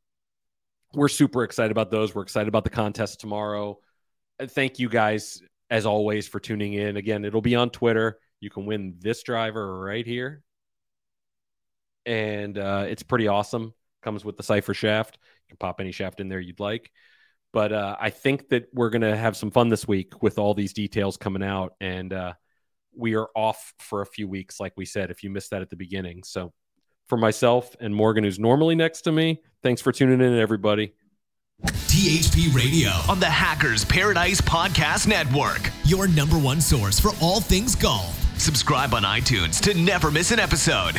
we're 0.95 1.09
super 1.09 1.43
excited 1.43 1.71
about 1.71 1.91
those. 1.91 2.15
We're 2.15 2.23
excited 2.23 2.49
about 2.49 2.65
the 2.65 2.71
contest 2.71 3.21
tomorrow. 3.21 3.79
Thank 4.41 4.79
you 4.79 4.89
guys, 4.89 5.43
as 5.71 5.87
always, 5.87 6.29
for 6.29 6.41
tuning 6.41 6.75
in. 6.75 6.97
Again, 6.97 7.25
it'll 7.25 7.43
be 7.43 7.57
on 7.57 7.71
Twitter. 7.71 8.19
You 8.41 8.51
can 8.51 8.67
win 8.67 8.97
this 9.01 9.23
driver 9.23 9.81
right 9.81 10.07
here. 10.07 10.43
And 12.07 12.59
uh, 12.59 12.87
it's 12.89 13.03
pretty 13.03 13.29
awesome. 13.29 13.75
Comes 14.03 14.25
with 14.25 14.37
the 14.37 14.43
Cypher 14.43 14.75
shaft. 14.75 15.19
You 15.23 15.49
can 15.49 15.57
pop 15.59 15.81
any 15.81 15.93
shaft 15.93 16.21
in 16.21 16.29
there 16.29 16.41
you'd 16.41 16.61
like. 16.61 16.91
But 17.53 17.73
uh, 17.73 17.97
I 18.01 18.11
think 18.11 18.49
that 18.49 18.67
we're 18.73 18.91
to 19.03 19.17
have 19.17 19.37
some 19.37 19.51
fun 19.51 19.69
this 19.69 19.87
week 19.87 20.23
with 20.23 20.39
all 20.39 20.55
these 20.55 20.73
details 20.73 21.17
coming 21.17 21.43
out. 21.43 21.75
And 21.81 22.13
uh, 22.13 22.35
we 22.97 23.15
are 23.15 23.29
off 23.35 23.73
for 23.79 24.03
a 24.03 24.07
few 24.07 24.29
weeks, 24.29 24.59
like 24.61 24.73
we 24.77 24.85
said, 24.85 25.11
if 25.11 25.23
you 25.23 25.31
missed 25.31 25.51
that 25.51 25.63
at 25.63 25.71
the 25.71 25.77
beginning. 25.77 26.23
So 26.25 26.53
for 27.09 27.17
myself 27.17 27.77
and 27.81 27.95
Morgan, 27.95 28.25
who's 28.25 28.39
normally 28.39 28.75
next 28.75 29.03
to 29.03 29.13
me, 29.13 29.41
thanks 29.63 29.81
for 29.81 29.93
tuning 29.93 30.21
in, 30.21 30.39
everybody. 30.39 30.95
THP 31.63 32.53
Radio, 32.55 32.91
On 33.09 33.21
the 33.21 33.31
Hackers 33.31 33.85
Paradise 33.85 34.41
Podcast 34.41 35.07
Network. 35.07 35.71
your 35.85 36.09
number 36.09 36.37
one 36.37 36.61
source 36.61 36.99
for 36.99 37.13
all 37.21 37.41
things 37.41 37.77
golf. 37.77 38.19
Subscribe 38.39 38.93
on 38.93 39.05
iTunes 39.05 39.61
to 39.63 39.75
never 39.79 40.11
miss 40.11 40.33
an 40.33 40.41
episode. 40.41 40.97